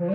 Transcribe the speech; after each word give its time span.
Bienvenue 0.00 0.12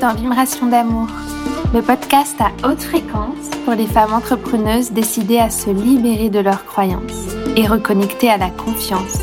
dans 0.00 0.14
Vibration 0.14 0.68
d'amour, 0.68 1.08
le 1.74 1.82
podcast 1.82 2.34
à 2.40 2.50
haute 2.66 2.80
fréquence 2.80 3.50
pour 3.66 3.74
les 3.74 3.86
femmes 3.86 4.14
entrepreneuses 4.14 4.92
décidées 4.92 5.38
à 5.38 5.50
se 5.50 5.68
libérer 5.68 6.30
de 6.30 6.38
leurs 6.38 6.64
croyances 6.64 7.34
et 7.56 7.66
reconnecter 7.66 8.30
à 8.30 8.38
la 8.38 8.48
confiance. 8.48 9.18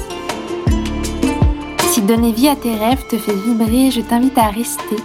Si 1.89 2.03
donner 2.03 2.33
vie 2.33 2.49
à 2.49 2.55
tes 2.55 2.75
rêves 2.75 3.03
te 3.09 3.17
fait 3.17 3.33
vibrer, 3.33 3.89
je 3.89 4.01
t'invite 4.01 4.37
à 4.37 4.49
rester 4.49 4.97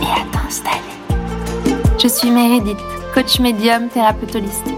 et 0.00 0.06
à 0.06 0.24
t'installer. 0.32 0.83
Je 2.04 2.10
suis 2.10 2.30
Meredith, 2.30 2.76
coach 3.14 3.40
médium 3.40 3.88
thérapeute 3.88 4.36
holistique. 4.36 4.74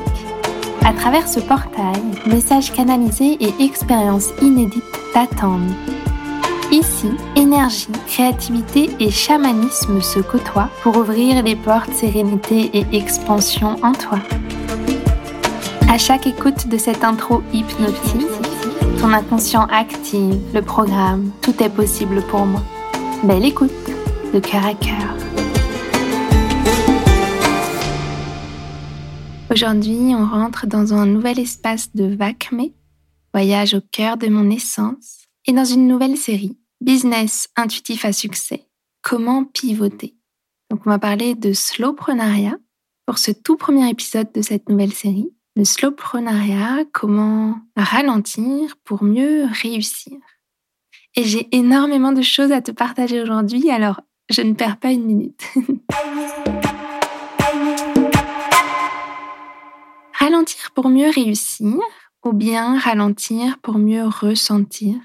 À 0.85 0.93
travers 0.93 1.27
ce 1.27 1.41
portail, 1.41 2.01
messages 2.25 2.73
canalisés 2.73 3.37
et 3.41 3.65
expériences 3.65 4.29
inédites 4.41 4.85
t'attendent 5.13 5.73
Ici, 6.71 7.11
énergie, 7.35 7.89
créativité 8.07 8.91
et 9.01 9.11
chamanisme 9.11 10.01
se 10.03 10.21
côtoient 10.21 10.71
pour 10.85 10.99
ouvrir 10.99 11.43
les 11.43 11.57
portes 11.57 11.93
sérénité 11.93 12.71
et 12.73 12.87
expansion 12.93 13.75
en 13.83 13.91
toi. 13.91 14.21
À 15.89 15.99
chaque 15.99 16.29
écoute 16.29 16.69
de 16.69 16.79
cette 16.79 17.03
intro 17.03 17.43
hypnotique, 17.53 18.29
ton 19.01 19.13
inconscient 19.13 19.67
active 19.73 20.39
le 20.55 20.63
programme 20.63 21.33
Tout 21.43 21.61
est 21.61 21.71
possible 21.71 22.23
pour 22.23 22.47
moi. 22.47 22.63
Belle 23.25 23.47
écoute, 23.47 23.73
de 24.33 24.39
cœur 24.39 24.65
à 24.65 24.75
cœur. 24.75 25.16
Aujourd'hui, 29.57 30.15
on 30.15 30.27
rentre 30.27 30.67
dans 30.67 30.93
un 30.93 31.07
nouvel 31.07 31.39
espace 31.39 31.89
de 31.95 32.15
Vakme, 32.15 32.65
voyage 33.33 33.73
au 33.73 33.81
cœur 33.91 34.19
de 34.19 34.29
mon 34.29 34.51
essence 34.51 35.29
et 35.47 35.55
dans 35.55 35.65
une 35.65 35.89
nouvelle 35.89 36.19
série, 36.19 36.59
Business 36.83 37.49
intuitif 37.57 38.05
à 38.05 38.13
succès, 38.13 38.67
comment 39.01 39.47
pivoter. 39.47 40.15
Donc 40.71 40.83
on 40.85 40.91
va 40.91 40.99
parler 40.99 41.35
de 41.35 41.55
slowpreneuriat 41.55 42.59
pour 43.07 43.17
ce 43.17 43.31
tout 43.31 43.57
premier 43.57 43.89
épisode 43.89 44.31
de 44.31 44.43
cette 44.43 44.69
nouvelle 44.69 44.93
série. 44.93 45.33
Le 45.57 45.65
slowpreneuriat, 45.65 46.85
comment 46.93 47.57
ralentir 47.77 48.77
pour 48.85 49.05
mieux 49.05 49.47
réussir. 49.63 50.19
Et 51.15 51.25
j'ai 51.25 51.49
énormément 51.57 52.13
de 52.13 52.21
choses 52.21 52.53
à 52.53 52.61
te 52.61 52.73
partager 52.73 53.23
aujourd'hui, 53.23 53.71
alors 53.71 54.03
je 54.29 54.43
ne 54.43 54.53
perds 54.53 54.77
pas 54.77 54.91
une 54.91 55.07
minute. 55.07 55.41
ralentir 60.27 60.73
pour 60.75 60.89
mieux 60.89 61.09
réussir 61.09 61.77
ou 62.25 62.33
bien 62.33 62.79
ralentir 62.79 63.59
pour 63.59 63.79
mieux 63.79 64.05
ressentir? 64.05 64.97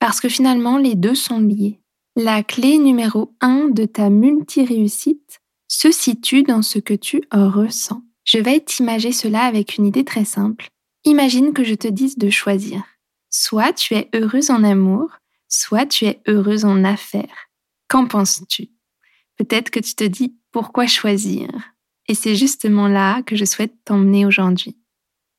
Parce 0.00 0.20
que 0.20 0.28
finalement 0.28 0.76
les 0.76 0.96
deux 0.96 1.14
sont 1.14 1.38
liés. 1.38 1.80
La 2.16 2.42
clé 2.42 2.78
numéro 2.78 3.32
un 3.40 3.68
de 3.68 3.84
ta 3.84 4.10
multi-réussite 4.10 5.40
se 5.68 5.92
situe 5.92 6.42
dans 6.42 6.62
ce 6.62 6.80
que 6.80 6.94
tu 6.94 7.22
ressens. 7.30 8.02
Je 8.24 8.38
vais 8.38 8.58
t'imager 8.58 9.12
cela 9.12 9.42
avec 9.42 9.76
une 9.76 9.86
idée 9.86 10.04
très 10.04 10.24
simple. 10.24 10.66
Imagine 11.04 11.52
que 11.52 11.62
je 11.62 11.74
te 11.74 11.86
dise 11.86 12.18
de 12.18 12.30
choisir. 12.30 12.82
Soit 13.30 13.72
tu 13.72 13.94
es 13.94 14.08
heureuse 14.14 14.50
en 14.50 14.64
amour, 14.64 15.10
soit 15.48 15.86
tu 15.86 16.06
es 16.06 16.20
heureuse 16.26 16.64
en 16.64 16.82
affaires. 16.82 17.50
Qu'en 17.88 18.06
penses-tu? 18.06 18.70
Peut-être 19.36 19.70
que 19.70 19.78
tu 19.78 19.94
te 19.94 20.04
dis 20.04 20.34
pourquoi 20.50 20.88
choisir? 20.88 21.48
Et 22.08 22.14
c'est 22.14 22.36
justement 22.36 22.88
là 22.88 23.22
que 23.22 23.36
je 23.36 23.44
souhaite 23.44 23.74
t'emmener 23.84 24.26
aujourd'hui. 24.26 24.76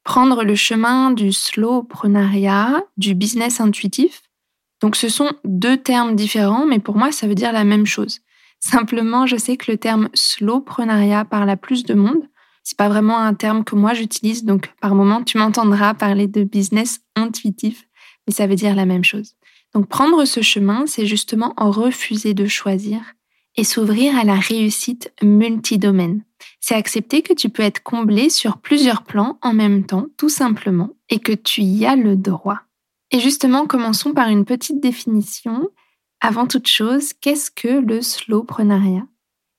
Prendre 0.03 0.43
le 0.43 0.55
chemin 0.55 1.11
du 1.11 1.33
slowpreneuriat, 1.33 2.83
du 2.97 3.13
business 3.13 3.59
intuitif, 3.59 4.23
donc 4.81 4.95
ce 4.95 5.09
sont 5.09 5.31
deux 5.43 5.77
termes 5.77 6.15
différents, 6.15 6.65
mais 6.65 6.79
pour 6.79 6.95
moi, 6.95 7.11
ça 7.11 7.27
veut 7.27 7.35
dire 7.35 7.51
la 7.51 7.63
même 7.63 7.85
chose. 7.85 8.19
Simplement, 8.59 9.25
je 9.25 9.37
sais 9.37 9.57
que 9.57 9.71
le 9.71 9.77
terme 9.77 10.09
slowpreneuriat 10.13 11.25
parle 11.25 11.49
à 11.49 11.57
plus 11.57 11.83
de 11.83 11.93
monde. 11.93 12.27
C'est 12.63 12.77
pas 12.77 12.89
vraiment 12.89 13.17
un 13.17 13.33
terme 13.33 13.63
que 13.63 13.75
moi 13.75 13.93
j'utilise, 13.93 14.43
donc 14.43 14.67
par 14.81 14.93
moment 14.93 15.23
tu 15.23 15.37
m'entendras 15.37 15.93
parler 15.93 16.27
de 16.27 16.43
business 16.43 16.99
intuitif, 17.15 17.87
mais 18.27 18.33
ça 18.33 18.45
veut 18.45 18.55
dire 18.55 18.75
la 18.75 18.85
même 18.85 19.05
chose. 19.05 19.35
Donc 19.73 19.87
prendre 19.87 20.25
ce 20.25 20.41
chemin, 20.41 20.85
c'est 20.85 21.05
justement 21.05 21.53
en 21.55 21.71
refuser 21.71 22.33
de 22.33 22.45
choisir 22.45 22.99
et 23.55 23.63
s'ouvrir 23.63 24.17
à 24.17 24.25
la 24.25 24.35
réussite 24.35 25.13
multidomaine. 25.23 26.23
C'est 26.67 26.75
accepter 26.75 27.21
que 27.21 27.31
tu 27.31 27.47
peux 27.47 27.63
être 27.63 27.81
comblé 27.81 28.29
sur 28.29 28.57
plusieurs 28.57 29.03
plans 29.03 29.39
en 29.41 29.53
même 29.53 29.85
temps, 29.85 30.07
tout 30.17 30.27
simplement, 30.27 30.89
et 31.07 31.19
que 31.19 31.31
tu 31.31 31.61
y 31.61 31.85
as 31.85 31.95
le 31.95 32.17
droit. 32.17 32.59
Et 33.11 33.21
justement, 33.21 33.65
commençons 33.67 34.13
par 34.13 34.27
une 34.27 34.43
petite 34.43 34.81
définition. 34.81 35.69
Avant 36.19 36.45
toute 36.45 36.67
chose, 36.67 37.13
qu'est-ce 37.13 37.51
que 37.51 37.69
le 37.69 38.01
slowpreneuriat? 38.01 39.07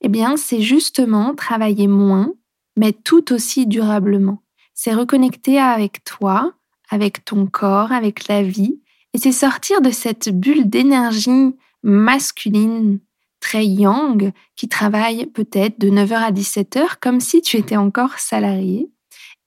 Eh 0.03 0.09
bien, 0.11 0.37
c'est 0.37 0.61
justement 0.61 1.35
travailler 1.35 1.87
moins, 1.87 2.35
mais 2.77 2.93
tout 2.93 3.33
aussi 3.33 3.67
durablement. 3.67 4.43
C'est 4.75 4.93
reconnecter 4.93 5.59
avec 5.59 6.05
toi, 6.05 6.53
avec 6.91 7.25
ton 7.25 7.47
corps, 7.47 7.91
avec 7.91 8.29
la 8.29 8.43
vie, 8.43 8.83
et 9.15 9.19
c'est 9.19 9.33
sortir 9.33 9.81
de 9.81 9.91
cette 9.91 10.29
bulle 10.29 10.69
d'énergie 10.69 11.57
masculine 11.83 13.01
très 13.41 13.67
yang 13.67 14.33
qui 14.57 14.69
travaille 14.69 15.27
peut-être 15.27 15.79
de 15.79 15.89
9h 15.89 16.15
à 16.15 16.33
17h 16.33 16.97
comme 17.01 17.21
si 17.21 17.43
tu 17.43 17.57
étais 17.57 17.77
encore 17.77 18.19
salarié 18.19 18.91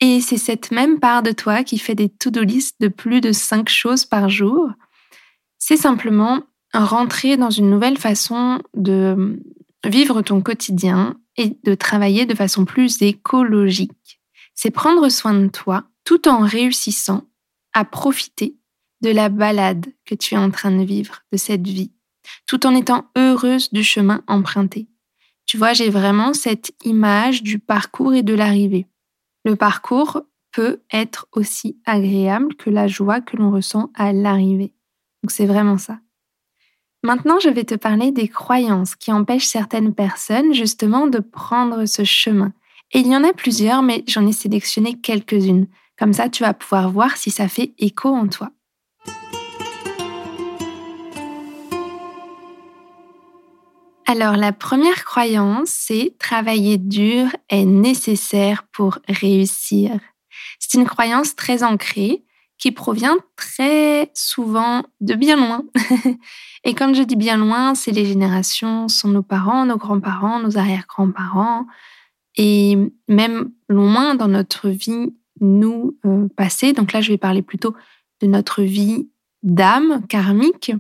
et 0.02 0.20
c'est 0.20 0.38
cette 0.38 0.72
même 0.72 1.00
part 1.00 1.22
de 1.22 1.32
toi 1.32 1.64
qui 1.64 1.78
fait 1.78 1.94
des 1.96 2.10
to-do 2.10 2.42
list 2.42 2.76
de 2.82 2.88
plus 2.88 3.22
de 3.22 3.32
5 3.32 3.70
choses 3.70 4.04
par 4.04 4.30
jour. 4.30 4.70
C'est 5.60 5.78
simplement 5.78 6.42
rentrer 6.74 7.38
dans 7.38 7.52
une 7.52 7.70
nouvelle 7.70 8.00
façon 8.00 8.62
de 8.76 9.40
vivre 9.86 10.24
ton 10.24 10.42
quotidien 10.42 11.18
et 11.38 11.56
de 11.64 11.76
travailler 11.76 12.26
de 12.26 12.34
façon 12.34 12.66
plus 12.66 13.02
écologique. 13.04 14.20
C'est 14.56 14.72
prendre 14.72 15.08
soin 15.10 15.36
de 15.36 15.48
toi 15.48 15.84
tout 16.04 16.28
en 16.28 16.40
réussissant 16.40 17.28
à 17.74 17.86
profiter 17.86 18.56
de 19.02 19.12
la 19.12 19.30
balade 19.30 19.86
que 20.06 20.16
tu 20.16 20.34
es 20.34 20.38
en 20.38 20.50
train 20.50 20.72
de 20.72 20.84
vivre, 20.84 21.22
de 21.32 21.38
cette 21.38 21.68
vie, 21.68 21.92
tout 22.48 22.66
en 22.66 22.76
étant 22.76 23.06
heureuse 23.18 23.72
du 23.72 23.84
chemin 23.84 24.24
emprunté. 24.28 24.88
Tu 25.46 25.58
vois, 25.58 25.74
j'ai 25.74 25.90
vraiment 25.90 26.34
cette 26.34 26.72
image 26.86 27.44
du 27.44 27.60
parcours 27.60 28.14
et 28.14 28.24
de 28.24 28.34
l'arrivée. 28.34 28.88
Le 29.44 29.56
parcours 29.56 30.22
peut 30.52 30.82
être 30.92 31.28
aussi 31.32 31.78
agréable 31.86 32.56
que 32.56 32.70
la 32.70 32.88
joie 32.88 33.22
que 33.22 33.38
l'on 33.38 33.52
ressent 33.52 33.90
à 33.96 34.14
l'arrivée. 34.14 34.74
Donc 35.24 35.32
c'est 35.32 35.46
vraiment 35.46 35.78
ça. 35.78 36.00
Maintenant, 37.04 37.40
je 37.40 37.50
vais 37.50 37.64
te 37.64 37.76
parler 37.76 38.12
des 38.12 38.28
croyances 38.28 38.96
qui 38.96 39.12
empêchent 39.12 39.48
certaines 39.48 39.96
personnes 39.96 40.54
justement 40.54 41.08
de 41.08 41.20
prendre 41.20 41.86
ce 41.86 42.04
chemin. 42.04 42.54
Et 42.92 43.00
il 43.00 43.08
y 43.08 43.16
en 43.16 43.24
a 43.24 43.34
plusieurs, 43.34 43.82
mais 43.82 44.04
j'en 44.08 44.28
ai 44.28 44.34
sélectionné 44.34 45.00
quelques-unes. 45.00 45.68
Comme 45.98 46.14
ça, 46.14 46.30
tu 46.30 46.44
vas 46.44 46.54
pouvoir 46.54 46.92
voir 46.92 47.18
si 47.18 47.32
ça 47.32 47.48
fait 47.48 47.74
écho 47.80 48.10
en 48.10 48.28
toi. 48.28 48.52
Alors 54.12 54.36
la 54.36 54.52
première 54.52 55.06
croyance, 55.06 55.70
c'est 55.70 56.18
travailler 56.20 56.78
dur 56.78 57.28
est 57.48 57.64
nécessaire 57.64 58.64
pour 58.74 59.00
réussir. 59.08 59.98
C'est 60.60 60.78
une 60.78 60.86
croyance 60.86 61.34
très 61.38 61.64
ancrée 61.64 62.26
qui 62.58 62.74
provient 62.74 63.16
très 63.38 64.12
souvent 64.14 64.84
de 65.00 65.14
bien 65.14 65.38
loin. 65.38 65.64
Et 66.66 66.74
quand 66.74 66.94
je 66.94 67.04
dis 67.04 67.16
bien 67.16 67.38
loin, 67.38 67.74
c'est 67.74 67.94
les 67.94 68.06
générations, 68.06 68.90
sont 68.90 69.08
nos 69.08 69.24
parents, 69.24 69.66
nos 69.66 69.78
grands-parents, 69.78 70.42
nos 70.42 70.58
arrière-grands-parents, 70.58 71.66
et 72.36 72.78
même 73.08 73.52
loin 73.70 74.16
dans 74.16 74.28
notre 74.28 74.68
vie, 74.68 75.16
nous, 75.40 75.98
euh. 76.06 76.28
Donc 76.76 76.92
là, 76.92 77.00
je 77.00 77.14
vais 77.14 77.18
parler 77.18 77.44
plutôt 77.44 77.74
de 78.22 78.28
notre 78.28 78.62
vie 78.62 79.10
d'âme 79.42 80.06
karmique, 80.10 80.74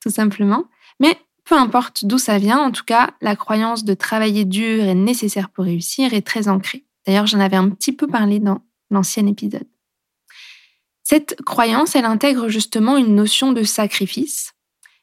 tout 0.00 0.10
simplement. 0.10 0.64
Mais 0.98 1.16
peu 1.44 1.56
importe 1.56 2.04
d'où 2.04 2.18
ça 2.18 2.38
vient, 2.38 2.58
en 2.58 2.70
tout 2.70 2.84
cas, 2.84 3.10
la 3.20 3.36
croyance 3.36 3.84
de 3.84 3.94
travailler 3.94 4.44
dur 4.44 4.84
est 4.84 4.94
nécessaire 4.94 5.50
pour 5.50 5.64
réussir 5.64 6.14
est 6.14 6.26
très 6.26 6.48
ancrée. 6.48 6.84
D'ailleurs, 7.06 7.26
j'en 7.26 7.40
avais 7.40 7.56
un 7.56 7.68
petit 7.68 7.92
peu 7.92 8.06
parlé 8.06 8.38
dans 8.38 8.60
l'ancien 8.90 9.26
épisode. 9.26 9.66
Cette 11.02 11.36
croyance, 11.42 11.94
elle 11.96 12.06
intègre 12.06 12.48
justement 12.48 12.96
une 12.96 13.14
notion 13.14 13.52
de 13.52 13.62
sacrifice. 13.62 14.54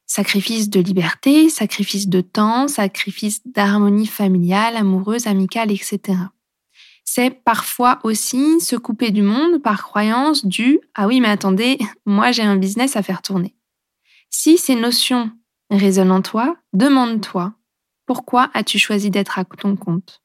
Sacrifice 0.08 0.70
de 0.70 0.80
liberté, 0.80 1.48
sacrifice 1.50 2.08
de 2.08 2.22
temps, 2.22 2.68
sacrifice 2.68 3.42
d'harmonie 3.46 4.08
familiale, 4.08 4.76
amoureuse, 4.76 5.28
amicale, 5.28 5.72
etc. 5.72 6.00
C'est 7.06 7.30
parfois 7.30 8.00
aussi 8.04 8.60
se 8.62 8.76
couper 8.76 9.12
du 9.12 9.22
monde 9.22 9.62
par 9.62 9.84
croyance 9.84 10.46
du⁇ 10.46 10.74
Ah 10.96 11.08
oui, 11.08 11.22
mais 11.22 11.30
attendez, 11.30 11.78
moi 12.06 12.32
j'ai 12.32 12.44
un 12.44 12.56
business 12.56 12.96
à 12.96 13.04
faire 13.04 13.22
tourner⁇ 13.22 13.50
Si 14.30 14.58
ces 14.58 14.76
notions 14.76 15.32
Raisonne 15.72 16.12
en 16.12 16.22
toi, 16.22 16.58
demande-toi, 16.74 17.54
pourquoi 18.06 18.52
as-tu 18.54 18.78
choisi 18.78 19.10
d'être 19.10 19.40
à 19.40 19.46
ton 19.46 19.78
compte? 19.78 20.22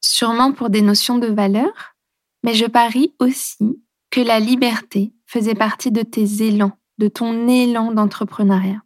Sûrement 0.00 0.52
pour 0.52 0.70
des 0.70 0.80
notions 0.80 1.18
de 1.18 1.26
valeur, 1.26 1.94
mais 2.42 2.54
je 2.54 2.64
parie 2.64 3.12
aussi 3.18 3.82
que 4.10 4.22
la 4.22 4.40
liberté 4.40 5.12
faisait 5.26 5.54
partie 5.54 5.92
de 5.92 6.00
tes 6.00 6.42
élans, 6.42 6.72
de 6.96 7.08
ton 7.08 7.48
élan 7.48 7.92
d'entrepreneuriat. 7.92 8.82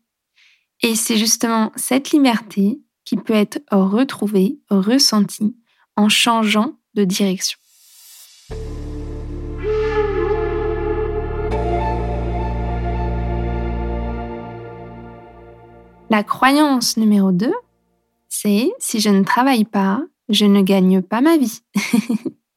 Et 0.83 0.97
c'est 0.97 1.17
justement 1.17 1.71
cette 1.77 2.11
liberté 2.11 2.81
qui 3.05 3.17
peut 3.17 3.33
être 3.33 3.61
retrouvée, 3.71 4.59
ressentie 4.71 5.57
en 5.97 6.09
changeant 6.09 6.75
de 6.95 7.05
direction. 7.05 7.59
La 16.13 16.23
croyance 16.23 16.99
numéro 16.99 17.33
2, 17.33 17.51
c'est 18.29 18.71
si 18.79 19.01
je 19.01 19.09
ne 19.09 19.25
travaille 19.25 19.65
pas, 19.65 20.03
je 20.29 20.45
ne 20.45 20.61
gagne 20.61 21.01
pas 21.01 21.23
ma 21.23 21.39
vie. 21.39 21.63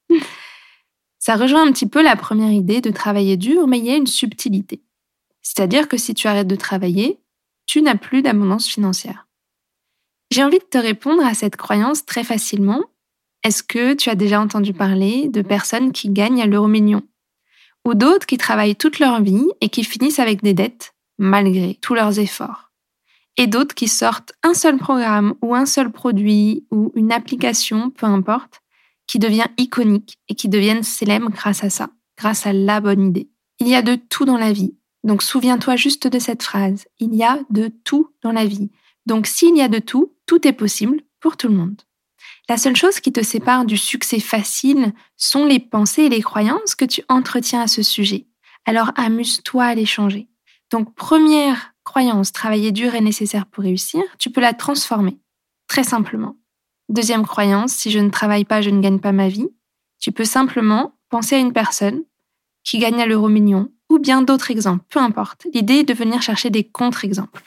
Ça 1.20 1.38
rejoint 1.38 1.66
un 1.66 1.72
petit 1.72 1.88
peu 1.88 2.04
la 2.04 2.18
première 2.18 2.52
idée 2.52 2.82
de 2.82 2.92
travailler 2.92 3.38
dur, 3.38 3.66
mais 3.68 3.80
il 3.80 3.86
y 3.86 3.92
a 3.92 3.96
une 3.96 4.08
subtilité. 4.08 4.84
C'est-à-dire 5.42 5.88
que 5.88 5.96
si 5.96 6.14
tu 6.14 6.28
arrêtes 6.28 6.50
de 6.50 6.58
travailler, 6.58 7.22
tu 7.66 7.82
n'as 7.82 7.96
plus 7.96 8.22
d'abondance 8.22 8.68
financière. 8.68 9.26
J'ai 10.32 10.44
envie 10.44 10.60
de 10.60 10.66
te 10.66 10.78
répondre 10.78 11.26
à 11.26 11.34
cette 11.34 11.56
croyance 11.56 12.06
très 12.06 12.26
facilement. 12.26 12.84
Est-ce 13.44 13.64
que 13.64 13.94
tu 13.94 14.10
as 14.10 14.16
déjà 14.16 14.42
entendu 14.42 14.74
parler 14.74 15.30
de 15.30 15.42
personnes 15.42 15.94
qui 15.94 16.10
gagnent 16.10 16.42
à 16.42 16.46
l'euro 16.46 16.68
million 16.68 17.04
Ou 17.88 17.94
d'autres 17.94 18.28
qui 18.28 18.36
travaillent 18.36 18.76
toute 18.76 19.00
leur 19.00 19.22
vie 19.22 19.48
et 19.62 19.70
qui 19.70 19.86
finissent 19.86 20.20
avec 20.20 20.44
des 20.44 20.54
dettes 20.54 20.94
malgré 21.18 21.76
tous 21.76 21.94
leurs 21.96 22.20
efforts? 22.20 22.66
Et 23.38 23.48
d'autres 23.48 23.76
qui 23.76 23.88
sortent 23.88 24.34
un 24.44 24.54
seul 24.54 24.78
programme 24.78 25.36
ou 25.42 25.56
un 25.56 25.66
seul 25.66 25.92
produit 25.92 26.66
ou 26.72 26.92
une 26.96 27.12
application, 27.12 27.90
peu 27.90 28.06
importe, 28.06 28.62
qui 29.08 29.20
devient 29.20 29.48
iconique 29.58 30.18
et 30.30 30.36
qui 30.36 30.50
deviennent 30.50 30.84
célèbres 30.84 31.30
grâce 31.30 31.64
à 31.64 31.70
ça, 31.70 31.90
grâce 32.18 32.46
à 32.46 32.54
la 32.54 32.80
bonne 32.80 33.08
idée. 33.08 33.30
Il 33.60 33.68
y 33.68 33.76
a 33.76 33.82
de 33.82 33.96
tout 33.96 34.26
dans 34.26 34.38
la 34.38 34.52
vie. 34.52 34.76
Donc 35.04 35.22
souviens-toi 35.22 35.76
juste 35.76 36.08
de 36.08 36.20
cette 36.20 36.44
phrase. 36.44 36.86
Il 37.00 37.14
y 37.14 37.24
a 37.24 37.40
de 37.50 37.72
tout 37.84 38.10
dans 38.24 38.32
la 38.32 38.46
vie. 38.46 38.72
Donc 39.06 39.28
s'il 39.28 39.56
y 39.56 39.62
a 39.62 39.68
de 39.68 39.80
tout, 39.80 40.14
tout 40.26 40.48
est 40.48 40.54
possible 40.54 41.02
pour 41.20 41.38
tout 41.38 41.48
le 41.48 41.56
monde. 41.56 41.82
La 42.50 42.58
seule 42.58 42.76
chose 42.76 43.00
qui 43.00 43.12
te 43.12 43.22
sépare 43.22 43.66
du 43.66 43.78
succès 43.78 44.20
facile 44.20 44.94
sont 45.18 45.46
les 45.46 45.60
pensées 45.60 46.04
et 46.04 46.10
les 46.10 46.22
croyances 46.22 46.76
que 46.76 46.86
tu 46.86 47.04
entretiens 47.10 47.62
à 47.62 47.68
ce 47.68 47.84
sujet. 47.84 48.28
Alors 48.66 48.92
amuse-toi 48.96 49.64
à 49.64 49.76
les 49.76 49.86
changer. 49.86 50.28
Donc 50.72 50.96
première 50.96 51.75
croyance, 51.86 52.34
travailler 52.34 52.74
dur 52.74 52.96
est 52.96 53.02
nécessaire 53.02 53.46
pour 53.46 53.64
réussir, 53.64 54.04
tu 54.20 54.30
peux 54.30 54.42
la 54.42 54.54
transformer, 54.54 55.18
très 55.68 55.84
simplement. 55.84 56.36
Deuxième 56.90 57.26
croyance, 57.26 57.72
si 57.72 57.92
je 57.92 58.00
ne 58.00 58.10
travaille 58.10 58.44
pas, 58.44 58.62
je 58.62 58.70
ne 58.70 58.82
gagne 58.82 59.00
pas 59.00 59.14
ma 59.14 59.30
vie, 59.30 59.48
tu 60.00 60.12
peux 60.12 60.26
simplement 60.26 60.96
penser 61.10 61.36
à 61.36 61.40
une 61.40 61.54
personne 61.54 62.04
qui 62.64 62.80
gagne 62.80 63.02
à 63.02 63.06
l'euro 63.06 63.30
million, 63.30 63.72
ou 63.90 64.00
bien 64.00 64.24
d'autres 64.24 64.52
exemples, 64.52 64.84
peu 64.90 65.00
importe. 65.00 65.46
L'idée 65.54 65.76
est 65.76 65.84
de 65.84 65.94
venir 65.94 66.22
chercher 66.22 66.50
des 66.50 66.64
contre-exemples. 66.64 67.44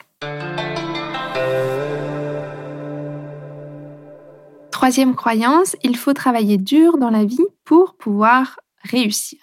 Troisième 4.71 5.13
croyance, 5.13 5.75
il 5.83 5.97
faut 5.97 6.13
travailler 6.13 6.57
dur 6.57 6.97
dans 6.97 7.09
la 7.09 7.25
vie 7.25 7.45
pour 7.65 7.95
pouvoir 7.95 8.59
réussir. 8.83 9.39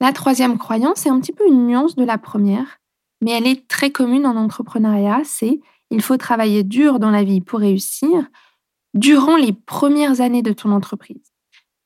La 0.00 0.12
troisième 0.12 0.56
croyance 0.56 1.04
est 1.04 1.10
un 1.10 1.20
petit 1.20 1.34
peu 1.34 1.46
une 1.46 1.66
nuance 1.66 1.96
de 1.96 2.04
la 2.04 2.16
première 2.16 2.79
mais 3.20 3.32
elle 3.32 3.46
est 3.46 3.68
très 3.68 3.90
commune 3.90 4.26
en 4.26 4.36
entrepreneuriat, 4.36 5.22
c'est 5.24 5.60
il 5.90 6.02
faut 6.02 6.16
travailler 6.16 6.62
dur 6.62 6.98
dans 6.98 7.10
la 7.10 7.24
vie 7.24 7.40
pour 7.40 7.60
réussir 7.60 8.28
durant 8.94 9.36
les 9.36 9.52
premières 9.52 10.20
années 10.20 10.42
de 10.42 10.52
ton 10.52 10.72
entreprise. 10.72 11.32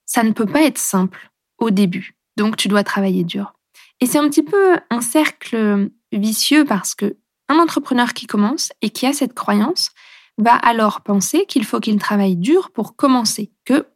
Ça 0.06 0.22
ne 0.22 0.32
peut 0.32 0.46
pas 0.46 0.62
être 0.62 0.78
simple 0.78 1.30
au 1.58 1.70
début, 1.70 2.16
donc 2.36 2.56
tu 2.56 2.68
dois 2.68 2.84
travailler 2.84 3.24
dur. 3.24 3.54
Et 4.00 4.06
c'est 4.06 4.18
un 4.18 4.28
petit 4.28 4.42
peu 4.42 4.76
un 4.90 5.00
cercle 5.00 5.90
vicieux 6.12 6.64
parce 6.64 6.94
que 6.94 7.16
un 7.48 7.58
entrepreneur 7.58 8.14
qui 8.14 8.26
commence 8.26 8.72
et 8.82 8.90
qui 8.90 9.06
a 9.06 9.12
cette 9.12 9.34
croyance 9.34 9.90
va 10.38 10.54
alors 10.54 11.02
penser 11.02 11.46
qu'il 11.46 11.64
faut 11.64 11.80
qu'il 11.80 11.98
travaille 11.98 12.36
dur 12.36 12.70
pour 12.70 12.96
commencer, 12.96 13.52
que 13.64 13.86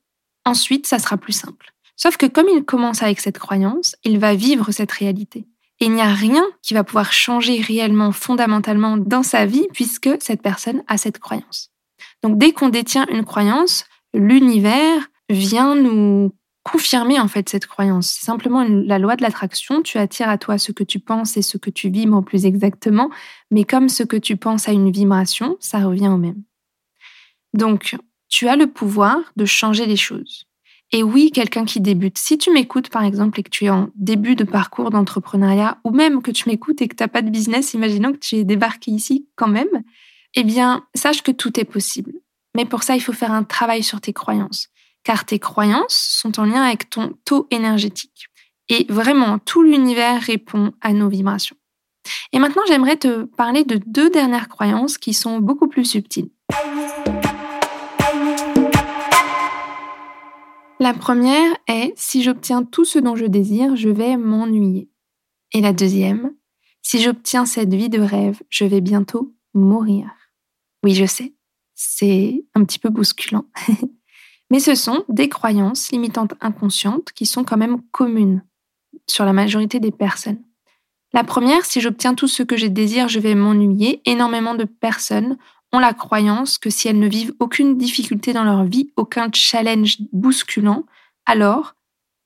ensuite 0.44 0.86
ça 0.86 0.98
sera 0.98 1.16
plus 1.16 1.32
simple. 1.32 1.72
Sauf 1.96 2.16
que 2.16 2.26
comme 2.26 2.48
il 2.48 2.64
commence 2.64 3.02
avec 3.02 3.20
cette 3.20 3.38
croyance, 3.38 3.96
il 4.04 4.18
va 4.18 4.34
vivre 4.34 4.70
cette 4.70 4.92
réalité. 4.92 5.46
Et 5.80 5.86
il 5.86 5.92
n'y 5.92 6.02
a 6.02 6.12
rien 6.12 6.44
qui 6.62 6.74
va 6.74 6.84
pouvoir 6.84 7.12
changer 7.12 7.60
réellement, 7.60 8.12
fondamentalement 8.12 8.96
dans 8.96 9.22
sa 9.22 9.46
vie, 9.46 9.66
puisque 9.72 10.10
cette 10.20 10.42
personne 10.42 10.82
a 10.88 10.98
cette 10.98 11.18
croyance. 11.18 11.70
Donc 12.22 12.38
dès 12.38 12.52
qu'on 12.52 12.68
détient 12.68 13.06
une 13.10 13.24
croyance, 13.24 13.84
l'univers 14.12 15.08
vient 15.28 15.74
nous 15.74 16.32
confirmer 16.64 17.18
en 17.18 17.28
fait 17.28 17.48
cette 17.48 17.66
croyance. 17.66 18.10
C'est 18.10 18.26
simplement 18.26 18.64
la 18.64 18.98
loi 18.98 19.16
de 19.16 19.22
l'attraction. 19.22 19.82
Tu 19.82 19.98
attires 19.98 20.28
à 20.28 20.38
toi 20.38 20.58
ce 20.58 20.72
que 20.72 20.84
tu 20.84 20.98
penses 20.98 21.36
et 21.36 21.42
ce 21.42 21.56
que 21.56 21.70
tu 21.70 21.88
vibres 21.88 22.24
plus 22.24 22.44
exactement. 22.44 23.10
Mais 23.50 23.64
comme 23.64 23.88
ce 23.88 24.02
que 24.02 24.16
tu 24.16 24.36
penses 24.36 24.68
a 24.68 24.72
une 24.72 24.90
vibration, 24.90 25.56
ça 25.60 25.78
revient 25.78 26.08
au 26.08 26.18
même. 26.18 26.42
Donc, 27.54 27.96
tu 28.28 28.48
as 28.48 28.56
le 28.56 28.66
pouvoir 28.66 29.18
de 29.36 29.46
changer 29.46 29.86
les 29.86 29.96
choses. 29.96 30.47
Et 30.92 31.02
oui, 31.02 31.30
quelqu'un 31.30 31.66
qui 31.66 31.80
débute. 31.80 32.16
Si 32.16 32.38
tu 32.38 32.50
m'écoutes, 32.50 32.88
par 32.88 33.04
exemple, 33.04 33.40
et 33.40 33.42
que 33.42 33.50
tu 33.50 33.66
es 33.66 33.70
en 33.70 33.90
début 33.94 34.36
de 34.36 34.44
parcours 34.44 34.90
d'entrepreneuriat, 34.90 35.78
ou 35.84 35.90
même 35.90 36.22
que 36.22 36.30
tu 36.30 36.48
m'écoutes 36.48 36.80
et 36.80 36.88
que 36.88 36.96
tu 36.96 37.02
n'as 37.02 37.08
pas 37.08 37.20
de 37.20 37.28
business, 37.28 37.74
imaginons 37.74 38.12
que 38.12 38.18
tu 38.18 38.36
es 38.36 38.44
débarqué 38.44 38.90
ici 38.90 39.28
quand 39.36 39.48
même, 39.48 39.68
eh 40.34 40.44
bien, 40.44 40.86
sache 40.94 41.22
que 41.22 41.30
tout 41.30 41.60
est 41.60 41.64
possible. 41.64 42.12
Mais 42.56 42.64
pour 42.64 42.82
ça, 42.82 42.96
il 42.96 43.00
faut 43.00 43.12
faire 43.12 43.32
un 43.32 43.44
travail 43.44 43.82
sur 43.82 44.00
tes 44.00 44.14
croyances. 44.14 44.68
Car 45.04 45.24
tes 45.26 45.38
croyances 45.38 46.18
sont 46.20 46.40
en 46.40 46.44
lien 46.44 46.62
avec 46.62 46.88
ton 46.88 47.12
taux 47.24 47.46
énergétique. 47.50 48.26
Et 48.70 48.86
vraiment, 48.88 49.38
tout 49.38 49.62
l'univers 49.62 50.20
répond 50.20 50.72
à 50.80 50.92
nos 50.92 51.08
vibrations. 51.08 51.56
Et 52.32 52.38
maintenant, 52.38 52.62
j'aimerais 52.66 52.96
te 52.96 53.24
parler 53.24 53.64
de 53.64 53.80
deux 53.86 54.10
dernières 54.10 54.48
croyances 54.48 54.96
qui 54.98 55.12
sont 55.12 55.38
beaucoup 55.38 55.68
plus 55.68 55.84
subtiles. 55.84 56.30
La 60.80 60.94
première 60.94 61.56
est 61.66 61.92
si 61.96 62.22
j'obtiens 62.22 62.62
tout 62.62 62.84
ce 62.84 63.00
dont 63.00 63.16
je 63.16 63.24
désire, 63.24 63.74
je 63.74 63.88
vais 63.88 64.16
m'ennuyer. 64.16 64.88
Et 65.52 65.60
la 65.60 65.72
deuxième, 65.72 66.32
si 66.82 67.02
j'obtiens 67.02 67.46
cette 67.46 67.74
vie 67.74 67.88
de 67.88 68.00
rêve, 68.00 68.40
je 68.48 68.64
vais 68.64 68.80
bientôt 68.80 69.34
mourir. 69.54 70.08
Oui, 70.84 70.94
je 70.94 71.04
sais, 71.04 71.34
c'est 71.74 72.44
un 72.54 72.64
petit 72.64 72.78
peu 72.78 72.90
bousculant. 72.90 73.46
Mais 74.50 74.60
ce 74.60 74.76
sont 74.76 75.04
des 75.08 75.28
croyances 75.28 75.90
limitantes 75.90 76.34
inconscientes 76.40 77.12
qui 77.12 77.26
sont 77.26 77.42
quand 77.42 77.56
même 77.56 77.82
communes 77.90 78.44
sur 79.06 79.24
la 79.24 79.32
majorité 79.32 79.80
des 79.80 79.90
personnes. 79.90 80.42
La 81.12 81.24
première, 81.24 81.64
si 81.64 81.80
j'obtiens 81.80 82.14
tout 82.14 82.28
ce 82.28 82.42
que 82.44 82.56
je 82.56 82.66
désire, 82.66 83.08
je 83.08 83.18
vais 83.18 83.34
m'ennuyer. 83.34 84.00
Énormément 84.04 84.54
de 84.54 84.64
personnes 84.64 85.38
ont 85.72 85.78
la 85.78 85.92
croyance 85.92 86.58
que 86.58 86.70
si 86.70 86.88
elles 86.88 86.98
ne 86.98 87.08
vivent 87.08 87.34
aucune 87.40 87.76
difficulté 87.76 88.32
dans 88.32 88.44
leur 88.44 88.64
vie, 88.64 88.92
aucun 88.96 89.28
challenge 89.32 89.98
bousculant, 90.12 90.84
alors 91.26 91.74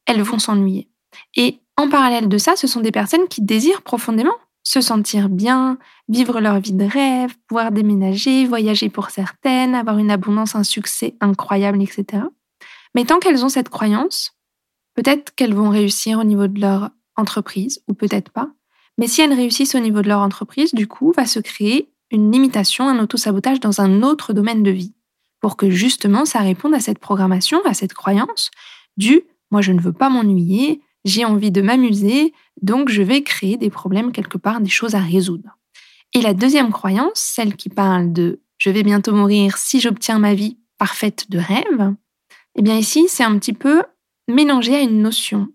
elles 0.07 0.23
vont 0.23 0.39
s'ennuyer. 0.39 0.89
Et 1.37 1.61
en 1.77 1.89
parallèle 1.89 2.29
de 2.29 2.39
ça, 2.39 2.57
ce 2.57 2.67
sont 2.67 2.81
des 2.81 2.93
personnes 2.93 3.29
qui 3.29 3.43
désirent 3.43 3.83
profondément 3.83 4.35
se 4.65 4.81
sentir 4.81 5.29
bien, 5.29 5.79
vivre 6.09 6.41
leur 6.41 6.61
vie 6.61 6.73
de 6.73 6.85
rêve, 6.85 7.35
pouvoir 7.49 7.73
déménager, 7.73 8.47
voyager 8.47 8.89
pour 8.89 9.11
certaines, 9.11 9.75
avoir 9.75 9.99
une 9.99 10.11
abondance, 10.11 10.55
un 10.55 10.63
succès 10.63 11.17
incroyable, 11.21 11.83
etc. 11.83 12.25
Mais 12.95 13.05
tant 13.05 13.19
qu'elles 13.19 13.45
ont 13.45 13.49
cette 13.49 13.71
croyance, 13.71 14.37
peut-être 14.95 15.35
qu'elles 15.35 15.55
vont 15.55 15.71
réussir 15.71 16.19
au 16.19 16.25
niveau 16.25 16.47
de 16.47 16.61
leur 16.61 16.91
entreprise, 17.17 17.83
ou 17.89 17.95
peut-être 17.95 18.31
pas. 18.31 18.51
Mais 18.99 19.09
si 19.09 19.21
elles 19.21 19.33
réussissent 19.33 19.75
au 19.75 19.81
niveau 19.81 20.03
de 20.03 20.09
leur 20.09 20.21
entreprise, 20.21 20.75
du 20.75 20.87
coup, 20.87 21.13
va 21.17 21.27
se 21.27 21.41
créer 21.41 21.92
une 22.12 22.31
limitation, 22.31 22.88
un 22.88 23.00
autosabotage 23.00 23.59
dans 23.59 23.81
un 23.81 24.02
autre 24.02 24.33
domaine 24.33 24.62
de 24.62 24.71
vie, 24.71 24.95
pour 25.40 25.57
que 25.57 25.71
justement 25.71 26.25
ça 26.25 26.40
réponde 26.40 26.75
à 26.75 26.81
cette 26.81 26.99
programmation, 26.99 27.61
à 27.64 27.75
cette 27.75 27.95
croyance 27.95 28.50
du 28.97 29.23
moi 29.50 29.61
je 29.61 29.73
ne 29.73 29.81
veux 29.81 29.92
pas 29.92 30.09
m'ennuyer, 30.09 30.81
j'ai 31.04 31.25
envie 31.25 31.50
de 31.50 31.62
m'amuser, 31.62 32.33
donc 32.61 32.88
je 32.88 33.02
vais 33.02 33.23
créer 33.23 33.57
des 33.57 33.71
problèmes 33.71 34.12
quelque 34.12 34.38
part, 34.38 34.61
des 34.61 34.71
choses 34.71 34.95
à 34.95 35.00
résoudre. 35.00 35.59
Et 36.14 36.21
la 36.21 36.35
deuxième 36.35 36.73
croyance, 36.73 37.19
celle 37.19 37.57
qui 37.57 37.69
parle 37.69 38.12
de 38.12 38.40
je 38.59 38.71
vais 38.71 38.83
bientôt 38.83 39.12
mourir 39.12 39.57
si 39.57 39.81
j'obtiens 39.81 40.19
ma 40.19 40.35
vie 40.35 40.59
parfaite 40.78 41.31
de 41.31 41.38
rêve, 41.38 41.95
eh 42.57 42.62
bien 42.62 42.76
ici 42.76 43.07
c'est 43.09 43.25
un 43.25 43.38
petit 43.38 43.52
peu 43.52 43.83
mélangé 44.28 44.76
à 44.76 44.81
une 44.81 45.02
notion 45.02 45.49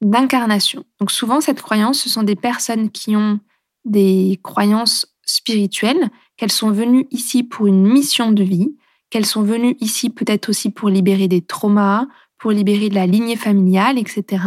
d'incarnation. 0.00 0.84
Donc 1.00 1.10
souvent 1.10 1.40
cette 1.40 1.62
croyance, 1.62 2.00
ce 2.00 2.08
sont 2.08 2.22
des 2.22 2.36
personnes 2.36 2.90
qui 2.90 3.16
ont 3.16 3.40
des 3.84 4.40
croyances 4.42 5.15
spirituelles, 5.26 6.08
qu'elles 6.36 6.52
sont 6.52 6.70
venues 6.70 7.06
ici 7.10 7.42
pour 7.42 7.66
une 7.66 7.86
mission 7.86 8.32
de 8.32 8.42
vie, 8.42 8.74
qu'elles 9.10 9.26
sont 9.26 9.42
venues 9.42 9.76
ici 9.80 10.10
peut-être 10.10 10.48
aussi 10.48 10.70
pour 10.70 10.88
libérer 10.88 11.28
des 11.28 11.42
traumas, 11.42 12.06
pour 12.38 12.52
libérer 12.52 12.88
de 12.88 12.94
la 12.94 13.06
lignée 13.06 13.36
familiale, 13.36 13.98
etc. 13.98 14.44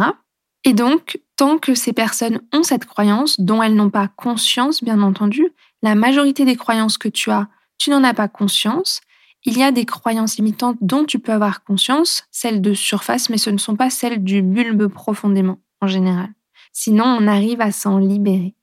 Et 0.64 0.72
donc, 0.72 1.20
tant 1.36 1.58
que 1.58 1.74
ces 1.74 1.92
personnes 1.92 2.40
ont 2.52 2.62
cette 2.62 2.84
croyance, 2.84 3.40
dont 3.40 3.62
elles 3.62 3.74
n'ont 3.74 3.90
pas 3.90 4.08
conscience, 4.08 4.84
bien 4.84 5.00
entendu, 5.00 5.48
la 5.82 5.94
majorité 5.94 6.44
des 6.44 6.56
croyances 6.56 6.98
que 6.98 7.08
tu 7.08 7.30
as, 7.30 7.48
tu 7.78 7.90
n'en 7.90 8.04
as 8.04 8.14
pas 8.14 8.28
conscience, 8.28 9.00
il 9.44 9.56
y 9.56 9.62
a 9.62 9.72
des 9.72 9.86
croyances 9.86 10.36
limitantes 10.36 10.76
dont 10.82 11.04
tu 11.04 11.18
peux 11.18 11.32
avoir 11.32 11.64
conscience, 11.64 12.24
celles 12.30 12.60
de 12.60 12.74
surface, 12.74 13.30
mais 13.30 13.38
ce 13.38 13.48
ne 13.48 13.56
sont 13.56 13.76
pas 13.76 13.88
celles 13.88 14.22
du 14.22 14.42
bulbe 14.42 14.88
profondément, 14.88 15.58
en 15.80 15.86
général. 15.86 16.28
Sinon, 16.72 17.04
on 17.04 17.26
arrive 17.26 17.62
à 17.62 17.72
s'en 17.72 17.96
libérer. 17.96 18.54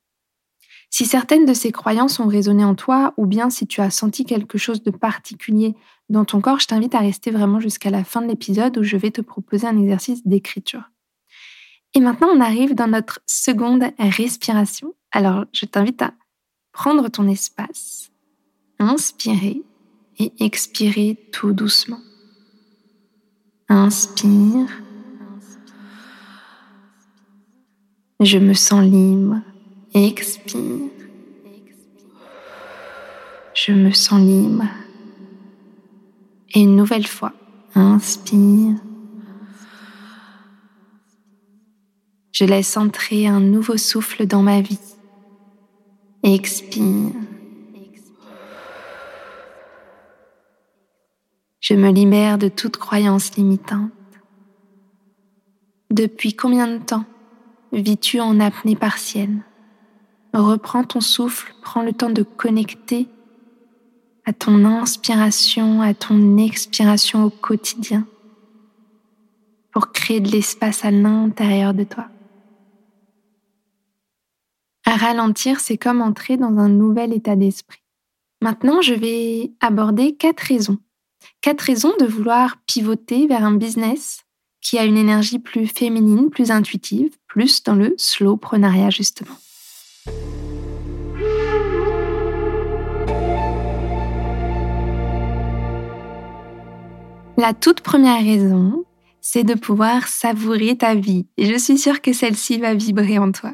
Si 0.90 1.06
certaines 1.06 1.46
de 1.46 1.54
ces 1.54 1.72
croyances 1.72 2.20
ont 2.20 2.28
résonné 2.28 2.64
en 2.64 2.76
toi, 2.76 3.14
ou 3.18 3.26
bien 3.26 3.50
si 3.50 3.68
tu 3.68 3.82
as 3.82 3.90
senti 3.90 4.26
quelque 4.26 4.58
chose 4.58 4.84
de 4.84 4.92
particulier 4.92 5.76
dans 6.10 6.26
ton 6.26 6.42
corps, 6.42 6.60
je 6.60 6.68
t'invite 6.68 6.96
à 6.96 7.00
rester 7.00 7.32
vraiment 7.32 7.60
jusqu'à 7.60 7.90
la 7.90 8.04
fin 8.04 8.22
de 8.22 8.28
l'épisode 8.28 8.78
où 8.78 8.84
je 8.84 8.98
vais 8.98 9.12
te 9.12 9.22
proposer 9.22 9.68
un 9.68 9.78
exercice 9.78 10.26
d'écriture. 10.26 10.84
Et 11.94 12.00
maintenant, 12.00 12.30
on 12.34 12.42
arrive 12.42 12.76
dans 12.76 12.88
notre 12.88 13.20
seconde 13.26 13.84
respiration. 14.00 14.94
Alors, 15.12 15.46
je 15.52 15.66
t'invite 15.66 16.02
à 16.02 16.14
prendre 16.72 17.10
ton 17.10 17.28
espace, 17.28 18.12
inspirer 18.80 19.64
et 20.20 20.32
expirer 20.40 21.18
tout 21.32 21.54
doucement. 21.54 22.00
Inspire. 23.70 24.68
Je 28.20 28.38
me 28.38 28.54
sens 28.54 28.84
libre. 28.84 29.42
Expire. 29.94 30.90
Je 33.54 33.72
me 33.72 33.92
sens 33.92 34.22
libre. 34.22 34.66
Et 36.54 36.62
une 36.62 36.76
nouvelle 36.76 37.08
fois, 37.08 37.34
inspire. 37.76 38.76
Je 42.32 42.46
laisse 42.46 42.78
entrer 42.78 43.28
un 43.28 43.40
nouveau 43.40 43.78
souffle 43.78 44.28
dans 44.28 44.44
ma 44.44 44.62
vie. 44.62 44.80
Expire. 46.22 47.12
Je 51.60 51.74
me 51.74 51.90
libère 51.92 52.38
de 52.38 52.48
toute 52.48 52.78
croyance 52.78 53.36
limitante. 53.36 53.92
Depuis 55.90 56.36
combien 56.36 56.68
de 56.68 56.78
temps 56.78 57.06
vis-tu 57.72 58.20
en 58.20 58.40
apnée 58.40 58.76
partielle? 58.76 59.44
Reprends 60.34 60.84
ton 60.84 61.02
souffle, 61.02 61.54
prends 61.62 61.84
le 61.84 61.94
temps 61.94 62.10
de 62.10 62.24
connecter 62.24 63.08
à 64.26 64.34
ton 64.34 64.66
inspiration, 64.66 65.82
à 65.82 65.94
ton 65.94 66.38
expiration 66.38 67.24
au 67.24 67.30
quotidien 67.30 68.06
pour 69.72 69.92
créer 69.92 70.20
de 70.20 70.30
l'espace 70.30 70.84
à 70.86 70.92
l'intérieur 70.92 71.74
de 71.74 71.84
toi. 71.84 72.08
À 74.86 74.96
ralentir, 74.96 75.60
c'est 75.60 75.78
comme 75.78 76.02
entrer 76.02 76.38
dans 76.38 76.58
un 76.58 76.70
nouvel 76.70 77.14
état 77.14 77.36
d'esprit. 77.36 77.82
Maintenant, 78.42 78.82
je 78.82 78.94
vais 78.94 79.52
aborder 79.60 80.16
quatre 80.16 80.42
raisons. 80.42 80.78
Quatre 81.42 81.62
raisons 81.62 81.94
de 82.00 82.06
vouloir 82.06 82.58
pivoter 82.66 83.28
vers 83.28 83.44
un 83.44 83.56
business 83.56 84.24
qui 84.62 84.78
a 84.78 84.86
une 84.86 84.98
énergie 84.98 85.40
plus 85.40 85.68
féminine, 85.68 86.30
plus 86.30 86.52
intuitive, 86.52 87.16
plus 87.28 87.64
dans 87.64 87.76
le 87.76 87.94
slow 87.98 88.38
prenariat 88.38 88.90
justement. 88.90 89.36
La 97.40 97.54
toute 97.54 97.82
première 97.82 98.24
raison, 98.24 98.84
c'est 99.22 99.44
de 99.44 99.54
pouvoir 99.54 100.08
savourer 100.08 100.76
ta 100.76 100.96
vie. 100.96 101.28
Et 101.38 101.46
je 101.46 101.56
suis 101.56 101.78
sûre 101.78 102.02
que 102.02 102.12
celle-ci 102.12 102.58
va 102.58 102.74
vibrer 102.74 103.20
en 103.20 103.32
toi. 103.32 103.54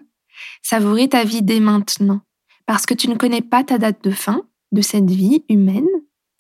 Savourer 0.62 1.10
ta 1.10 1.26
vie 1.26 1.42
dès 1.42 1.60
maintenant, 1.60 2.22
parce 2.66 2.86
que 2.86 2.94
tu 2.94 3.10
ne 3.10 3.16
connais 3.16 3.42
pas 3.42 3.64
ta 3.64 3.78
date 3.78 4.02
de 4.04 4.12
fin 4.12 4.44
de 4.72 4.82
cette 4.82 5.10
vie 5.10 5.44
humaine, 5.50 5.88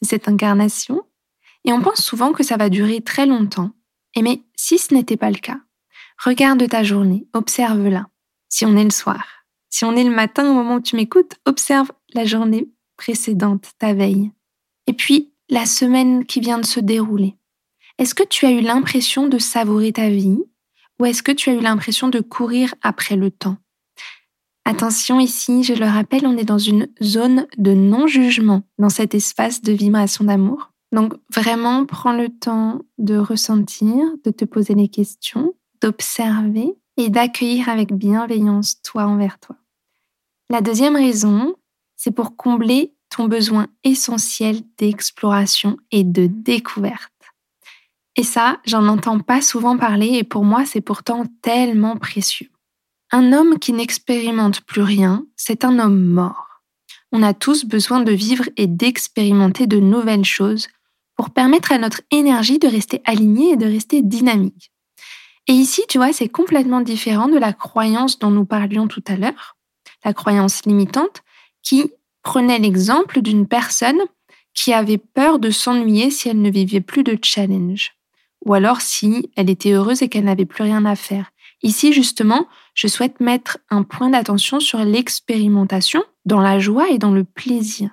de 0.01 0.08
cette 0.08 0.29
incarnation, 0.29 1.03
et 1.65 1.74
on 1.74 1.82
pense 1.82 2.01
souvent 2.01 2.32
que 2.32 2.43
ça 2.43 2.58
va 2.58 2.70
durer 2.70 3.01
très 3.01 3.25
longtemps. 3.25 3.72
Et 4.15 4.22
mais 4.22 4.41
si 4.55 4.77
ce 4.77 4.93
n'était 4.93 5.17
pas 5.17 5.29
le 5.29 5.38
cas, 5.38 5.60
regarde 6.24 6.67
ta 6.70 6.84
journée, 6.84 7.27
observe-la. 7.34 8.08
Si 8.48 8.65
on 8.65 8.77
est 8.77 8.84
le 8.84 8.89
soir, 8.89 9.43
si 9.74 9.86
on 9.86 9.96
est 9.96 10.03
le 10.03 10.12
matin 10.12 10.48
au 10.48 10.53
moment 10.53 10.75
où 10.75 10.82
tu 10.82 10.96
m'écoutes, 10.96 11.34
observe 11.48 11.92
la 12.13 12.25
journée 12.25 12.70
précédente, 12.96 13.72
ta 13.80 13.96
veille. 13.96 14.32
Et 14.86 14.94
puis, 14.94 15.34
la 15.50 15.65
semaine 15.65 16.27
qui 16.27 16.42
vient 16.42 16.60
de 16.60 16.65
se 16.65 16.80
dérouler. 16.80 17.38
Est-ce 17.98 18.13
que 18.13 18.22
tu 18.22 18.46
as 18.46 18.51
eu 18.51 18.62
l'impression 18.62 19.27
de 19.27 19.39
savourer 19.39 19.92
ta 19.92 20.12
vie 20.12 20.38
ou 21.00 21.06
est-ce 21.06 21.24
que 21.24 21.32
tu 21.32 21.50
as 21.50 21.53
eu 21.53 21.60
l'impression 21.60 22.08
de 22.08 22.20
courir 22.20 22.75
après 22.84 23.15
le 23.15 23.32
temps? 23.32 23.58
Attention 24.63 25.20
ici, 25.20 25.63
je 25.63 25.74
le 25.74 25.88
rappelle, 25.88 26.27
on 26.27 26.38
est 26.38 26.46
dans 26.46 26.60
une 26.60 26.88
zone 27.01 27.48
de 27.58 27.74
non-jugement 27.74 28.62
dans 28.77 28.89
cet 28.89 29.15
espace 29.15 29.63
de 29.63 29.74
vibration 29.74 30.25
d'amour. 30.25 30.72
Donc 30.92 31.15
vraiment, 31.34 31.88
prends 31.88 32.13
le 32.13 32.30
temps 32.30 32.80
de 33.00 33.18
ressentir, 33.18 33.98
de 34.24 34.30
te 34.30 34.46
poser 34.46 34.75
les 34.75 34.88
questions, 34.88 35.56
d'observer 35.82 36.75
et 36.98 37.10
d'accueillir 37.10 37.70
avec 37.70 37.92
bienveillance 37.92 38.80
toi 38.84 39.06
envers 39.06 39.39
toi. 39.39 39.56
La 40.53 40.62
deuxième 40.62 40.95
raison, 40.95 41.55
c'est 41.95 42.12
pour 42.12 42.38
combler 42.38 42.93
ton 43.10 43.25
besoin 43.27 43.69
essentiel 43.83 44.62
d'exploration 44.77 45.77
et 45.89 46.03
de 46.03 46.27
découverte. 46.27 47.12
Et 48.15 48.22
ça, 48.22 48.60
j'en 48.63 48.88
entends 48.88 49.17
pas 49.17 49.41
souvent 49.41 49.77
parler 49.77 50.10
et 50.10 50.24
pour 50.24 50.43
moi, 50.43 50.63
c'est 50.63 50.79
pourtant 50.79 51.24
tellement 51.41 51.98
précieux. 51.98 52.51
Un 53.12 53.33
homme 53.33 53.57
qui 53.57 53.74
n'expérimente 53.74 54.62
plus 54.62 54.83
rien, 54.83 55.25
c'est 55.36 55.65
un 55.65 55.79
homme 55.79 56.05
mort. 56.05 56.62
On 57.12 57.24
a 57.24 57.33
tous 57.33 57.65
besoin 57.65 58.01
de 58.01 58.12
vivre 58.12 58.45
et 58.55 58.67
d'expérimenter 58.67 59.65
de 59.65 59.79
nouvelles 59.79 60.24
choses 60.24 60.67
pour 61.15 61.31
permettre 61.31 61.72
à 61.72 61.79
notre 61.79 62.01
énergie 62.12 62.60
de 62.60 62.67
rester 62.67 63.01
alignée 63.05 63.53
et 63.53 63.57
de 63.57 63.65
rester 63.65 64.03
dynamique. 64.03 64.72
Et 65.48 65.53
ici, 65.53 65.81
tu 65.89 65.98
vois, 65.98 66.13
c'est 66.13 66.29
complètement 66.29 66.81
différent 66.81 67.27
de 67.27 67.39
la 67.39 67.53
croyance 67.53 68.19
dont 68.19 68.29
nous 68.29 68.45
parlions 68.45 68.88
tout 68.88 69.03
à 69.07 69.15
l'heure, 69.15 69.52
la 70.03 70.13
croyance 70.13 70.65
limitante, 70.65 71.24
qui 71.62 71.91
prenait 72.24 72.60
l'exemple 72.60 73.22
d'une 73.22 73.48
personne 73.48 74.00
qui 74.53 74.74
avait 74.74 74.98
peur 74.98 75.39
de 75.39 75.50
s'ennuyer 75.50 76.10
si 76.10 76.29
elle 76.29 76.41
ne 76.41 76.51
vivait 76.51 76.81
plus 76.81 77.03
de 77.03 77.17
challenge, 77.22 77.93
ou 78.45 78.53
alors 78.53 78.81
si 78.81 79.31
elle 79.36 79.50
était 79.50 79.72
heureuse 79.72 80.01
et 80.01 80.10
qu'elle 80.10 80.25
n'avait 80.25 80.45
plus 80.45 80.63
rien 80.63 80.86
à 80.86 80.95
faire. 80.95 81.31
Ici, 81.63 81.93
justement, 81.93 82.48
je 82.74 82.88
souhaite 82.88 83.19
mettre 83.19 83.57
un 83.69 83.83
point 83.83 84.10
d'attention 84.10 84.60
sur 84.60 84.79
l'expérimentation 84.83 86.03
dans 86.25 86.41
la 86.41 86.60
joie 86.60 86.89
et 86.89 86.98
dans 86.98 87.12
le 87.12 87.24
plaisir. 87.24 87.89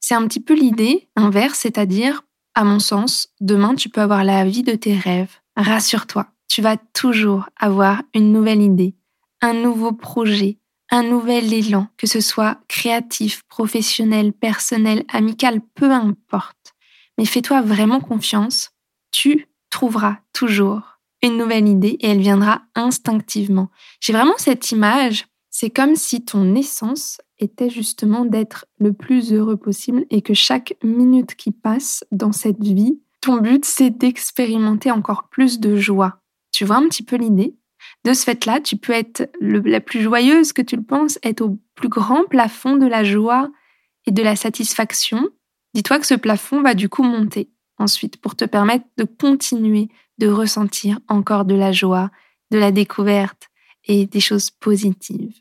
C'est 0.00 0.14
un 0.14 0.26
petit 0.26 0.40
peu 0.40 0.54
l'idée 0.54 1.08
inverse, 1.16 1.58
c'est-à-dire, 1.58 2.22
à 2.54 2.64
mon 2.64 2.78
sens, 2.78 3.28
demain 3.40 3.74
tu 3.74 3.88
peux 3.88 4.00
avoir 4.00 4.24
la 4.24 4.44
vie 4.44 4.62
de 4.62 4.74
tes 4.74 4.96
rêves. 4.96 5.36
Rassure-toi, 5.56 6.26
tu 6.48 6.62
vas 6.62 6.76
toujours 6.76 7.48
avoir 7.56 8.02
une 8.14 8.32
nouvelle 8.32 8.62
idée, 8.62 8.94
un 9.42 9.52
nouveau 9.52 9.92
projet, 9.92 10.57
un 10.90 11.02
nouvel 11.02 11.52
élan, 11.52 11.88
que 11.96 12.06
ce 12.06 12.20
soit 12.20 12.58
créatif, 12.68 13.42
professionnel, 13.48 14.32
personnel, 14.32 15.04
amical, 15.08 15.60
peu 15.74 15.90
importe. 15.90 16.74
Mais 17.18 17.24
fais-toi 17.24 17.62
vraiment 17.62 18.00
confiance, 18.00 18.70
tu 19.10 19.48
trouveras 19.70 20.18
toujours 20.32 20.98
une 21.22 21.36
nouvelle 21.36 21.68
idée 21.68 21.96
et 22.00 22.08
elle 22.08 22.20
viendra 22.20 22.62
instinctivement. 22.74 23.70
J'ai 24.00 24.12
vraiment 24.12 24.36
cette 24.38 24.70
image, 24.70 25.26
c'est 25.50 25.70
comme 25.70 25.96
si 25.96 26.24
ton 26.24 26.54
essence 26.54 27.20
était 27.38 27.70
justement 27.70 28.24
d'être 28.24 28.66
le 28.78 28.92
plus 28.92 29.32
heureux 29.32 29.56
possible 29.56 30.04
et 30.10 30.22
que 30.22 30.34
chaque 30.34 30.74
minute 30.82 31.34
qui 31.34 31.50
passe 31.50 32.04
dans 32.12 32.32
cette 32.32 32.62
vie, 32.62 33.00
ton 33.20 33.38
but 33.38 33.64
c'est 33.64 33.90
d'expérimenter 33.90 34.90
encore 34.90 35.28
plus 35.28 35.58
de 35.60 35.76
joie. 35.76 36.20
Tu 36.52 36.64
vois 36.64 36.76
un 36.76 36.88
petit 36.88 37.02
peu 37.02 37.16
l'idée? 37.16 37.56
De 38.04 38.12
ce 38.12 38.24
fait-là, 38.24 38.60
tu 38.60 38.76
peux 38.76 38.92
être 38.92 39.30
la 39.40 39.80
plus 39.80 40.00
joyeuse 40.00 40.52
que 40.52 40.62
tu 40.62 40.76
le 40.76 40.82
penses, 40.82 41.18
être 41.22 41.42
au 41.42 41.58
plus 41.74 41.88
grand 41.88 42.24
plafond 42.24 42.76
de 42.76 42.86
la 42.86 43.04
joie 43.04 43.50
et 44.06 44.10
de 44.10 44.22
la 44.22 44.36
satisfaction. 44.36 45.28
Dis-toi 45.74 45.98
que 45.98 46.06
ce 46.06 46.14
plafond 46.14 46.62
va 46.62 46.74
du 46.74 46.88
coup 46.88 47.02
monter 47.02 47.50
ensuite 47.78 48.16
pour 48.16 48.34
te 48.34 48.44
permettre 48.44 48.86
de 48.96 49.04
continuer 49.04 49.88
de 50.18 50.28
ressentir 50.28 50.98
encore 51.08 51.44
de 51.44 51.54
la 51.54 51.72
joie, 51.72 52.10
de 52.50 52.58
la 52.58 52.72
découverte 52.72 53.48
et 53.84 54.06
des 54.06 54.20
choses 54.20 54.50
positives. 54.50 55.36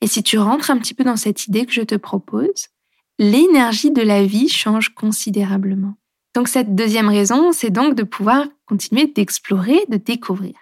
Et 0.00 0.06
si 0.06 0.22
tu 0.22 0.38
rentres 0.38 0.70
un 0.70 0.78
petit 0.78 0.94
peu 0.94 1.04
dans 1.04 1.16
cette 1.16 1.46
idée 1.46 1.66
que 1.66 1.72
je 1.72 1.82
te 1.82 1.94
propose, 1.94 2.68
l'énergie 3.18 3.90
de 3.90 4.02
la 4.02 4.24
vie 4.24 4.48
change 4.48 4.94
considérablement. 4.94 5.94
Donc 6.34 6.48
cette 6.48 6.74
deuxième 6.74 7.08
raison, 7.08 7.52
c'est 7.52 7.70
donc 7.70 7.94
de 7.94 8.02
pouvoir 8.02 8.46
continuer 8.66 9.06
d'explorer, 9.06 9.80
de 9.88 9.96
découvrir. 9.96 10.54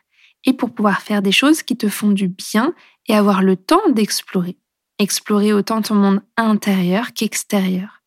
Et 0.47 0.53
pour 0.53 0.73
pouvoir 0.73 1.03
faire 1.03 1.23
des 1.23 1.33
choses 1.33 1.63
qui 1.63 1.77
te 1.77 1.89
font 1.89 2.11
du 2.11 2.29
bien 2.29 2.75
et 3.07 3.15
avoir 3.15 3.43
le 3.43 3.57
temps 3.57 3.89
d'explorer. 3.91 4.57
Explorer 4.99 5.53
autant 5.53 5.83
ton 5.83 5.95
monde 5.97 6.23
intérieur 6.37 7.13
qu'extérieur. 7.13 8.03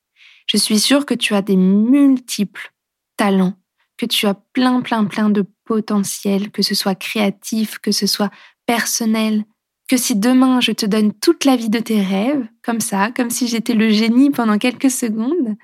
Je 0.47 0.57
suis 0.57 0.79
sûre 0.79 1.05
que 1.05 1.13
tu 1.13 1.35
as 1.35 1.43
des 1.43 1.57
multiples 1.57 2.73
talents 3.17 3.59
que 3.99 4.05
tu 4.05 4.25
as 4.27 4.33
plein, 4.33 4.81
plein, 4.81 5.03
plein 5.05 5.29
de 5.29 5.45
potentiel, 5.65 6.51
que 6.51 6.61
ce 6.61 6.73
soit 6.73 6.95
créatif, 6.95 7.79
que 7.79 7.91
ce 7.91 8.07
soit 8.07 8.31
personnel, 8.65 9.43
que 9.89 9.97
si 9.97 10.15
demain 10.15 10.61
je 10.61 10.71
te 10.71 10.85
donne 10.85 11.13
toute 11.13 11.43
la 11.43 11.57
vie 11.57 11.69
de 11.69 11.79
tes 11.79 12.01
rêves, 12.01 12.47
comme 12.63 12.79
ça, 12.79 13.11
comme 13.11 13.29
si 13.29 13.47
j'étais 13.47 13.73
le 13.73 13.89
génie 13.89 14.31
pendant 14.31 14.57
quelques 14.57 14.89
secondes, 14.89 15.57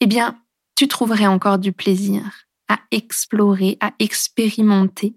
eh 0.00 0.06
bien, 0.06 0.38
tu 0.76 0.86
trouverais 0.86 1.26
encore 1.26 1.58
du 1.58 1.72
plaisir 1.72 2.22
à 2.68 2.78
explorer, 2.92 3.78
à 3.80 3.92
expérimenter. 3.98 5.14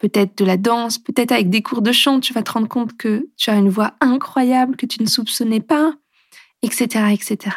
Peut-être 0.00 0.36
de 0.38 0.44
la 0.44 0.56
danse, 0.56 0.98
peut-être 0.98 1.30
avec 1.30 1.50
des 1.50 1.62
cours 1.62 1.82
de 1.82 1.92
chant, 1.92 2.20
tu 2.20 2.32
vas 2.32 2.42
te 2.42 2.50
rendre 2.50 2.68
compte 2.68 2.96
que 2.96 3.28
tu 3.36 3.50
as 3.50 3.56
une 3.56 3.68
voix 3.68 3.94
incroyable 4.00 4.76
que 4.76 4.86
tu 4.86 5.02
ne 5.02 5.06
soupçonnais 5.06 5.60
pas, 5.60 5.94
etc., 6.62 7.12
etc. 7.12 7.56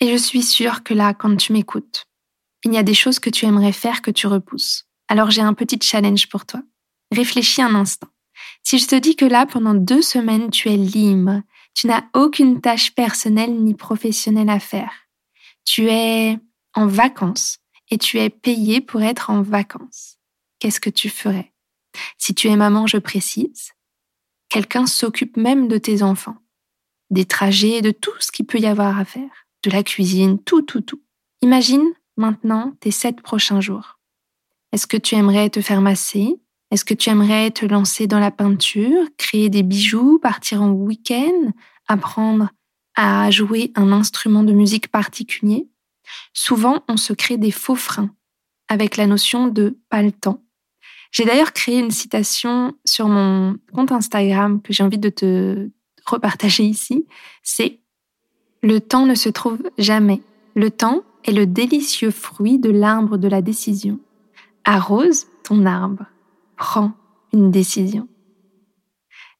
Et 0.00 0.12
je 0.12 0.16
suis 0.16 0.42
sûre 0.42 0.82
que 0.84 0.94
là, 0.94 1.14
quand 1.14 1.34
tu 1.36 1.52
m'écoutes, 1.52 2.06
il 2.64 2.72
y 2.72 2.78
a 2.78 2.82
des 2.82 2.94
choses 2.94 3.18
que 3.18 3.30
tu 3.30 3.46
aimerais 3.46 3.72
faire 3.72 4.02
que 4.02 4.10
tu 4.10 4.26
repousses. 4.26 4.86
Alors 5.08 5.30
j'ai 5.30 5.42
un 5.42 5.54
petit 5.54 5.78
challenge 5.82 6.28
pour 6.28 6.44
toi. 6.44 6.62
Réfléchis 7.10 7.62
un 7.62 7.74
instant. 7.74 8.08
Si 8.62 8.78
je 8.78 8.86
te 8.86 8.94
dis 8.94 9.16
que 9.16 9.24
là, 9.24 9.46
pendant 9.46 9.74
deux 9.74 10.02
semaines, 10.02 10.50
tu 10.50 10.68
es 10.68 10.76
libre, 10.76 11.42
tu 11.74 11.86
n'as 11.86 12.04
aucune 12.14 12.60
tâche 12.60 12.94
personnelle 12.94 13.54
ni 13.54 13.74
professionnelle 13.74 14.50
à 14.50 14.60
faire, 14.60 14.92
tu 15.64 15.88
es 15.88 16.38
en 16.74 16.86
vacances 16.86 17.58
et 17.90 17.98
tu 17.98 18.18
es 18.18 18.30
payé 18.30 18.80
pour 18.80 19.02
être 19.02 19.30
en 19.30 19.42
vacances, 19.42 20.18
qu'est-ce 20.58 20.80
que 20.80 20.90
tu 20.90 21.08
ferais? 21.08 21.52
Si 22.18 22.34
tu 22.34 22.48
es 22.48 22.56
maman, 22.56 22.86
je 22.86 22.98
précise, 22.98 23.72
quelqu'un 24.48 24.86
s'occupe 24.86 25.36
même 25.36 25.68
de 25.68 25.78
tes 25.78 26.02
enfants, 26.02 26.38
des 27.10 27.24
trajets, 27.24 27.82
de 27.82 27.90
tout 27.90 28.12
ce 28.20 28.32
qu'il 28.32 28.46
peut 28.46 28.58
y 28.58 28.66
avoir 28.66 28.98
à 28.98 29.04
faire, 29.04 29.46
de 29.62 29.70
la 29.70 29.82
cuisine, 29.82 30.42
tout, 30.42 30.62
tout, 30.62 30.80
tout. 30.80 31.02
Imagine 31.42 31.84
maintenant 32.16 32.72
tes 32.80 32.90
sept 32.90 33.20
prochains 33.22 33.60
jours. 33.60 33.98
Est-ce 34.72 34.86
que 34.86 34.96
tu 34.96 35.14
aimerais 35.14 35.50
te 35.50 35.60
faire 35.60 35.80
masser? 35.80 36.36
Est-ce 36.70 36.84
que 36.84 36.94
tu 36.94 37.08
aimerais 37.08 37.50
te 37.50 37.64
lancer 37.64 38.06
dans 38.06 38.18
la 38.18 38.30
peinture, 38.30 39.06
créer 39.16 39.48
des 39.48 39.62
bijoux, 39.62 40.18
partir 40.18 40.62
en 40.62 40.70
week-end, 40.70 41.52
apprendre 41.86 42.50
à 42.94 43.30
jouer 43.30 43.72
un 43.74 43.92
instrument 43.92 44.42
de 44.42 44.52
musique 44.52 44.88
particulier? 44.88 45.68
Souvent, 46.34 46.84
on 46.88 46.96
se 46.96 47.12
crée 47.12 47.38
des 47.38 47.50
faux 47.50 47.76
freins 47.76 48.14
avec 48.68 48.96
la 48.96 49.06
notion 49.06 49.48
de 49.48 49.78
pas 49.88 50.02
le 50.02 50.12
temps. 50.12 50.42
J'ai 51.10 51.24
d'ailleurs 51.24 51.52
créé 51.52 51.78
une 51.78 51.90
citation 51.90 52.74
sur 52.84 53.08
mon 53.08 53.56
compte 53.72 53.92
Instagram 53.92 54.60
que 54.62 54.72
j'ai 54.72 54.82
envie 54.82 54.98
de 54.98 55.08
te 55.08 55.68
repartager 56.06 56.64
ici. 56.64 57.06
C'est 57.42 57.80
Le 58.62 58.80
temps 58.80 59.06
ne 59.06 59.14
se 59.14 59.28
trouve 59.28 59.62
jamais. 59.78 60.20
Le 60.54 60.70
temps 60.70 61.02
est 61.24 61.32
le 61.32 61.46
délicieux 61.46 62.10
fruit 62.10 62.58
de 62.58 62.70
l'arbre 62.70 63.16
de 63.16 63.28
la 63.28 63.42
décision. 63.42 63.98
Arrose 64.64 65.26
ton 65.44 65.64
arbre 65.66 66.04
prends 66.58 66.92
une 67.32 67.50
décision. 67.50 68.06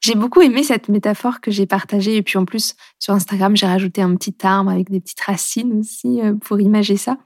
J'ai 0.00 0.14
beaucoup 0.14 0.40
aimé 0.40 0.62
cette 0.62 0.88
métaphore 0.88 1.40
que 1.40 1.50
j'ai 1.50 1.66
partagée 1.66 2.16
et 2.16 2.22
puis 2.22 2.38
en 2.38 2.44
plus 2.44 2.76
sur 3.00 3.12
Instagram 3.12 3.56
j'ai 3.56 3.66
rajouté 3.66 4.00
un 4.00 4.14
petit 4.14 4.34
arbre 4.44 4.70
avec 4.70 4.88
des 4.88 5.00
petites 5.00 5.20
racines 5.20 5.80
aussi 5.80 6.20
euh, 6.22 6.34
pour 6.34 6.60
imager 6.60 6.96
ça. 6.96 7.18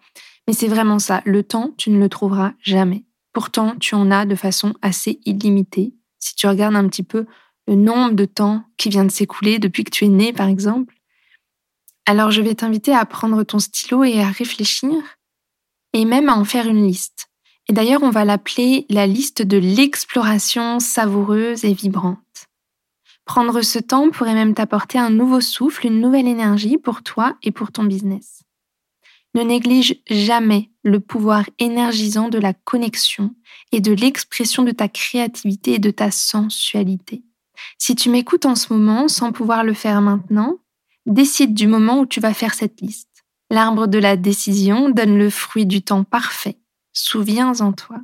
Mais 0.49 0.55
c'est 0.55 0.69
vraiment 0.69 0.99
ça, 0.99 1.21
le 1.27 1.43
temps 1.43 1.75
tu 1.77 1.91
ne 1.91 1.99
le 1.99 2.09
trouveras 2.09 2.55
jamais. 2.63 3.05
Pourtant 3.33 3.77
tu 3.77 3.95
en 3.95 4.11
as 4.11 4.27
de 4.27 4.35
façon 4.35 4.75
assez 4.83 5.21
illimitée. 5.25 5.95
Si 6.19 6.35
tu 6.35 6.47
regardes 6.47 6.77
un 6.77 6.89
petit 6.89 7.03
peu 7.03 7.27
le 7.67 7.75
nombre 7.75 8.13
de 8.13 8.25
temps 8.25 8.65
qui 8.77 8.89
vient 8.89 9.05
de 9.05 9.11
s'écouler 9.11 9.59
depuis 9.59 9.85
que 9.85 9.91
tu 9.91 10.05
es 10.05 10.09
né 10.09 10.33
par 10.33 10.49
exemple. 10.49 10.95
Alors 12.07 12.31
je 12.31 12.43
vais 12.43 12.55
t'inviter 12.55 12.95
à 12.95 13.05
prendre 13.07 13.43
ton 13.45 13.59
stylo 13.59 14.05
et 14.05 14.21
à 14.21 14.29
réfléchir 14.29 14.93
et 15.93 16.05
même 16.05 16.29
à 16.29 16.37
en 16.37 16.45
faire 16.45 16.67
une 16.67 16.87
liste. 16.87 17.29
Et 17.69 17.73
d'ailleurs, 17.73 18.03
on 18.03 18.11
va 18.11 18.25
l'appeler 18.25 18.87
la 18.89 19.07
liste 19.07 19.43
de 19.43 19.57
l'exploration 19.57 20.81
savoureuse 20.81 21.65
et 21.65 21.73
vibrante. 21.73 22.49
Prendre 23.25 23.63
ce 23.63 23.79
temps 23.79 24.11
pourrait 24.11 24.35
même 24.35 24.55
t'apporter 24.55 24.99
un 24.99 25.11
nouveau 25.11 25.41
souffle, 25.41 25.87
une 25.87 26.01
nouvelle 26.01 26.27
énergie 26.27 26.77
pour 26.77 27.03
toi 27.03 27.37
et 27.43 27.53
pour 27.53 27.71
ton 27.71 27.85
business. 27.85 28.42
Ne 29.35 29.43
néglige 29.43 29.97
jamais 30.09 30.71
le 30.83 31.01
pouvoir 31.01 31.49
énergisant 31.59 32.29
de 32.29 32.39
la 32.39 32.53
connexion 32.53 33.35
et 33.73 33.81
de 33.81 33.93
l'expression 33.93 34.63
de 34.63 34.73
ta 34.73 34.89
créativité 34.89 35.75
et 35.75 35.79
de 35.79 35.91
ta 35.91 36.11
sensualité. 36.11 37.23
Si 37.79 37.95
tu 37.95 38.11
m'écoutes 38.11 38.47
en 38.47 38.55
ce 38.55 38.73
moment 38.73 39.09
sans 39.09 39.33
pouvoir 39.33 39.65
le 39.65 39.75
faire 39.75 40.01
maintenant, 40.03 40.59
décide 41.07 41.55
du 41.55 41.67
moment 41.67 42.01
où 42.01 42.07
tu 42.07 42.21
vas 42.21 42.35
faire 42.35 42.55
cette 42.55 42.81
liste. 42.81 43.25
L'arbre 43.51 43.87
de 43.87 43.99
la 43.99 44.17
décision 44.17 44.91
donne 44.91 45.19
le 45.19 45.31
fruit 45.31 45.67
du 45.67 45.83
temps 45.83 46.05
parfait 46.05 46.59
Souviens-en 46.93 47.73
toi. 47.73 48.01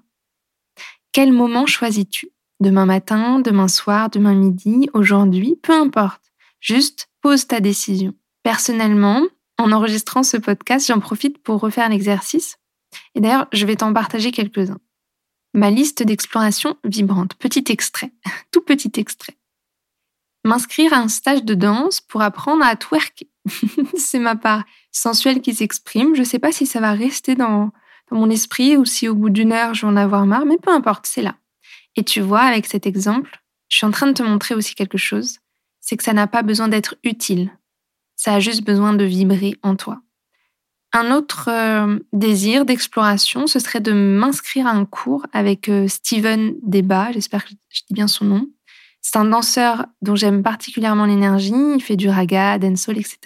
Quel 1.12 1.32
moment 1.32 1.66
choisis-tu? 1.66 2.30
Demain 2.60 2.86
matin, 2.86 3.40
demain 3.40 3.68
soir, 3.68 4.10
demain 4.10 4.34
midi, 4.34 4.88
aujourd'hui, 4.94 5.58
peu 5.62 5.72
importe. 5.72 6.22
Juste 6.60 7.08
pose 7.20 7.46
ta 7.46 7.60
décision. 7.60 8.14
Personnellement, 8.42 9.22
en 9.58 9.72
enregistrant 9.72 10.22
ce 10.22 10.36
podcast, 10.36 10.86
j'en 10.86 11.00
profite 11.00 11.38
pour 11.38 11.60
refaire 11.60 11.88
l'exercice. 11.88 12.58
Et 13.14 13.20
d'ailleurs, 13.20 13.48
je 13.52 13.66
vais 13.66 13.76
t'en 13.76 13.92
partager 13.92 14.30
quelques-uns. 14.30 14.80
Ma 15.54 15.70
liste 15.70 16.02
d'exploration 16.02 16.76
vibrante. 16.84 17.34
Petit 17.34 17.64
extrait. 17.68 18.12
Tout 18.52 18.60
petit 18.60 18.92
extrait. 18.96 19.36
M'inscrire 20.44 20.92
à 20.92 20.98
un 20.98 21.08
stage 21.08 21.44
de 21.44 21.54
danse 21.54 22.00
pour 22.00 22.22
apprendre 22.22 22.64
à 22.64 22.76
twerker. 22.76 23.28
C'est 23.96 24.20
ma 24.20 24.36
part 24.36 24.64
sensuelle 24.92 25.40
qui 25.40 25.54
s'exprime. 25.54 26.14
Je 26.14 26.20
ne 26.20 26.24
sais 26.24 26.38
pas 26.38 26.52
si 26.52 26.64
ça 26.64 26.80
va 26.80 26.92
rester 26.92 27.34
dans, 27.34 27.72
dans 28.10 28.18
mon 28.18 28.30
esprit 28.30 28.76
ou 28.76 28.84
si 28.84 29.08
au 29.08 29.14
bout 29.14 29.30
d'une 29.30 29.52
heure 29.52 29.74
je 29.74 29.82
vais 29.82 29.92
en 29.92 29.96
avoir 29.96 30.26
marre, 30.26 30.46
mais 30.46 30.58
peu 30.58 30.70
importe, 30.70 31.06
c'est 31.06 31.22
là. 31.22 31.36
Et 31.96 32.04
tu 32.04 32.20
vois, 32.20 32.42
avec 32.42 32.66
cet 32.66 32.86
exemple, 32.86 33.42
je 33.68 33.78
suis 33.78 33.86
en 33.86 33.90
train 33.90 34.06
de 34.06 34.12
te 34.12 34.22
montrer 34.22 34.54
aussi 34.54 34.74
quelque 34.74 34.98
chose, 34.98 35.38
c'est 35.80 35.96
que 35.96 36.04
ça 36.04 36.12
n'a 36.12 36.26
pas 36.26 36.42
besoin 36.42 36.68
d'être 36.68 36.96
utile, 37.02 37.50
ça 38.18 38.34
a 38.34 38.40
juste 38.40 38.62
besoin 38.62 38.92
de 38.92 39.04
vibrer 39.04 39.54
en 39.62 39.76
toi. 39.76 40.02
Un 40.92 41.10
autre 41.10 41.48
euh, 41.48 41.98
désir 42.12 42.66
d'exploration, 42.66 43.46
ce 43.46 43.58
serait 43.58 43.80
de 43.80 43.92
m'inscrire 43.92 44.66
à 44.66 44.72
un 44.72 44.84
cours 44.84 45.24
avec 45.32 45.70
euh, 45.70 45.88
Steven 45.88 46.54
Deba, 46.62 47.12
j'espère 47.12 47.46
que 47.46 47.52
je 47.70 47.80
dis 47.88 47.94
bien 47.94 48.08
son 48.08 48.26
nom. 48.26 48.46
C'est 49.00 49.16
un 49.16 49.24
danseur 49.24 49.86
dont 50.02 50.16
j'aime 50.16 50.42
particulièrement 50.42 51.06
l'énergie, 51.06 51.54
il 51.74 51.82
fait 51.82 51.96
du 51.96 52.10
raga, 52.10 52.58
dancehall, 52.58 52.98
etc. 52.98 53.18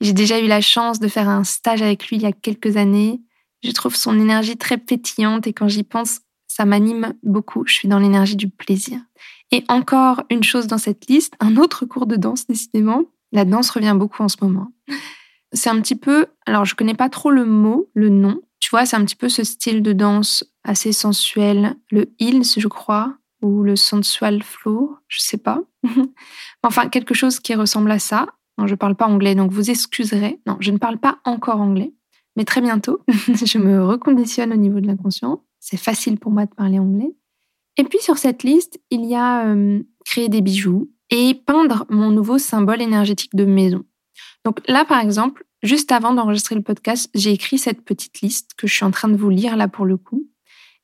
J'ai 0.00 0.14
déjà 0.14 0.40
eu 0.40 0.46
la 0.46 0.62
chance 0.62 0.98
de 0.98 1.08
faire 1.08 1.28
un 1.28 1.44
stage 1.44 1.82
avec 1.82 2.08
lui 2.08 2.16
il 2.16 2.22
y 2.22 2.26
a 2.26 2.32
quelques 2.32 2.78
années 2.78 3.20
je 3.62 3.72
trouve 3.72 3.96
son 3.96 4.18
énergie 4.18 4.56
très 4.56 4.78
pétillante 4.78 5.46
et 5.46 5.52
quand 5.52 5.68
j'y 5.68 5.82
pense, 5.82 6.20
ça 6.46 6.64
m'anime 6.64 7.14
beaucoup. 7.22 7.66
Je 7.66 7.74
suis 7.74 7.88
dans 7.88 7.98
l'énergie 7.98 8.36
du 8.36 8.48
plaisir. 8.48 9.00
Et 9.50 9.64
encore 9.68 10.22
une 10.30 10.44
chose 10.44 10.66
dans 10.66 10.78
cette 10.78 11.08
liste, 11.08 11.34
un 11.40 11.56
autre 11.56 11.86
cours 11.86 12.06
de 12.06 12.16
danse, 12.16 12.46
décidément. 12.46 13.04
La 13.32 13.44
danse 13.44 13.70
revient 13.70 13.94
beaucoup 13.96 14.22
en 14.22 14.28
ce 14.28 14.36
moment. 14.40 14.72
C'est 15.52 15.70
un 15.70 15.80
petit 15.80 15.96
peu, 15.96 16.26
alors 16.46 16.64
je 16.64 16.74
connais 16.74 16.94
pas 16.94 17.08
trop 17.08 17.30
le 17.30 17.44
mot, 17.44 17.90
le 17.94 18.08
nom. 18.08 18.40
Tu 18.60 18.70
vois, 18.70 18.86
c'est 18.86 18.96
un 18.96 19.04
petit 19.04 19.16
peu 19.16 19.28
ce 19.28 19.44
style 19.44 19.82
de 19.82 19.92
danse 19.92 20.44
assez 20.64 20.92
sensuel, 20.92 21.76
le 21.90 22.12
heels, 22.18 22.58
je 22.58 22.68
crois, 22.68 23.16
ou 23.40 23.62
le 23.62 23.76
sensual 23.76 24.42
flow, 24.42 24.96
je 25.08 25.20
sais 25.20 25.38
pas. 25.38 25.60
enfin, 26.62 26.88
quelque 26.88 27.14
chose 27.14 27.40
qui 27.40 27.54
ressemble 27.54 27.90
à 27.90 27.98
ça. 27.98 28.26
Non, 28.58 28.66
je 28.66 28.74
parle 28.74 28.96
pas 28.96 29.06
anglais, 29.06 29.34
donc 29.34 29.52
vous 29.52 29.70
excuserez. 29.70 30.40
Non, 30.46 30.56
je 30.60 30.72
ne 30.72 30.78
parle 30.78 30.98
pas 30.98 31.18
encore 31.24 31.60
anglais 31.60 31.94
mais 32.38 32.44
très 32.44 32.60
bientôt, 32.60 33.00
je 33.08 33.58
me 33.58 33.84
reconditionne 33.84 34.52
au 34.52 34.56
niveau 34.56 34.80
de 34.80 34.86
l'inconscient. 34.86 35.42
C'est 35.58 35.76
facile 35.76 36.18
pour 36.18 36.30
moi 36.30 36.46
de 36.46 36.54
parler 36.54 36.78
anglais. 36.78 37.12
Et 37.76 37.82
puis 37.82 37.98
sur 37.98 38.16
cette 38.16 38.44
liste, 38.44 38.80
il 38.90 39.04
y 39.04 39.16
a 39.16 39.48
euh, 39.48 39.82
créer 40.04 40.28
des 40.28 40.40
bijoux 40.40 40.88
et 41.10 41.34
peindre 41.34 41.86
mon 41.88 42.10
nouveau 42.10 42.38
symbole 42.38 42.82
énergétique 42.82 43.34
de 43.34 43.44
maison. 43.44 43.84
Donc 44.44 44.60
là, 44.68 44.84
par 44.84 45.00
exemple, 45.00 45.44
juste 45.62 45.92
avant 45.92 46.12
d'enregistrer 46.12 46.54
le 46.54 46.62
podcast, 46.62 47.10
j'ai 47.14 47.32
écrit 47.32 47.58
cette 47.58 47.84
petite 47.84 48.20
liste 48.20 48.52
que 48.56 48.66
je 48.66 48.74
suis 48.74 48.84
en 48.84 48.90
train 48.90 49.08
de 49.08 49.16
vous 49.16 49.30
lire 49.30 49.56
là 49.56 49.68
pour 49.68 49.84
le 49.84 49.96
coup. 49.96 50.26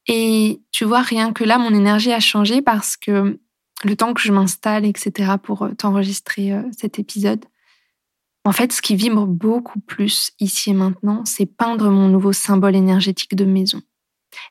Et 0.07 0.61
tu 0.71 0.85
vois, 0.85 1.01
rien 1.01 1.33
que 1.33 1.45
là, 1.45 1.59
mon 1.59 1.73
énergie 1.73 2.13
a 2.13 2.21
changé 2.21 2.63
parce 2.63 2.97
que 2.97 3.39
le 3.85 3.97
temps 3.97 4.15
que 4.15 4.21
je 4.21 4.33
m'installe, 4.33 4.85
etc., 4.85 5.33
pour 5.43 5.63
euh, 5.63 5.73
t'enregistrer 5.73 6.53
euh, 6.53 6.63
cet 6.77 6.99
épisode, 6.99 7.45
en 8.45 8.53
fait, 8.53 8.73
ce 8.73 8.83
qui 8.83 8.95
vibre 8.97 9.27
beaucoup 9.27 9.81
plus 9.81 10.33
ici 10.39 10.71
et 10.71 10.75
maintenant, 10.75 11.25
c'est 11.25 11.47
peindre 11.47 11.89
mon 11.91 12.09
nouveau 12.09 12.33
symbole 12.33 12.77
énergétique 12.77 13.35
de 13.35 13.47
maison 13.47 13.81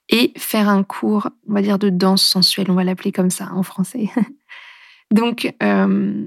et 0.09 0.33
faire 0.35 0.69
un 0.69 0.83
cours, 0.83 1.29
on 1.47 1.53
va 1.53 1.61
dire, 1.61 1.77
de 1.77 1.89
danse 1.89 2.23
sensuelle, 2.23 2.71
on 2.71 2.75
va 2.75 2.83
l'appeler 2.83 3.11
comme 3.11 3.29
ça 3.29 3.51
en 3.53 3.63
français. 3.63 4.09
Donc, 5.13 5.53
euh, 5.63 6.25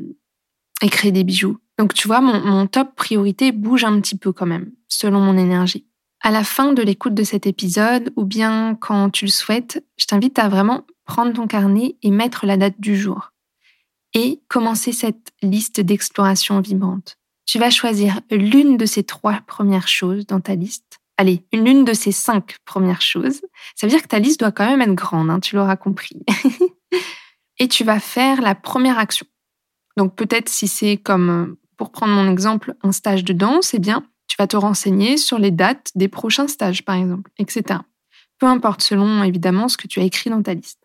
et 0.83 0.89
créer 0.89 1.13
des 1.13 1.25
bijoux. 1.25 1.59
Donc, 1.79 1.93
tu 1.93 2.09
vois, 2.09 2.21
mon, 2.21 2.67
top 2.67 2.95
priorité 2.95 3.53
bouge 3.53 3.85
un 3.85 4.01
petit 4.01 4.17
peu 4.17 4.33
quand 4.33 4.47
même, 4.47 4.71
selon 4.89 5.21
mon 5.21 5.37
énergie. 5.37 5.87
À 6.23 6.31
la 6.31 6.43
fin 6.43 6.73
de 6.73 6.83
l'écoute 6.83 7.15
de 7.15 7.23
cet 7.23 7.47
épisode, 7.47 8.13
ou 8.17 8.25
bien 8.25 8.75
quand 8.81 9.11
tu 9.11 9.27
le 9.27 9.31
souhaites, 9.31 9.85
je 9.99 10.07
t'invite 10.07 10.39
à 10.39 10.49
vraiment 10.49 10.87
prendre 11.05 11.35
ton 11.35 11.47
carnet 11.47 11.97
et 12.03 12.11
mettre 12.11 12.47
la 12.47 12.57
date 12.57 12.81
du 12.81 12.97
jour. 12.97 13.33
Et 14.15 14.41
commencer 14.49 14.93
cette 14.93 15.33
liste 15.43 15.81
d'exploration 15.81 16.61
vibrante 16.61 17.19
tu 17.47 17.59
vas 17.59 17.71
choisir 17.71 18.21
l'une 18.31 18.77
de 18.77 18.85
ces 18.85 19.05
trois 19.05 19.41
premières 19.47 19.89
choses 19.89 20.27
dans 20.27 20.41
ta 20.41 20.55
liste. 20.55 20.99
Allez, 21.17 21.47
l'une 21.53 21.85
de 21.85 21.95
ces 21.95 22.13
cinq 22.13 22.57
premières 22.67 23.01
choses. 23.01 23.41
Ça 23.75 23.87
veut 23.87 23.91
dire 23.91 24.03
que 24.03 24.09
ta 24.09 24.19
liste 24.19 24.41
doit 24.41 24.53
quand 24.53 24.67
même 24.67 24.83
être 24.83 24.95
grande, 24.95 25.31
hein, 25.31 25.41
tu 25.41 25.57
l'auras 25.57 25.77
compris. 25.77 26.21
et 27.59 27.69
tu 27.69 27.85
vas 27.85 28.01
faire 28.01 28.41
la 28.41 28.55
première 28.55 28.99
action. 28.99 29.27
Donc 29.97 30.15
peut-être 30.15 30.49
si 30.49 30.69
c'est 30.69 30.97
comme, 30.97 31.57
pour 31.77 31.91
prendre 31.91 32.15
mon 32.15 32.31
exemple, 32.31 32.75
un 32.83 32.93
stage 32.93 33.25
de 33.25 33.33
danse, 33.33 33.75
eh 33.75 33.79
bien, 33.79 34.05
Tu 34.29 34.37
vas 34.39 34.49
te 34.49 34.57
renseigner 34.57 35.19
sur 35.19 35.39
les 35.39 35.53
dates 35.53 35.93
des 35.95 36.09
prochains 36.09 36.49
stages, 36.49 36.85
par 36.85 36.97
exemple, 36.97 37.31
etc. 37.39 37.81
Peu 38.39 38.47
importe 38.47 38.83
selon 38.83 39.23
évidemment 39.23 39.69
ce 39.69 39.77
que 39.77 39.87
tu 39.87 40.01
as 40.01 40.03
écrit 40.03 40.31
dans 40.31 40.43
ta 40.43 40.53
liste. 40.53 40.81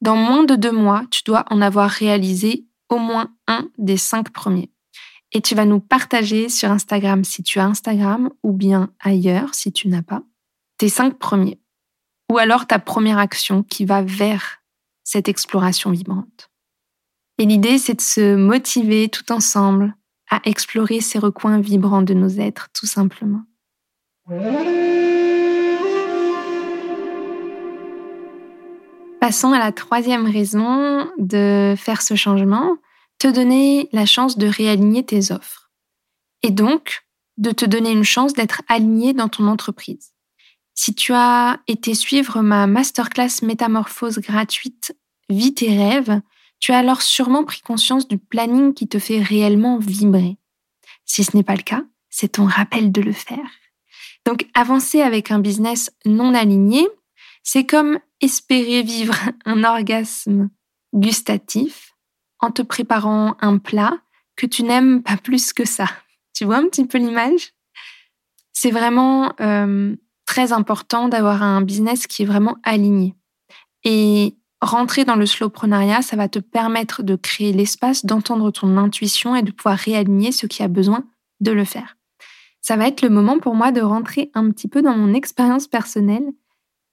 Dans 0.00 0.16
moins 0.16 0.42
de 0.42 0.56
deux 0.56 0.72
mois, 0.72 1.04
tu 1.10 1.22
dois 1.24 1.44
en 1.50 1.62
avoir 1.62 1.88
réalisé 1.88 2.66
au 2.88 2.98
moins 2.98 3.32
un 3.46 3.68
des 3.78 3.96
cinq 3.96 4.30
premiers. 4.30 4.70
Et 5.32 5.40
tu 5.40 5.54
vas 5.54 5.64
nous 5.64 5.80
partager 5.80 6.48
sur 6.48 6.70
Instagram 6.70 7.24
si 7.24 7.42
tu 7.42 7.58
as 7.58 7.64
Instagram 7.64 8.30
ou 8.42 8.52
bien 8.52 8.90
ailleurs 9.00 9.54
si 9.54 9.72
tu 9.72 9.88
n'as 9.88 10.02
pas, 10.02 10.22
tes 10.78 10.88
cinq 10.88 11.18
premiers. 11.18 11.60
Ou 12.30 12.38
alors 12.38 12.66
ta 12.66 12.78
première 12.78 13.18
action 13.18 13.62
qui 13.62 13.84
va 13.84 14.02
vers 14.02 14.63
cette 15.04 15.28
exploration 15.28 15.90
vibrante. 15.90 16.50
Et 17.38 17.46
l'idée, 17.46 17.78
c'est 17.78 17.94
de 17.94 18.00
se 18.00 18.34
motiver 18.34 19.08
tout 19.08 19.30
ensemble 19.32 19.94
à 20.30 20.40
explorer 20.44 21.00
ces 21.00 21.18
recoins 21.18 21.60
vibrants 21.60 22.02
de 22.02 22.14
nos 22.14 22.28
êtres, 22.28 22.70
tout 22.72 22.86
simplement. 22.86 23.42
Passons 29.20 29.52
à 29.52 29.58
la 29.58 29.72
troisième 29.72 30.26
raison 30.26 31.10
de 31.18 31.74
faire 31.76 32.02
ce 32.02 32.14
changement, 32.14 32.76
te 33.18 33.28
donner 33.28 33.88
la 33.92 34.06
chance 34.06 34.38
de 34.38 34.46
réaligner 34.46 35.04
tes 35.04 35.32
offres. 35.32 35.70
Et 36.42 36.50
donc, 36.50 37.04
de 37.36 37.50
te 37.50 37.64
donner 37.64 37.90
une 37.90 38.04
chance 38.04 38.32
d'être 38.32 38.62
aligné 38.68 39.12
dans 39.12 39.28
ton 39.28 39.48
entreprise. 39.48 40.13
Si 40.74 40.94
tu 40.94 41.12
as 41.12 41.60
été 41.68 41.94
suivre 41.94 42.42
ma 42.42 42.66
masterclass 42.66 43.42
métamorphose 43.42 44.18
gratuite 44.18 44.96
Vie 45.30 45.54
tes 45.54 45.76
rêves, 45.76 46.20
tu 46.60 46.72
as 46.72 46.78
alors 46.78 47.02
sûrement 47.02 47.44
pris 47.44 47.60
conscience 47.62 48.08
du 48.08 48.18
planning 48.18 48.74
qui 48.74 48.88
te 48.88 48.98
fait 48.98 49.22
réellement 49.22 49.78
vibrer. 49.78 50.36
Si 51.04 51.24
ce 51.24 51.36
n'est 51.36 51.42
pas 51.42 51.56
le 51.56 51.62
cas, 51.62 51.84
c'est 52.10 52.32
ton 52.32 52.44
rappel 52.44 52.92
de 52.92 53.00
le 53.00 53.12
faire. 53.12 53.50
Donc 54.24 54.46
avancer 54.54 55.00
avec 55.00 55.30
un 55.30 55.38
business 55.38 55.90
non 56.04 56.34
aligné, 56.34 56.86
c'est 57.42 57.66
comme 57.66 57.98
espérer 58.20 58.82
vivre 58.82 59.14
un 59.44 59.64
orgasme 59.64 60.50
gustatif 60.92 61.94
en 62.40 62.50
te 62.50 62.62
préparant 62.62 63.36
un 63.40 63.58
plat 63.58 63.98
que 64.36 64.46
tu 64.46 64.62
n'aimes 64.62 65.02
pas 65.02 65.16
plus 65.16 65.52
que 65.52 65.64
ça. 65.64 65.86
Tu 66.34 66.44
vois 66.44 66.56
un 66.56 66.68
petit 66.68 66.86
peu 66.86 66.98
l'image? 66.98 67.52
C'est 68.52 68.70
vraiment 68.70 69.34
euh, 69.40 69.94
très 70.24 70.52
important 70.52 71.08
d'avoir 71.08 71.42
un 71.42 71.60
business 71.62 72.06
qui 72.06 72.22
est 72.22 72.26
vraiment 72.26 72.56
aligné. 72.62 73.14
Et 73.84 74.36
rentrer 74.60 75.04
dans 75.04 75.16
le 75.16 75.26
slowprenariat, 75.26 76.02
ça 76.02 76.16
va 76.16 76.28
te 76.28 76.38
permettre 76.38 77.02
de 77.02 77.16
créer 77.16 77.52
l'espace, 77.52 78.04
d'entendre 78.04 78.50
ton 78.50 78.76
intuition 78.76 79.36
et 79.36 79.42
de 79.42 79.52
pouvoir 79.52 79.76
réaligner 79.76 80.32
ce 80.32 80.46
qui 80.46 80.62
a 80.62 80.68
besoin 80.68 81.04
de 81.40 81.52
le 81.52 81.64
faire. 81.64 81.96
Ça 82.60 82.76
va 82.76 82.88
être 82.88 83.02
le 83.02 83.10
moment 83.10 83.38
pour 83.38 83.54
moi 83.54 83.72
de 83.72 83.82
rentrer 83.82 84.30
un 84.34 84.50
petit 84.50 84.68
peu 84.68 84.80
dans 84.80 84.96
mon 84.96 85.12
expérience 85.12 85.68
personnelle. 85.68 86.26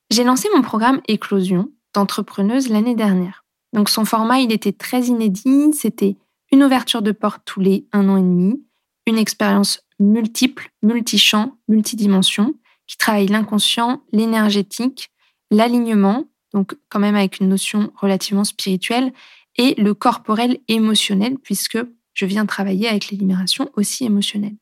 J'ai 0.10 0.26
lancé 0.26 0.50
mon 0.54 0.62
programme 0.62 1.02
Éclosion 1.08 1.72
d'entrepreneuse 1.94 2.70
l'année 2.70 2.96
dernière. 2.96 3.46
Donc 3.74 3.90
son 3.90 4.04
format, 4.04 4.40
il 4.40 4.52
était 4.52 4.74
très 4.74 5.04
inédit, 5.04 5.72
c'était 5.74 6.18
une 6.52 6.64
ouverture 6.64 7.02
de 7.02 7.14
porte 7.14 7.44
tous 7.46 7.62
les 7.62 7.88
un 7.94 8.10
an 8.10 8.18
et 8.18 8.22
demi, 8.22 8.62
une 9.08 9.18
expérience 9.18 9.82
multiple, 10.00 10.72
multichamp, 10.82 11.58
multidimension, 11.70 12.56
qui 12.92 12.98
travaille 12.98 13.28
l'inconscient, 13.28 14.02
l'énergétique, 14.12 15.12
l'alignement, 15.50 16.26
donc 16.54 16.76
quand 16.90 17.00
même 17.00 17.16
avec 17.16 17.40
une 17.40 17.48
notion 17.48 17.94
relativement 17.96 18.44
spirituelle, 18.44 19.14
et 19.58 19.76
le 19.82 19.94
corporel 19.94 20.60
émotionnel, 20.68 21.38
puisque 21.42 21.78
je 22.14 22.26
viens 22.26 22.46
travailler 22.46 22.90
avec 22.90 23.10
les 23.10 23.18
libérations 23.18 23.70
aussi 23.78 24.04
émotionnelles. 24.04 24.58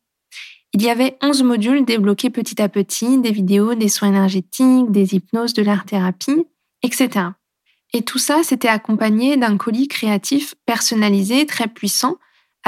Il 0.73 0.83
y 0.83 0.91
avait 0.91 1.17
11 1.23 1.41
modules 1.41 1.85
débloqués 1.85 2.29
petit 2.29 2.61
à 2.61 2.69
petit, 2.69 3.17
des 3.17 3.31
vidéos, 3.31 3.73
des 3.73 3.89
soins 3.89 4.09
énergétiques, 4.09 4.91
des 4.91 5.15
hypnoses, 5.15 5.55
de 5.55 5.63
l'art-thérapie, 5.63 6.45
etc. 6.83 7.29
Et 7.93 8.03
tout 8.03 8.19
ça, 8.19 8.43
c'était 8.43 8.67
accompagné 8.67 9.37
d'un 9.37 9.57
colis 9.57 9.87
créatif 9.87 10.53
personnalisé, 10.67 11.47
très 11.47 11.67
puissant, 11.67 12.17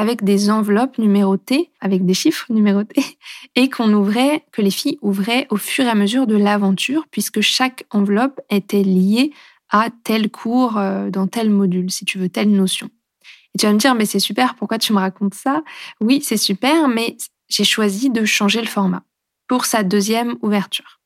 avec 0.02 0.24
des 0.24 0.50
enveloppes 0.50 0.98
numérotées, 0.98 1.70
avec 1.80 2.08
des 2.08 2.16
chiffres 2.16 2.48
numérotés, 2.50 3.06
et 3.56 3.70
qu'on 3.70 3.94
ouvrait, 3.94 4.44
que 4.52 4.64
les 4.64 4.72
filles 4.72 4.98
ouvraient 5.04 5.46
au 5.52 5.58
fur 5.58 5.86
et 5.86 5.90
à 5.90 5.94
mesure 5.94 6.26
de 6.26 6.36
l'aventure, 6.36 7.06
puisque 7.12 7.42
chaque 7.42 7.86
enveloppe 7.92 8.42
était 8.50 8.82
liée 8.82 9.32
à 9.70 9.90
tel 10.04 10.32
cours 10.32 10.80
euh, 10.80 11.12
dans 11.12 11.28
tel 11.28 11.52
module, 11.52 11.92
si 11.92 12.04
tu 12.04 12.18
veux, 12.18 12.30
telle 12.30 12.50
notion. 12.50 12.90
Et 13.54 13.60
tu 13.60 13.68
vas 13.68 13.74
me 13.74 13.78
dire, 13.78 13.94
mais 13.94 14.08
c'est 14.08 14.20
super, 14.20 14.56
pourquoi 14.56 14.80
tu 14.80 14.92
me 14.92 14.98
racontes 14.98 15.36
ça? 15.36 15.62
Oui, 16.00 16.22
c'est 16.24 16.36
super, 16.36 16.88
mais 16.88 17.16
j'ai 17.48 17.64
choisi 17.64 18.10
de 18.10 18.26
changer 18.26 18.62
le 18.62 18.68
format 18.68 19.04
pour 19.48 19.66
sa 19.66 19.84
deuxième 19.84 20.36
ouverture. 20.42 21.00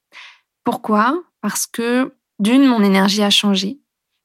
Pourquoi? 0.64 1.22
Parce 1.42 1.68
que 1.68 2.14
d'une, 2.40 2.66
mon 2.66 2.82
énergie 2.82 3.24
a 3.24 3.30
changé, 3.30 3.78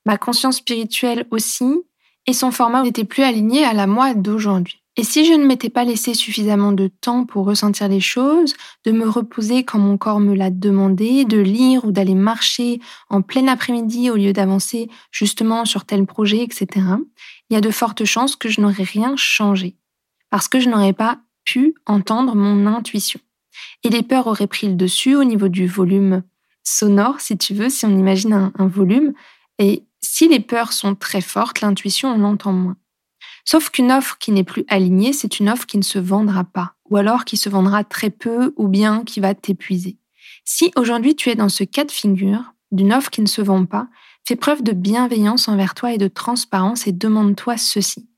ma 0.07 0.17
conscience 0.17 0.59
spirituelle 0.59 1.27
aussi, 1.33 1.83
et 2.27 2.33
son 2.33 2.51
format 2.51 2.83
n'était 2.83 3.05
plus 3.05 3.23
aligné 3.23 3.65
à 3.65 3.73
la 3.73 3.87
moi 3.87 4.15
d'aujourd'hui. 4.15 4.81
Et 4.97 5.05
si 5.05 5.25
je 5.25 5.33
ne 5.33 5.47
m'étais 5.47 5.71
pas 5.71 5.85
laissé 5.85 6.15
suffisamment 6.15 6.73
de 6.73 6.89
temps 6.89 7.25
pour 7.25 7.47
ressentir 7.47 7.89
les 7.89 8.01
choses, 8.01 8.55
de 8.85 8.93
me 8.93 9.09
reposer 9.09 9.65
quand 9.65 9.79
mon 9.79 9.97
corps 9.97 10.21
me 10.21 10.35
l'a 10.35 10.51
demandé, 10.51 11.25
de 11.25 11.39
lire 11.39 11.85
ou 11.85 11.93
d'aller 11.93 12.15
marcher 12.15 12.81
en 13.09 13.23
plein 13.23 13.47
après-midi 13.49 14.11
au 14.11 14.17
lieu 14.17 14.33
d'avancer 14.33 14.91
justement 15.11 15.65
sur 15.65 15.85
tel 15.85 16.07
projet, 16.07 16.43
etc., 16.43 16.67
il 17.49 17.55
y 17.55 17.57
a 17.57 17.61
de 17.61 17.71
fortes 17.71 18.05
chances 18.05 18.37
que 18.37 18.49
je 18.49 18.61
n'aurais 18.61 18.83
rien 18.83 19.15
changé. 19.17 19.77
Parce 20.29 20.49
que 20.49 20.61
je 20.61 20.69
n'aurais 20.69 20.93
pas 20.93 21.21
pu 21.45 21.75
entendre 21.87 22.35
mon 22.35 22.67
intuition. 22.67 23.21
Et 23.85 23.89
les 23.89 24.03
peurs 24.03 24.27
auraient 24.27 24.47
pris 24.47 24.69
le 24.69 24.75
dessus 24.75 25.15
au 25.15 25.25
niveau 25.25 25.49
du 25.49 25.67
volume 25.67 26.23
sonore, 26.63 27.21
si 27.21 27.39
tu 27.39 27.55
veux, 27.55 27.71
si 27.71 27.87
on 27.87 27.99
imagine 27.99 28.33
un, 28.33 28.53
un 28.59 28.67
volume. 28.67 29.15
Et 29.59 29.85
si 30.01 30.29
les 30.29 30.41
peurs 30.41 30.73
sont 30.73 30.95
très 30.95 31.21
fortes, 31.21 31.61
l'intuition, 31.61 32.15
on 32.15 32.19
l'entend 32.19 32.53
moins. 32.53 32.77
Sauf 33.45 33.71
qu'une 33.71 33.93
offre 33.93 34.19
qui 34.19 34.33
n'est 34.33 34.45
plus 34.45 34.65
alignée, 34.69 35.13
c'est 35.13 35.41
une 35.41 35.49
offre 35.49 35.67
qui 35.67 35.79
ne 35.79 35.83
se 35.83 35.99
vendra 35.99 36.45
pas, 36.45 36.75
ou 36.89 36.97
alors 36.97 37.25
qui 37.25 37.37
se 37.37 37.49
vendra 37.49 37.85
très 37.85 38.11
peu, 38.11 38.53
ou 38.57 38.69
bien 38.69 39.05
qui 39.05 39.21
va 39.21 39.35
t'épuiser. 39.35 39.99
Si 40.45 40.73
aujourd'hui 40.77 41.17
tu 41.17 41.31
es 41.31 41.35
dans 41.35 41.49
ce 41.49 41.65
cas 41.65 41.85
de 41.85 41.91
figure, 41.91 42.55
d'une 42.71 42.93
offre 42.93 43.11
qui 43.11 43.23
ne 43.23 43.27
se 43.27 43.43
vend 43.43 43.65
pas, 43.67 43.89
fais 44.27 44.37
preuve 44.37 44.63
de 44.63 44.73
bienveillance 44.73 45.49
envers 45.49 45.75
toi 45.75 45.93
et 45.93 45.99
de 45.99 46.09
transparence 46.09 46.87
et 46.87 46.93
demande-toi 46.93 47.57
ceci. 47.57 48.09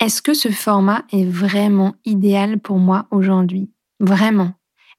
Est-ce 0.00 0.22
que 0.22 0.34
ce 0.34 0.50
format 0.50 1.04
est 1.12 1.24
vraiment 1.24 1.94
idéal 2.04 2.58
pour 2.58 2.78
moi 2.78 3.06
aujourd'hui? 3.10 3.70
Vraiment 4.00 4.52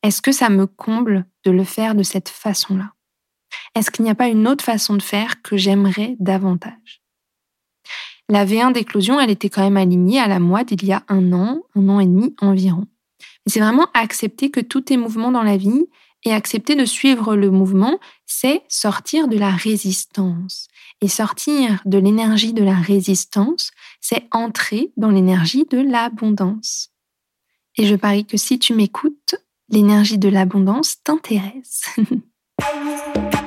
Est-ce 0.03 0.21
que 0.21 0.31
ça 0.31 0.49
me 0.49 0.65
comble 0.65 1.25
de 1.43 1.51
le 1.51 1.63
faire 1.63 1.95
de 1.95 2.03
cette 2.03 2.29
façon-là? 2.29 2.94
Est-ce 3.75 3.91
qu'il 3.91 4.05
n'y 4.05 4.11
a 4.11 4.15
pas 4.15 4.29
une 4.29 4.47
autre 4.47 4.63
façon 4.63 4.95
de 4.95 5.01
faire 5.01 5.41
que 5.41 5.57
j'aimerais 5.57 6.15
davantage? 6.19 7.01
La 8.29 8.45
V1 8.45 8.71
d'éclosion, 8.71 9.19
elle 9.19 9.29
était 9.29 9.49
quand 9.49 9.61
même 9.61 9.77
alignée 9.77 10.19
à 10.19 10.27
la 10.27 10.39
moi 10.39 10.63
d'il 10.63 10.83
y 10.83 10.93
a 10.93 11.03
un 11.09 11.31
an, 11.33 11.61
un 11.75 11.89
an 11.89 11.99
et 11.99 12.07
demi 12.07 12.35
environ. 12.41 12.87
c'est 13.45 13.59
vraiment 13.59 13.87
accepter 13.93 14.49
que 14.49 14.61
tout 14.61 14.91
est 14.91 14.97
mouvement 14.97 15.31
dans 15.31 15.43
la 15.43 15.57
vie 15.57 15.85
et 16.23 16.33
accepter 16.33 16.73
de 16.75 16.85
suivre 16.85 17.35
le 17.35 17.51
mouvement, 17.51 17.99
c'est 18.25 18.63
sortir 18.67 19.27
de 19.27 19.37
la 19.37 19.51
résistance. 19.51 20.67
Et 21.01 21.07
sortir 21.07 21.81
de 21.85 21.99
l'énergie 21.99 22.53
de 22.53 22.63
la 22.63 22.73
résistance, 22.73 23.71
c'est 24.01 24.27
entrer 24.31 24.91
dans 24.97 25.11
l'énergie 25.11 25.65
de 25.69 25.77
l'abondance. 25.77 26.89
Et 27.77 27.85
je 27.85 27.95
parie 27.95 28.25
que 28.25 28.37
si 28.37 28.57
tu 28.57 28.73
m'écoutes, 28.73 29.35
l'énergie 29.69 30.17
de 30.17 30.29
l'abondance 30.29 31.03
t'intéresse. 31.03 31.95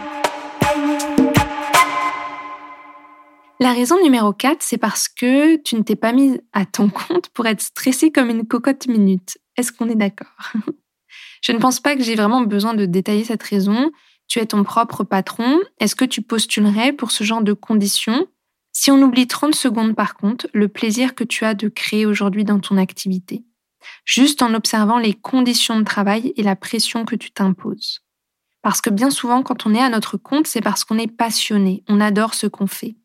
La 3.61 3.73
raison 3.73 4.01
numéro 4.01 4.33
4, 4.33 4.63
c'est 4.63 4.79
parce 4.79 5.09
que 5.09 5.57
tu 5.57 5.75
ne 5.75 5.83
t'es 5.83 5.97
pas 5.97 6.13
mise 6.13 6.41
à 6.53 6.65
ton 6.65 6.89
compte 6.89 7.29
pour 7.31 7.47
être 7.47 7.61
stressée 7.61 8.13
comme 8.13 8.31
une 8.31 8.47
cocotte 8.47 8.87
minute. 8.87 9.39
Est-ce 9.57 9.73
qu'on 9.73 9.89
est, 9.89 9.97
d'accord? 9.97 10.53
Je 11.43 11.51
ne 11.51 11.59
pense 11.59 11.81
pas 11.81 11.97
que 11.97 12.03
j'ai 12.03 12.15
vraiment 12.15 12.43
besoin 12.43 12.75
de 12.75 12.87
détailler 12.87 13.25
cette 13.25 13.43
raison. 13.43 13.91
Tu 14.29 14.39
es 14.39 14.47
ton 14.47 14.63
propre 14.63 15.03
patron. 15.03 15.59
Est-ce 15.81 15.97
que 15.97 16.05
tu 16.05 16.23
postulerais 16.23 16.93
pour 16.93 17.11
ce 17.11 17.25
genre 17.25 17.43
de 17.43 17.53
conditions? 17.53 18.27
Si 18.73 18.93
on 18.93 19.03
oublie 19.03 19.27
30 19.27 19.55
secondes 19.55 19.97
par 19.97 20.15
contre, 20.15 20.49
le 20.53 20.69
plaisir 20.69 21.15
que 21.15 21.25
tu 21.25 21.45
as 21.45 21.55
de 21.55 21.69
créer 21.69 22.07
aujourd'hui 22.07 22.45
dans 22.45 22.61
ton 22.61 22.77
activité, 22.77 23.45
juste 24.05 24.43
en 24.43 24.55
observant 24.55 24.99
les 24.99 25.15
conditions 25.15 25.79
de 25.79 25.85
travail 25.85 26.33
et 26.37 26.43
la 26.43 26.55
pression 26.55 27.05
que 27.05 27.17
tu 27.17 27.31
t'imposes. 27.31 28.03
Parce 28.63 28.81
que 28.81 28.91
bien 28.91 29.11
souvent, 29.11 29.43
quand 29.43 29.67
on 29.67 29.75
est 29.75 29.83
à 29.83 29.89
notre 29.89 30.17
compte, 30.17 30.47
c'est 30.47 30.61
parce 30.61 30.85
qu'on 30.85 30.99
est 30.99 31.13
passionné, 31.13 31.83
on 31.89 32.01
adore 32.01 32.35
ce 32.35 32.47
qu'on 32.47 32.67
fait. 32.67 32.97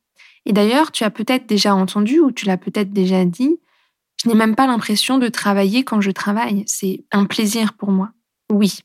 Et 0.45 0.53
d'ailleurs, 0.53 0.91
tu 0.91 1.03
as 1.03 1.09
peut-être 1.09 1.47
déjà 1.47 1.75
entendu 1.75 2.19
ou 2.19 2.31
tu 2.31 2.45
l'as 2.45 2.57
peut-être 2.57 2.91
déjà 2.91 3.25
dit, 3.25 3.59
je 4.21 4.29
n'ai 4.29 4.35
même 4.35 4.55
pas 4.55 4.67
l'impression 4.67 5.17
de 5.17 5.27
travailler 5.27 5.83
quand 5.83 6.01
je 6.01 6.11
travaille. 6.11 6.63
C'est 6.67 7.03
un 7.11 7.25
plaisir 7.25 7.73
pour 7.73 7.91
moi. 7.91 8.11
Oui. 8.49 8.79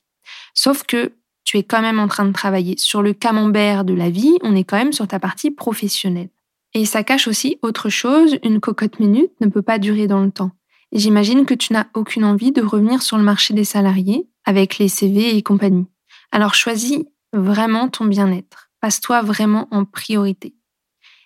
Sauf 0.54 0.84
que 0.84 1.12
tu 1.44 1.56
es 1.58 1.62
quand 1.62 1.80
même 1.80 1.98
en 1.98 2.08
train 2.08 2.26
de 2.26 2.32
travailler. 2.32 2.76
Sur 2.76 3.02
le 3.02 3.12
camembert 3.12 3.84
de 3.84 3.94
la 3.94 4.10
vie, 4.10 4.36
on 4.42 4.54
est 4.54 4.64
quand 4.64 4.76
même 4.76 4.92
sur 4.92 5.08
ta 5.08 5.18
partie 5.18 5.50
professionnelle. 5.50 6.28
Et 6.74 6.84
ça 6.84 7.02
cache 7.02 7.28
aussi 7.28 7.58
autre 7.62 7.88
chose, 7.88 8.36
une 8.42 8.60
cocotte 8.60 9.00
minute 9.00 9.30
ne 9.40 9.46
peut 9.46 9.62
pas 9.62 9.78
durer 9.78 10.06
dans 10.06 10.20
le 10.20 10.30
temps. 10.30 10.50
Et 10.92 10.98
j'imagine 10.98 11.46
que 11.46 11.54
tu 11.54 11.72
n'as 11.72 11.86
aucune 11.94 12.24
envie 12.24 12.52
de 12.52 12.62
revenir 12.62 13.02
sur 13.02 13.16
le 13.16 13.24
marché 13.24 13.54
des 13.54 13.64
salariés 13.64 14.28
avec 14.44 14.78
les 14.78 14.88
CV 14.88 15.36
et 15.36 15.42
compagnie. 15.42 15.86
Alors 16.32 16.54
choisis 16.54 17.04
vraiment 17.32 17.88
ton 17.88 18.04
bien-être. 18.04 18.70
Passe-toi 18.80 19.22
vraiment 19.22 19.68
en 19.70 19.84
priorité. 19.84 20.54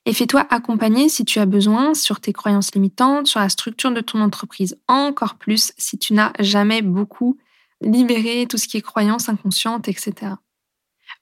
Et 0.05 0.13
fais-toi 0.13 0.45
accompagner 0.51 1.09
si 1.09 1.25
tu 1.25 1.39
as 1.39 1.47
besoin 1.47 1.95
sur 1.95 2.21
tes 2.21 2.33
croyances 2.33 2.75
limitantes, 2.75 3.29
sur 3.29 3.41
la 3.41 3.49
structure 3.49 3.93
de 3.93 4.01
ton 4.01 4.21
entreprise. 4.21 4.77
Encore 4.89 5.37
plus 5.37 5.73
si 5.79 5.97
tu 5.97 6.13
n'as 6.13 6.33
jamais 6.41 6.83
beaucoup 6.83 7.39
libéré 7.81 8.47
tout 8.49 8.59
ce 8.59 8.67
qui 8.67 8.77
est 8.77 8.83
croyances 8.83 9.29
inconscientes, 9.29 9.89
etc. 9.89 10.33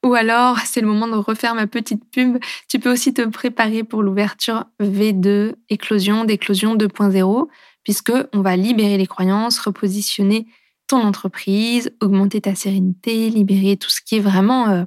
Ou 0.05 0.15
alors, 0.15 0.59
c'est 0.61 0.81
le 0.81 0.87
moment 0.87 1.09
de 1.09 1.17
refaire 1.17 1.55
ma 1.55 1.67
petite 1.67 2.05
pub. 2.11 2.39
Tu 2.69 2.79
peux 2.79 2.91
aussi 2.91 3.13
te 3.13 3.23
préparer 3.27 3.85
pour 3.85 4.03
l'ouverture 4.03 4.65
V2, 4.81 5.55
éclosion, 5.69 6.25
d'éclosion 6.25 6.75
2.0, 6.75 7.49
puisque 7.83 8.13
on 8.33 8.41
va 8.41 8.57
libérer 8.57 8.97
les 8.97 9.07
croyances, 9.07 9.59
repositionner 9.59 10.47
ton 10.87 11.03
entreprise, 11.03 11.93
augmenter 12.01 12.41
ta 12.41 12.55
sérénité, 12.55 13.29
libérer 13.29 13.77
tout 13.77 13.91
ce 13.91 14.01
qui 14.01 14.17
est 14.17 14.21
vraiment 14.21 14.69
euh, 14.69 14.85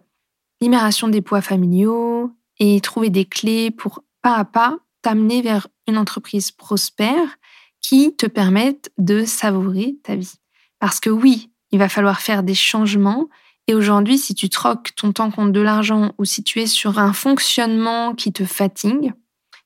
libération 0.61 1.07
des 1.07 1.21
poids 1.21 1.41
familiaux 1.41 2.31
et 2.59 2.79
trouver 2.81 3.09
des 3.09 3.25
clés 3.25 3.71
pour 3.71 4.03
pas 4.21 4.35
à 4.35 4.45
pas 4.45 4.77
t'amener 5.01 5.41
vers 5.41 5.67
une 5.87 5.97
entreprise 5.97 6.51
prospère 6.51 7.37
qui 7.81 8.15
te 8.15 8.25
permette 8.25 8.91
de 8.97 9.25
savourer 9.25 9.97
ta 10.03 10.15
vie. 10.15 10.35
Parce 10.79 10.99
que 10.99 11.09
oui, 11.09 11.51
il 11.71 11.79
va 11.79 11.89
falloir 11.89 12.21
faire 12.21 12.43
des 12.43 12.55
changements, 12.55 13.29
et 13.67 13.75
aujourd'hui, 13.75 14.17
si 14.17 14.35
tu 14.35 14.49
troques 14.49 14.93
ton 14.95 15.13
temps 15.13 15.31
contre 15.31 15.51
de 15.51 15.61
l'argent 15.61 16.11
ou 16.17 16.25
si 16.25 16.43
tu 16.43 16.59
es 16.59 16.67
sur 16.67 16.99
un 16.99 17.13
fonctionnement 17.13 18.13
qui 18.13 18.33
te 18.33 18.43
fatigue, 18.43 19.13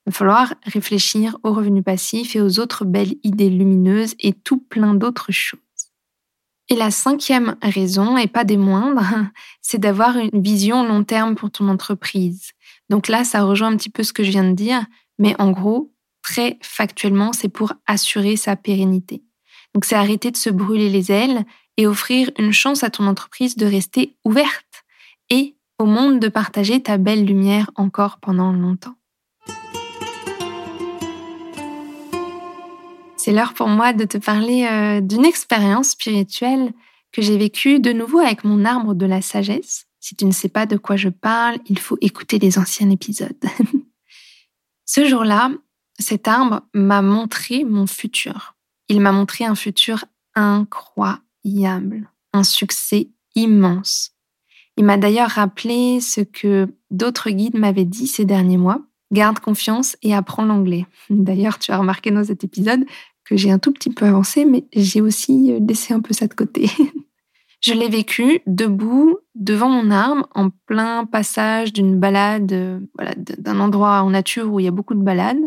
il 0.05 0.11
va 0.11 0.11
falloir 0.11 0.53
réfléchir 0.63 1.37
aux 1.43 1.53
revenus 1.53 1.83
passifs 1.83 2.35
et 2.35 2.41
aux 2.41 2.59
autres 2.59 2.85
belles 2.85 3.15
idées 3.23 3.49
lumineuses 3.49 4.15
et 4.19 4.33
tout 4.33 4.59
plein 4.59 4.93
d'autres 4.93 5.31
choses. 5.31 5.59
Et 6.69 6.75
la 6.75 6.91
cinquième 6.91 7.55
raison, 7.61 8.17
et 8.17 8.27
pas 8.27 8.43
des 8.43 8.57
moindres, 8.57 9.05
c'est 9.61 9.77
d'avoir 9.77 10.17
une 10.17 10.41
vision 10.41 10.85
long 10.85 11.03
terme 11.03 11.35
pour 11.35 11.49
ton 11.49 11.69
entreprise. 11.69 12.51
Donc 12.89 13.07
là, 13.07 13.23
ça 13.23 13.43
rejoint 13.43 13.69
un 13.69 13.77
petit 13.77 13.89
peu 13.89 14.03
ce 14.03 14.13
que 14.13 14.23
je 14.23 14.31
viens 14.31 14.43
de 14.43 14.55
dire, 14.55 14.85
mais 15.17 15.35
en 15.39 15.51
gros, 15.51 15.93
très 16.21 16.57
factuellement, 16.61 17.31
c'est 17.31 17.49
pour 17.49 17.73
assurer 17.85 18.35
sa 18.35 18.55
pérennité. 18.55 19.23
Donc 19.73 19.85
c'est 19.85 19.95
arrêter 19.95 20.31
de 20.31 20.37
se 20.37 20.49
brûler 20.49 20.89
les 20.89 21.11
ailes 21.11 21.45
et 21.77 21.87
offrir 21.87 22.31
une 22.37 22.51
chance 22.51 22.83
à 22.83 22.89
ton 22.89 23.07
entreprise 23.07 23.55
de 23.55 23.65
rester 23.65 24.17
ouverte 24.25 24.83
et 25.29 25.55
au 25.79 25.85
monde 25.85 26.19
de 26.19 26.27
partager 26.27 26.81
ta 26.81 26.97
belle 26.97 27.25
lumière 27.25 27.69
encore 27.75 28.17
pendant 28.19 28.51
longtemps. 28.51 28.96
C'est 33.27 33.33
l'heure 33.33 33.53
pour 33.53 33.67
moi 33.67 33.91
de 33.91 34.05
te 34.05 34.17
parler 34.17 34.65
euh, 34.71 35.01
d'une 35.01 35.25
expérience 35.25 35.89
spirituelle 35.89 36.71
que 37.11 37.21
j'ai 37.21 37.37
vécue 37.37 37.81
de 37.81 37.91
nouveau 37.91 38.19
avec 38.19 38.45
mon 38.45 38.63
arbre 38.63 38.93
de 38.93 39.05
la 39.05 39.21
sagesse. 39.21 39.85
Si 39.99 40.15
tu 40.15 40.23
ne 40.23 40.31
sais 40.31 40.47
pas 40.47 40.65
de 40.65 40.77
quoi 40.77 40.95
je 40.95 41.09
parle, 41.09 41.57
il 41.65 41.77
faut 41.77 41.97
écouter 41.99 42.39
les 42.39 42.57
anciens 42.57 42.89
épisodes. 42.89 43.35
Ce 44.85 45.05
jour-là, 45.05 45.51
cet 45.99 46.29
arbre 46.29 46.61
m'a 46.73 47.01
montré 47.01 47.65
mon 47.65 47.85
futur. 47.85 48.55
Il 48.87 49.01
m'a 49.01 49.11
montré 49.11 49.43
un 49.43 49.55
futur 49.55 50.05
incroyable 50.33 52.09
un 52.31 52.45
succès 52.45 53.09
immense. 53.35 54.11
Il 54.77 54.85
m'a 54.85 54.95
d'ailleurs 54.95 55.31
rappelé 55.31 55.99
ce 55.99 56.21
que 56.21 56.73
d'autres 56.91 57.29
guides 57.29 57.57
m'avaient 57.57 57.83
dit 57.83 58.07
ces 58.07 58.23
derniers 58.23 58.55
mois. 58.55 58.79
Garde 59.11 59.39
confiance 59.39 59.95
et 60.01 60.13
apprends 60.13 60.45
l'anglais. 60.45 60.85
D'ailleurs, 61.09 61.59
tu 61.59 61.71
as 61.71 61.77
remarqué 61.77 62.11
dans 62.11 62.25
cet 62.25 62.43
épisode 62.43 62.85
que 63.27 63.35
j'ai 63.35 63.51
un 63.51 63.59
tout 63.59 63.71
petit 63.71 63.89
peu 63.89 64.05
avancé, 64.05 64.45
mais 64.45 64.65
j'ai 64.73 65.01
aussi 65.01 65.51
euh, 65.51 65.59
laissé 65.59 65.93
un 65.93 65.99
peu 65.99 66.13
ça 66.13 66.27
de 66.27 66.33
côté. 66.33 66.69
Je 67.61 67.73
l'ai 67.73 67.89
vécu 67.89 68.41
debout 68.45 69.17
devant 69.33 69.69
mon 69.69 69.89
arbre 69.89 70.29
en 70.35 70.51
plein 70.67 71.05
passage 71.05 71.73
d'une 71.73 71.99
balade, 71.99 72.51
euh, 72.53 72.79
d'un 73.17 73.59
endroit 73.59 74.01
en 74.03 74.11
nature 74.11 74.51
où 74.51 74.59
il 74.59 74.65
y 74.65 74.67
a 74.67 74.71
beaucoup 74.71 74.93
de 74.93 75.01
balades. 75.01 75.41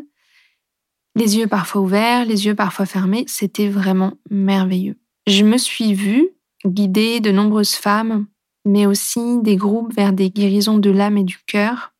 Les 1.14 1.38
yeux 1.38 1.46
parfois 1.46 1.82
ouverts, 1.82 2.24
les 2.24 2.46
yeux 2.46 2.54
parfois 2.54 2.86
fermés, 2.86 3.24
c'était 3.26 3.68
vraiment 3.68 4.14
merveilleux. 4.28 4.96
Je 5.26 5.44
me 5.44 5.56
suis 5.56 5.94
vue 5.94 6.30
guider 6.66 7.20
de 7.20 7.30
nombreuses 7.30 7.74
femmes, 7.74 8.26
mais 8.64 8.86
aussi 8.86 9.40
des 9.42 9.56
groupes 9.56 9.94
vers 9.94 10.12
des 10.12 10.30
guérisons 10.30 10.78
de 10.78 10.90
l'âme 10.90 11.18
et 11.18 11.24
du 11.24 11.38
cœur. 11.46 11.92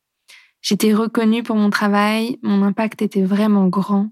J'étais 0.61 0.93
reconnue 0.93 1.41
pour 1.41 1.55
mon 1.55 1.69
travail, 1.69 2.37
mon 2.43 2.61
impact 2.61 3.01
était 3.01 3.23
vraiment 3.23 3.67
grand, 3.67 4.11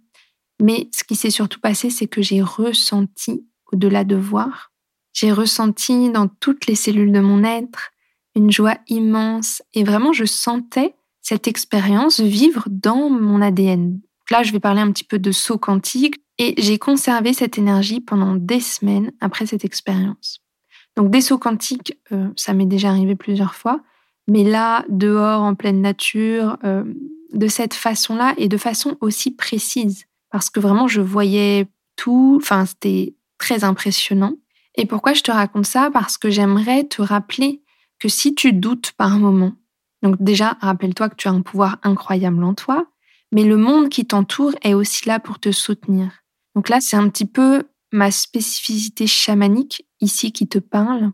mais 0.60 0.89
ce 0.93 1.04
qui 1.04 1.15
s'est 1.15 1.30
surtout 1.30 1.60
passé, 1.60 1.89
c'est 1.89 2.08
que 2.08 2.22
j'ai 2.22 2.41
ressenti, 2.41 3.45
au-delà 3.72 4.04
de 4.04 4.15
voir, 4.15 4.72
j'ai 5.13 5.32
ressenti 5.32 6.10
dans 6.10 6.28
toutes 6.28 6.67
les 6.67 6.76
cellules 6.76 7.12
de 7.12 7.19
mon 7.19 7.43
être 7.43 7.91
une 8.36 8.52
joie 8.52 8.78
immense 8.88 9.62
et 9.74 9.84
vraiment 9.84 10.13
je 10.13 10.26
sentais 10.26 10.95
cette 11.22 11.48
expérience 11.48 12.19
vivre 12.19 12.67
dans 12.69 13.10
mon 13.10 13.41
ADN. 13.41 14.00
Là, 14.30 14.43
je 14.43 14.52
vais 14.52 14.60
parler 14.60 14.82
un 14.82 14.91
petit 14.91 15.04
peu 15.04 15.19
de 15.19 15.32
saut 15.32 15.58
quantique. 15.58 16.22
Et 16.41 16.54
j'ai 16.58 16.78
conservé 16.78 17.34
cette 17.34 17.58
énergie 17.58 18.00
pendant 18.00 18.34
des 18.34 18.62
semaines 18.62 19.12
après 19.19 19.45
cette 19.45 19.65
expérience. 19.65 20.39
Donc 20.95 21.12
des 21.12 21.19
sauts 21.19 21.38
quantiques, 21.38 21.98
euh, 22.13 22.30
ça 22.38 22.54
m'est 22.54 22.65
déjà 22.65 22.89
arrivé 22.89 23.15
plusieurs 23.15 23.56
fois, 23.56 23.82
mais 24.28 24.45
là, 24.45 24.86
dehors, 24.88 25.41
en 25.41 25.56
pleine 25.56 25.82
nature, 25.82 26.58
euh, 26.63 26.86
de 27.34 27.48
cette 27.48 27.74
façon-là 27.74 28.36
et 28.38 28.48
de 28.48 28.58
façon 28.58 28.98
aussi 29.02 29.32
précise, 29.32 30.06
parce 30.32 30.50
que 30.50 30.60
vraiment, 30.60 30.88
je 30.88 31.02
voyais 31.02 31.68
tout, 31.96 32.39
enfin, 32.42 32.65
c'était 32.65 33.15
très 33.38 33.63
impressionnant. 33.63 34.36
Et 34.76 34.86
pourquoi 34.86 35.13
je 35.13 35.24
te 35.24 35.32
raconte 35.32 35.65
ça? 35.65 35.89
Parce 35.92 36.18
que 36.18 36.30
j'aimerais 36.30 36.86
te 36.86 37.02
rappeler 37.02 37.63
que 38.00 38.08
si 38.08 38.36
tu 38.36 38.54
doutes 38.54 38.94
par 38.94 39.13
un 39.13 39.20
moment, 39.20 39.54
donc 40.02 40.15
déjà, 40.20 40.58
rappelle-toi 40.62 41.10
que 41.10 41.15
tu 41.15 41.28
as 41.28 41.32
un 41.32 41.42
pouvoir 41.42 41.78
incroyable 41.84 42.44
en 42.44 42.54
toi, 42.54 42.88
mais 43.32 43.44
le 43.44 43.58
monde 43.58 43.89
qui 43.89 44.06
t'entoure 44.06 44.54
est 44.63 44.74
aussi 44.74 45.08
là 45.08 45.20
pour 45.20 45.39
te 45.39 45.52
soutenir. 45.52 46.24
Donc 46.56 46.70
là, 46.70 46.80
c'est 46.80 46.96
un 46.96 47.10
petit 47.10 47.26
peu 47.26 47.63
ma 47.92 48.12
spécificité 48.12 49.08
chamanique 49.08 49.86
ici 50.00 50.32
qui 50.32 50.48
te 50.48 50.60
parle. 50.60 51.12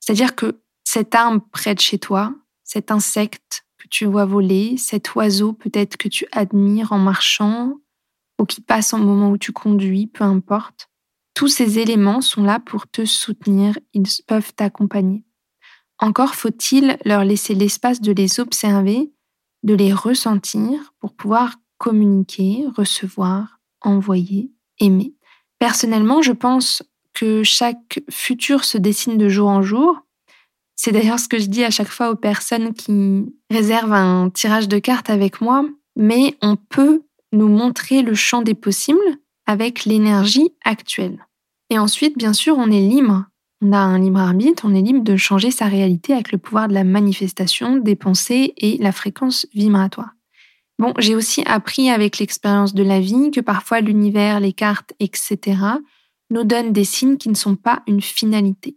C'est-à-dire 0.00 0.34
que 0.34 0.60
cet 0.84 1.14
arbre 1.14 1.44
près 1.50 1.74
de 1.74 1.80
chez 1.80 1.98
toi, 1.98 2.34
cet 2.62 2.90
insecte 2.90 3.64
que 3.78 3.88
tu 3.88 4.04
vois 4.04 4.24
voler, 4.24 4.76
cet 4.76 5.14
oiseau 5.14 5.52
peut-être 5.52 5.96
que 5.96 6.08
tu 6.08 6.26
admires 6.32 6.92
en 6.92 6.98
marchant 6.98 7.74
ou 8.40 8.44
qui 8.44 8.60
passe 8.60 8.94
au 8.94 8.98
moment 8.98 9.30
où 9.30 9.38
tu 9.38 9.52
conduis, 9.52 10.06
peu 10.06 10.24
importe, 10.24 10.88
tous 11.34 11.48
ces 11.48 11.78
éléments 11.78 12.20
sont 12.20 12.44
là 12.44 12.60
pour 12.60 12.86
te 12.86 13.04
soutenir, 13.04 13.78
ils 13.92 14.06
peuvent 14.26 14.54
t'accompagner. 14.54 15.24
Encore 15.98 16.34
faut-il 16.34 16.96
leur 17.04 17.24
laisser 17.24 17.54
l'espace 17.54 18.00
de 18.00 18.12
les 18.12 18.40
observer, 18.40 19.12
de 19.62 19.74
les 19.74 19.92
ressentir 19.92 20.94
pour 21.00 21.14
pouvoir 21.14 21.56
communiquer, 21.78 22.64
recevoir, 22.76 23.60
envoyer 23.80 24.50
aimer. 24.80 25.14
Personnellement, 25.58 26.22
je 26.22 26.32
pense 26.32 26.82
que 27.12 27.42
chaque 27.42 28.02
futur 28.10 28.64
se 28.64 28.78
dessine 28.78 29.18
de 29.18 29.28
jour 29.28 29.48
en 29.48 29.62
jour. 29.62 30.00
C'est 30.76 30.92
d'ailleurs 30.92 31.20
ce 31.20 31.28
que 31.28 31.38
je 31.38 31.46
dis 31.46 31.64
à 31.64 31.70
chaque 31.70 31.88
fois 31.88 32.10
aux 32.10 32.16
personnes 32.16 32.74
qui 32.74 33.24
réservent 33.50 33.92
un 33.92 34.30
tirage 34.30 34.68
de 34.68 34.78
cartes 34.78 35.10
avec 35.10 35.40
moi, 35.40 35.64
mais 35.96 36.36
on 36.42 36.56
peut 36.56 37.02
nous 37.34 37.48
montrer 37.48 38.02
le 38.02 38.14
champ 38.14 38.42
des 38.42 38.54
possibles 38.54 38.98
avec 39.46 39.84
l'énergie 39.84 40.50
actuelle. 40.64 41.26
Et 41.70 41.78
ensuite, 41.78 42.16
bien 42.16 42.32
sûr, 42.32 42.56
on 42.58 42.70
est 42.70 42.80
libre. 42.80 43.24
On 43.60 43.72
a 43.72 43.78
un 43.78 43.98
libre 43.98 44.18
arbitre, 44.18 44.64
on 44.66 44.74
est 44.74 44.82
libre 44.82 45.02
de 45.02 45.16
changer 45.16 45.50
sa 45.50 45.66
réalité 45.66 46.12
avec 46.12 46.32
le 46.32 46.38
pouvoir 46.38 46.68
de 46.68 46.74
la 46.74 46.84
manifestation, 46.84 47.76
des 47.76 47.96
pensées 47.96 48.52
et 48.58 48.76
la 48.78 48.92
fréquence 48.92 49.46
vibratoire. 49.54 50.10
Bon, 50.78 50.92
j'ai 50.98 51.14
aussi 51.14 51.42
appris 51.46 51.88
avec 51.88 52.18
l'expérience 52.18 52.74
de 52.74 52.82
la 52.82 53.00
vie 53.00 53.30
que 53.30 53.40
parfois 53.40 53.80
l'univers, 53.80 54.40
les 54.40 54.52
cartes, 54.52 54.92
etc., 54.98 55.56
nous 56.30 56.44
donnent 56.44 56.72
des 56.72 56.84
signes 56.84 57.16
qui 57.16 57.28
ne 57.28 57.34
sont 57.34 57.56
pas 57.56 57.82
une 57.86 58.00
finalité. 58.00 58.76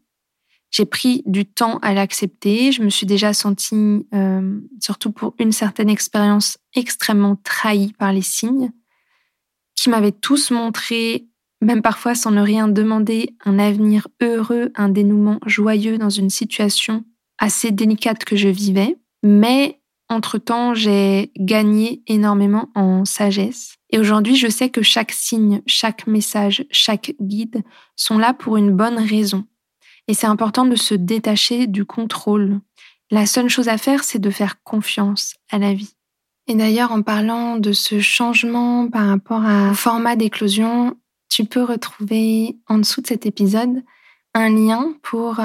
J'ai 0.71 0.85
pris 0.85 1.23
du 1.25 1.45
temps 1.45 1.79
à 1.79 1.93
l'accepter. 1.93 2.71
Je 2.71 2.83
me 2.83 2.89
suis 2.89 3.05
déjà 3.05 3.33
sentie, 3.33 4.05
euh, 4.13 4.59
surtout 4.79 5.11
pour 5.11 5.33
une 5.39 5.51
certaine 5.51 5.89
expérience, 5.89 6.57
extrêmement 6.75 7.35
trahie 7.35 7.93
par 7.93 8.11
les 8.11 8.21
signes, 8.21 8.71
qui 9.75 9.89
m'avaient 9.89 10.11
tous 10.11 10.51
montré, 10.51 11.27
même 11.61 11.81
parfois 11.81 12.15
sans 12.15 12.31
ne 12.31 12.41
rien 12.41 12.67
demander, 12.67 13.35
un 13.45 13.59
avenir 13.59 14.07
heureux, 14.21 14.71
un 14.75 14.89
dénouement 14.89 15.39
joyeux 15.45 15.97
dans 15.97 16.09
une 16.09 16.29
situation 16.29 17.05
assez 17.37 17.71
délicate 17.71 18.25
que 18.25 18.35
je 18.35 18.49
vivais. 18.49 18.97
Mais 19.23 19.79
entre-temps, 20.09 20.73
j'ai 20.73 21.31
gagné 21.37 22.01
énormément 22.07 22.69
en 22.75 23.05
sagesse. 23.05 23.75
Et 23.89 23.99
aujourd'hui, 23.99 24.35
je 24.35 24.47
sais 24.47 24.69
que 24.69 24.81
chaque 24.81 25.11
signe, 25.11 25.61
chaque 25.65 26.07
message, 26.07 26.65
chaque 26.71 27.13
guide 27.21 27.63
sont 27.95 28.17
là 28.17 28.33
pour 28.33 28.57
une 28.57 28.75
bonne 28.75 28.97
raison. 28.97 29.45
Et 30.07 30.13
c'est 30.13 30.27
important 30.27 30.65
de 30.65 30.75
se 30.75 30.93
détacher 30.93 31.67
du 31.67 31.85
contrôle. 31.85 32.59
La 33.11 33.25
seule 33.25 33.49
chose 33.49 33.67
à 33.67 33.77
faire, 33.77 34.03
c'est 34.03 34.19
de 34.19 34.29
faire 34.29 34.61
confiance 34.63 35.35
à 35.49 35.57
la 35.57 35.73
vie. 35.73 35.93
Et 36.47 36.55
d'ailleurs, 36.55 36.91
en 36.91 37.01
parlant 37.01 37.57
de 37.57 37.73
ce 37.73 37.99
changement 37.99 38.89
par 38.89 39.07
rapport 39.07 39.45
à 39.45 39.73
format 39.73 40.15
d'éclosion, 40.15 40.95
tu 41.29 41.43
peux 41.43 41.63
retrouver 41.63 42.57
en 42.67 42.77
dessous 42.77 43.01
de 43.01 43.07
cet 43.07 43.25
épisode 43.25 43.83
un 44.33 44.49
lien 44.49 44.93
pour 45.03 45.41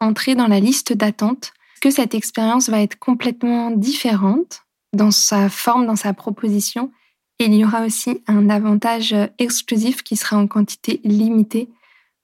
entrer 0.00 0.34
dans 0.34 0.48
la 0.48 0.60
liste 0.60 0.92
d'attente, 0.92 1.52
que 1.80 1.90
cette 1.90 2.14
expérience 2.14 2.68
va 2.68 2.80
être 2.80 2.98
complètement 2.98 3.70
différente 3.70 4.62
dans 4.92 5.10
sa 5.10 5.48
forme, 5.48 5.86
dans 5.86 5.96
sa 5.96 6.12
proposition? 6.12 6.90
Et 7.38 7.44
il 7.44 7.54
y 7.54 7.64
aura 7.64 7.86
aussi 7.86 8.22
un 8.26 8.50
avantage 8.50 9.14
exclusif 9.38 10.02
qui 10.02 10.16
sera 10.16 10.36
en 10.36 10.46
quantité 10.46 11.00
limitée 11.04 11.70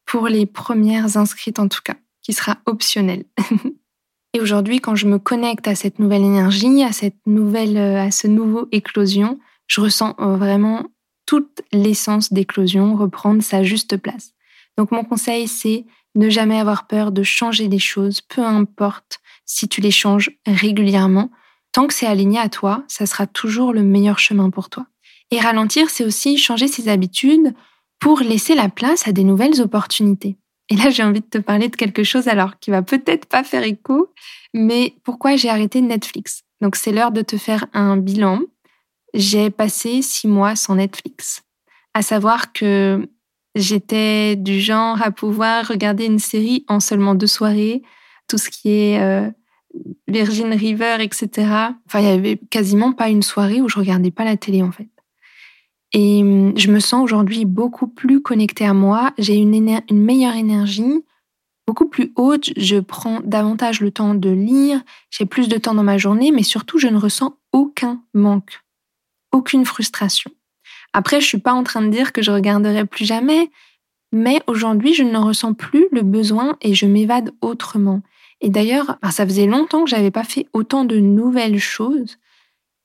pour 0.07 0.29
les 0.29 0.47
premières 0.47 1.17
inscrites 1.17 1.59
en 1.59 1.69
tout 1.69 1.83
cas, 1.85 1.97
qui 2.23 2.33
sera 2.33 2.59
optionnel. 2.67 3.25
Et 4.33 4.41
aujourd'hui, 4.41 4.81
quand 4.81 4.95
je 4.95 5.07
me 5.07 5.19
connecte 5.19 5.67
à 5.69 5.75
cette 5.75 5.99
nouvelle 5.99 6.23
énergie, 6.23 6.83
à 6.83 6.93
cette 6.93 7.27
nouvelle, 7.27 7.77
à 7.77 8.11
ce 8.11 8.27
nouveau 8.27 8.69
éclosion, 8.71 9.39
je 9.67 9.81
ressens 9.81 10.15
vraiment 10.19 10.87
toute 11.27 11.63
l'essence 11.73 12.33
d'éclosion 12.33 12.97
reprendre 12.97 13.43
sa 13.43 13.63
juste 13.63 13.97
place. 13.97 14.33
Donc 14.77 14.91
mon 14.91 15.05
conseil, 15.05 15.49
c'est 15.49 15.87
ne 16.15 16.31
jamais 16.31 16.59
avoir 16.59 16.87
peur 16.87 17.13
de 17.13 17.23
changer 17.23 17.69
les 17.69 17.79
choses, 17.79 18.21
peu 18.21 18.43
importe 18.43 19.21
si 19.45 19.69
tu 19.69 19.81
les 19.81 19.91
changes 19.91 20.31
régulièrement. 20.47 21.31
Tant 21.73 21.87
que 21.87 21.95
c'est 21.95 22.07
aligné 22.07 22.39
à 22.39 22.49
toi, 22.49 22.85
ça 22.89 23.07
sera 23.07 23.27
toujours 23.27 23.73
le 23.73 23.83
meilleur 23.83 24.19
chemin 24.19 24.51
pour 24.51 24.71
toi. 24.71 24.87
Et 25.31 25.41
ralentir, 25.41 25.91
c'est 25.91 26.05
aussi 26.05 26.39
changer 26.39 26.69
ses 26.69 26.89
habitudes 26.89 27.55
pour 27.99 28.21
laisser 28.21 28.55
la 28.55 28.69
place 28.69 29.07
à 29.09 29.13
des 29.13 29.25
nouvelles 29.25 29.61
opportunités. 29.61 30.37
Et 30.69 30.77
là, 30.77 30.91
j'ai 30.91 31.03
envie 31.03 31.21
de 31.21 31.27
te 31.27 31.39
parler 31.39 31.69
de 31.69 31.77
quelque 31.77 32.03
chose 32.03 32.29
alors 32.29 32.59
qui 32.59 32.71
va 32.71 32.83
peut-être 32.83 33.27
pas 33.27 33.45
faire 33.45 33.63
écho, 33.63 34.13
mais 34.53 34.95
pourquoi 35.05 35.37
j'ai 35.37 35.49
arrêté 35.49 35.81
Netflix. 35.81 36.43
Donc 36.61 36.77
c'est 36.77 36.93
l'heure 36.93 37.13
de 37.13 37.23
te 37.23 37.37
faire 37.37 37.67
un 37.73 37.97
bilan. 37.97 38.41
J'ai 39.15 39.51
passé 39.51 40.03
six 40.03 40.27
mois 40.27 40.57
sans 40.57 40.75
Netflix. 40.75 41.43
À 41.95 42.03
savoir 42.03 42.53
que 42.53 43.09
j'étais 43.55 44.37
du 44.37 44.61
genre 44.61 45.01
à 45.03 45.11
pouvoir 45.11 45.69
regarder 45.69 46.05
une 46.05 46.19
série 46.19 46.65
en 46.69 46.81
seulement 46.81 47.15
deux 47.15 47.27
soirées, 47.27 47.83
tout 48.29 48.39
ce 48.39 48.51
qui 48.51 48.71
est 48.71 49.01
euh, 49.01 49.31
Virgin 50.09 50.53
River, 50.53 50.97
etc. 51.01 51.49
Enfin, 51.87 52.01
il 52.01 52.07
y 52.07 52.11
avait 52.11 52.41
quasiment 52.51 52.93
pas 52.93 53.09
une 53.09 53.23
soirée 53.23 53.61
où 53.61 53.69
je 53.69 53.79
regardais 53.79 54.11
pas 54.11 54.25
la 54.25 54.37
télé 54.37 54.63
en 54.63 54.73
fait. 54.73 54.89
Et 55.93 56.23
hum, 56.23 56.53
je 56.57 56.71
me 56.71 56.81
sens 56.81 57.03
aujourd'hui 57.03 57.45
beaucoup 57.45 57.87
plus 57.87 58.21
connectée 58.21 58.67
à 58.67 58.75
moi. 58.75 59.13
J'ai 59.19 59.37
une, 59.37 59.55
une 59.55 60.03
meilleure 60.03 60.35
énergie, 60.35 61.05
beaucoup 61.67 61.89
plus 61.89 62.13
haute. 62.17 62.51
Je 62.57 62.79
prends 62.79 63.21
davantage 63.25 63.81
le 63.81 63.91
temps 63.91 64.15
de 64.15 64.31
lire. 64.31 64.81
J'ai 65.11 65.27
plus 65.27 65.49
de 65.49 65.59
temps 65.59 65.75
dans 65.75 65.83
ma 65.83 65.99
journée, 65.99 66.33
mais 66.33 66.43
surtout, 66.43 66.79
je 66.79 66.89
ne 66.89 66.99
ressens 66.99 67.37
aucun 67.53 68.03
manque, 68.15 68.61
aucune 69.33 69.65
frustration. 69.65 70.31
Après, 70.93 71.21
je 71.21 71.27
suis 71.27 71.39
pas 71.39 71.53
en 71.53 71.63
train 71.63 71.83
de 71.83 71.91
dire 71.91 72.13
que 72.13 72.23
je 72.23 72.31
regarderai 72.31 72.87
plus 72.87 73.05
jamais, 73.05 73.51
mais 74.13 74.41
aujourd'hui, 74.47 74.95
je 74.95 75.03
ne 75.03 75.19
ressens 75.19 75.55
plus 75.55 75.89
le 75.93 76.03
besoin 76.03 76.57
et 76.63 76.75
je 76.75 76.87
m'évade 76.87 77.33
autrement. 77.41 78.03
Et 78.41 78.51
d'ailleurs, 78.51 78.99
ça 79.11 79.27
faisait 79.27 79.47
longtemps 79.47 79.85
que 79.85 79.91
j'avais 79.91 80.11
pas 80.11 80.25
fait 80.25 80.47
autant 80.53 80.85
de 80.85 80.99
nouvelles 80.99 81.59
choses 81.59 82.19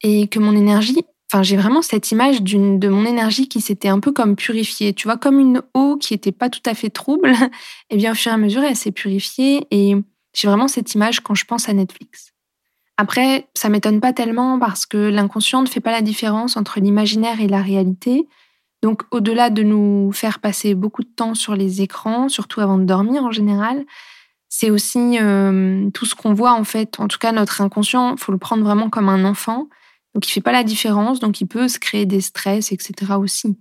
et 0.02 0.28
que 0.28 0.40
mon 0.40 0.56
énergie 0.56 1.06
Enfin, 1.32 1.44
j'ai 1.44 1.56
vraiment 1.56 1.82
cette 1.82 2.12
image 2.12 2.42
d'une 2.42 2.78
de 2.78 2.90
mon 2.90 3.06
énergie 3.06 3.48
qui 3.48 3.62
s'était 3.62 3.88
un 3.88 4.02
peu 4.02 4.12
comme 4.12 4.36
purifiée. 4.36 4.94
Tu 4.94 5.08
vois, 5.08 5.16
comme 5.16 5.40
une 5.40 5.62
eau 5.74 5.96
qui 5.96 6.14
n'était 6.14 6.34
pas 6.34 6.50
tout 6.50 6.62
à 6.66 6.74
fait 6.74 6.90
trouble. 6.90 7.30
et 7.30 7.50
eh 7.92 7.96
bien, 7.96 8.12
au 8.12 8.16
fur 8.16 8.34
et 8.34 8.36
à 8.36 8.38
mesure, 8.38 8.64
elle 8.64 8.76
s'est 8.76 8.92
purifiée. 8.92 9.66
Et 9.72 9.96
j'ai 10.34 10.48
vraiment 10.50 10.68
cette 10.68 10.94
image 10.94 11.22
quand 11.22 11.34
je 11.34 11.46
pense 11.46 11.70
à 11.70 11.74
Netflix. 11.74 12.34
Après, 12.98 13.48
ça 13.54 13.70
m'étonne 13.70 14.02
pas 14.02 14.12
tellement 14.12 14.60
parce 14.60 14.86
que 14.86 14.98
l'inconscient 14.98 15.62
ne 15.62 15.68
fait 15.68 15.80
pas 15.80 15.94
la 15.94 16.02
différence 16.02 16.58
entre 16.58 16.82
l'imaginaire 16.82 17.40
et 17.40 17.48
la 17.48 17.62
réalité. 17.62 18.28
Donc, 18.82 19.04
au-delà 19.12 19.50
de 19.50 19.64
nous 19.64 20.12
faire 20.12 20.40
passer 20.40 20.76
beaucoup 20.76 21.02
de 21.02 21.10
temps 21.16 21.34
sur 21.34 21.56
les 21.56 21.82
écrans, 21.82 22.28
surtout 22.28 22.60
avant 22.60 22.78
de 22.78 22.84
dormir 22.84 23.24
en 23.24 23.32
général, 23.32 23.86
c'est 24.50 24.70
aussi 24.70 25.18
euh, 25.22 25.90
tout 25.92 26.06
ce 26.06 26.14
qu'on 26.14 26.34
voit 26.34 26.52
en 26.52 26.66
fait. 26.66 27.00
En 27.00 27.08
tout 27.08 27.20
cas, 27.20 27.32
notre 27.32 27.62
inconscient, 27.62 28.18
faut 28.18 28.34
le 28.34 28.38
prendre 28.38 28.66
vraiment 28.66 28.90
comme 28.90 29.08
un 29.08 29.24
enfant 29.24 29.70
donc 30.14 30.28
il 30.28 30.32
fait 30.32 30.42
pas 30.42 30.52
la 30.52 30.64
différence, 30.64 31.20
donc 31.20 31.42
il 31.42 31.48
peut 31.48 31.68
se 31.68 31.80
créer 31.80 32.06
des 32.06 32.22
stress, 32.22 32.72
etc. 32.72 33.14
aussi. 33.18 33.58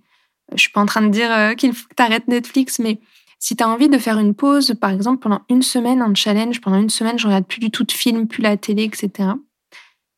Je 0.52 0.60
suis 0.60 0.72
pas 0.72 0.80
en 0.80 0.86
train 0.86 1.02
de 1.02 1.08
dire 1.08 1.32
euh, 1.32 1.54
qu'il 1.54 1.72
faut 1.72 1.88
que 1.88 1.94
tu 1.94 2.02
arrêtes 2.02 2.26
Netflix, 2.28 2.78
mais 2.78 3.00
si 3.38 3.56
tu 3.56 3.62
as 3.62 3.68
envie 3.68 3.88
de 3.88 3.98
faire 3.98 4.18
une 4.18 4.34
pause, 4.34 4.74
par 4.80 4.90
exemple 4.90 5.20
pendant 5.20 5.42
une 5.48 5.62
semaine, 5.62 6.02
un 6.02 6.14
challenge, 6.14 6.60
pendant 6.60 6.78
une 6.78 6.90
semaine, 6.90 7.18
je 7.18 7.26
regarde 7.26 7.46
plus 7.46 7.60
du 7.60 7.70
tout 7.70 7.84
de 7.84 7.92
films, 7.92 8.26
plus 8.26 8.42
la 8.42 8.56
télé, 8.56 8.84
etc. 8.84 9.30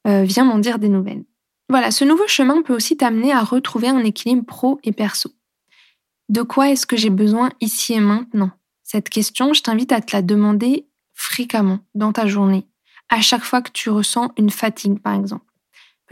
Euh, 0.06 0.24
viens 0.24 0.44
m'en 0.44 0.58
dire 0.58 0.78
des 0.78 0.88
nouvelles. 0.88 1.24
Voilà, 1.68 1.90
ce 1.90 2.04
nouveau 2.04 2.26
chemin 2.26 2.62
peut 2.62 2.74
aussi 2.74 2.96
t'amener 2.96 3.32
à 3.32 3.42
retrouver 3.42 3.88
un 3.88 4.04
équilibre 4.04 4.44
pro 4.44 4.80
et 4.84 4.92
perso. 4.92 5.30
De 6.28 6.42
quoi 6.42 6.70
est-ce 6.70 6.86
que 6.86 6.96
j'ai 6.96 7.10
besoin 7.10 7.50
ici 7.60 7.92
et 7.92 8.00
maintenant? 8.00 8.50
Cette 8.82 9.08
question, 9.08 9.52
je 9.52 9.62
t'invite 9.62 9.92
à 9.92 10.00
te 10.00 10.14
la 10.16 10.22
demander 10.22 10.86
fréquemment 11.14 11.80
dans 11.94 12.12
ta 12.12 12.26
journée, 12.26 12.66
à 13.08 13.20
chaque 13.20 13.44
fois 13.44 13.62
que 13.62 13.70
tu 13.70 13.90
ressens 13.90 14.32
une 14.36 14.50
fatigue, 14.50 14.98
par 14.98 15.14
exemple. 15.14 15.51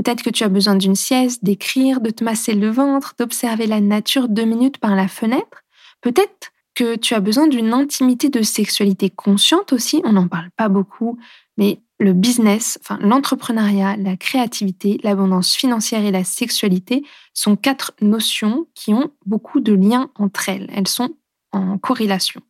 Peut-être 0.02 0.22
que 0.22 0.30
tu 0.30 0.44
as 0.44 0.48
besoin 0.48 0.76
d'une 0.76 0.94
sieste, 0.94 1.44
d'écrire, 1.44 2.00
de 2.00 2.08
te 2.08 2.24
masser 2.24 2.54
le 2.54 2.70
ventre, 2.70 3.12
d'observer 3.18 3.66
la 3.66 3.82
nature 3.82 4.30
deux 4.30 4.46
minutes 4.46 4.78
par 4.78 4.96
la 4.96 5.08
fenêtre. 5.08 5.62
Peut-être 6.00 6.52
que 6.74 6.96
tu 6.96 7.12
as 7.12 7.20
besoin 7.20 7.48
d'une 7.48 7.74
intimité 7.74 8.30
de 8.30 8.40
sexualité 8.40 9.10
consciente 9.10 9.74
aussi, 9.74 10.00
on 10.04 10.12
n'en 10.12 10.26
parle 10.26 10.48
pas 10.56 10.70
beaucoup, 10.70 11.18
mais 11.58 11.80
le 11.98 12.14
business, 12.14 12.78
enfin 12.80 12.98
l'entrepreneuriat, 13.02 13.98
la 13.98 14.16
créativité, 14.16 14.98
l'abondance 15.02 15.54
financière 15.54 16.02
et 16.02 16.10
la 16.10 16.24
sexualité 16.24 17.04
sont 17.34 17.56
quatre 17.56 17.92
notions 18.00 18.68
qui 18.74 18.94
ont 18.94 19.10
beaucoup 19.26 19.60
de 19.60 19.74
liens 19.74 20.10
entre 20.14 20.48
elles. 20.48 20.70
Elles 20.74 20.88
sont 20.88 21.10
en 21.52 21.76
corrélation. 21.76 22.40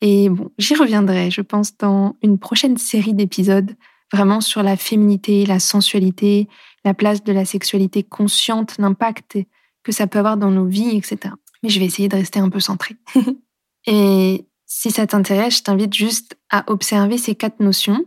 Et 0.00 0.28
bon, 0.30 0.50
j'y 0.58 0.74
reviendrai, 0.74 1.30
je 1.30 1.42
pense, 1.42 1.76
dans 1.76 2.16
une 2.24 2.40
prochaine 2.40 2.76
série 2.76 3.14
d'épisodes, 3.14 3.76
vraiment 4.12 4.40
sur 4.40 4.64
la 4.64 4.76
féminité, 4.76 5.46
la 5.46 5.60
sensualité, 5.60 6.48
la 6.84 6.94
place 6.94 7.22
de 7.22 7.32
la 7.32 7.44
sexualité 7.44 8.02
consciente, 8.02 8.76
l'impact 8.78 9.38
que 9.82 9.92
ça 9.92 10.06
peut 10.06 10.18
avoir 10.18 10.36
dans 10.36 10.50
nos 10.50 10.66
vies, 10.66 10.96
etc. 10.96 11.34
Mais 11.62 11.68
je 11.68 11.78
vais 11.78 11.86
essayer 11.86 12.08
de 12.08 12.16
rester 12.16 12.40
un 12.40 12.48
peu 12.48 12.60
centrée. 12.60 12.96
et 13.86 14.46
si 14.66 14.90
ça 14.90 15.06
t'intéresse, 15.06 15.58
je 15.58 15.62
t'invite 15.62 15.94
juste 15.94 16.36
à 16.50 16.64
observer 16.68 17.18
ces 17.18 17.34
quatre 17.34 17.60
notions 17.60 18.04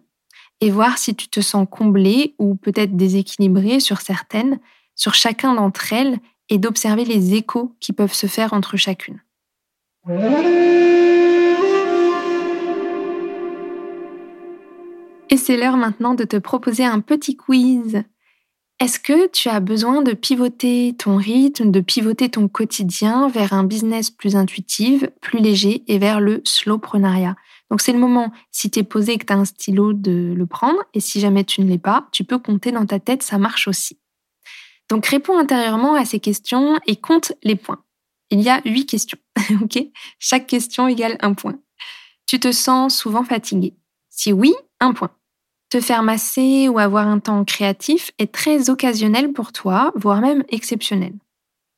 et 0.62 0.72
voir 0.72 0.98
si 0.98 1.16
tu 1.16 1.28
te 1.28 1.42
sens 1.42 1.68
comblé 1.70 2.36
ou 2.40 2.56
peut-être 2.56 2.96
déséquilibré 2.96 3.80
sur 3.80 4.02
certaines, 4.02 4.60
sur 4.96 5.14
chacun 5.14 5.54
d'entre 5.54 5.94
elles, 5.94 6.20
et 6.50 6.58
d'observer 6.58 7.06
les 7.06 7.34
échos 7.34 7.76
qui 7.80 7.92
peuvent 7.92 8.14
se 8.14 8.28
faire 8.28 8.54
entre 8.54 8.78
chacune. 8.78 9.22
Et 15.30 15.38
c'est 15.38 15.58
l'heure 15.58 15.78
maintenant 15.78 16.14
de 16.14 16.24
te 16.24 16.38
proposer 16.38 16.86
un 16.86 17.00
petit 17.00 17.36
quiz 17.36 18.04
est-ce 18.80 19.00
que 19.00 19.28
tu 19.28 19.48
as 19.48 19.62
besoin 19.62 20.02
de 20.02 20.12
pivoter 20.12 20.96
ton 20.98 21.16
rythme, 21.16 21.72
de 21.72 21.80
pivoter 21.80 22.30
ton 22.30 22.50
quotidien 22.50 23.30
vers 23.30 23.54
un 23.54 23.64
business 23.64 24.12
plus 24.12 24.36
intuitif, 24.36 25.06
plus 25.22 25.40
léger 25.40 25.84
et 25.88 25.98
vers 25.98 26.20
le 26.20 26.42
slowprenariat 26.44 27.38
Donc 27.72 27.80
c'est 27.80 27.94
le 27.94 28.00
moment, 28.00 28.34
si 28.52 28.70
tu 28.70 28.80
es 28.80 28.84
posé 28.84 29.14
et 29.14 29.18
que 29.18 29.26
tu 29.26 29.32
as 29.32 29.38
un 29.38 29.46
stylo, 29.46 29.94
de 29.94 30.34
le 30.36 30.46
prendre. 30.46 30.80
Et 30.94 31.00
si 31.00 31.22
jamais 31.22 31.46
tu 31.46 31.62
ne 31.62 31.70
l'es 31.70 31.78
pas, 31.78 32.10
tu 32.12 32.26
peux 32.26 32.38
compter 32.38 32.74
dans 32.74 32.86
ta 32.86 33.00
tête, 33.00 33.24
ça 33.24 33.38
marche 33.38 33.70
aussi. 33.70 33.98
Donc 34.90 35.06
réponds 35.06 35.38
intérieurement 35.38 35.96
à 35.96 36.04
ces 36.04 36.20
questions 36.20 36.78
et 36.86 36.98
compte 36.98 37.32
les 37.44 37.56
points. 37.56 37.82
Il 38.30 38.42
y 38.42 38.50
a 38.50 38.62
huit 38.66 38.88
questions, 38.88 39.20
ok? 39.62 39.80
Chaque 40.20 40.48
question 40.48 40.90
égale 40.90 41.18
un 41.22 41.34
point. 41.34 41.58
Tu 42.28 42.42
te 42.42 42.52
sens 42.52 42.98
souvent 42.98 43.24
fatigué 43.24 43.78
Si 44.10 44.34
oui, 44.34 44.54
un 44.82 44.92
point. 44.92 45.12
Te 45.70 45.82
faire 45.82 46.04
masser 46.04 46.70
ou 46.70 46.80
avoir 46.80 47.08
un 47.08 47.20
temps 47.20 47.44
créatif 47.44 48.12
est 48.20 48.32
très 48.32 48.70
occasionnel 48.70 49.34
pour 49.34 49.52
toi, 49.52 49.92
voire 49.96 50.22
même 50.22 50.44
exceptionnel. 50.50 51.14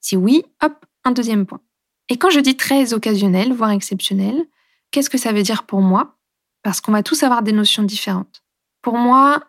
Si 0.01 0.15
oui, 0.15 0.43
hop, 0.61 0.85
un 1.03 1.11
deuxième 1.11 1.45
point. 1.45 1.61
Et 2.09 2.17
quand 2.17 2.29
je 2.29 2.39
dis 2.39 2.55
très 2.55 2.93
occasionnel, 2.93 3.53
voire 3.53 3.71
exceptionnel, 3.71 4.45
qu'est-ce 4.91 5.09
que 5.09 5.17
ça 5.17 5.31
veut 5.31 5.43
dire 5.43 5.63
pour 5.63 5.81
moi? 5.81 6.17
Parce 6.63 6.81
qu'on 6.81 6.91
va 6.91 7.03
tous 7.03 7.23
avoir 7.23 7.43
des 7.43 7.51
notions 7.51 7.83
différentes. 7.83 8.43
Pour 8.81 8.97
moi, 8.97 9.43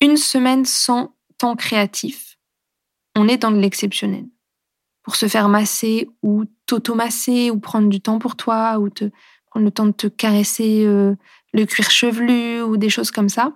une 0.00 0.16
semaine 0.16 0.64
sans 0.64 1.14
temps 1.38 1.56
créatif, 1.56 2.38
on 3.16 3.28
est 3.28 3.38
dans 3.38 3.50
l'exceptionnel. 3.50 4.26
Pour 5.02 5.16
se 5.16 5.26
faire 5.26 5.48
masser 5.48 6.08
ou 6.22 6.44
t'automasser 6.66 7.50
ou 7.50 7.58
prendre 7.58 7.88
du 7.88 8.00
temps 8.00 8.18
pour 8.18 8.36
toi 8.36 8.78
ou 8.78 8.88
prendre 9.50 9.64
le 9.64 9.70
temps 9.70 9.86
de 9.86 9.92
te 9.92 10.06
caresser 10.06 10.84
euh, 10.86 11.14
le 11.52 11.66
cuir 11.66 11.90
chevelu 11.90 12.62
ou 12.62 12.76
des 12.76 12.88
choses 12.88 13.10
comme 13.10 13.28
ça, 13.28 13.52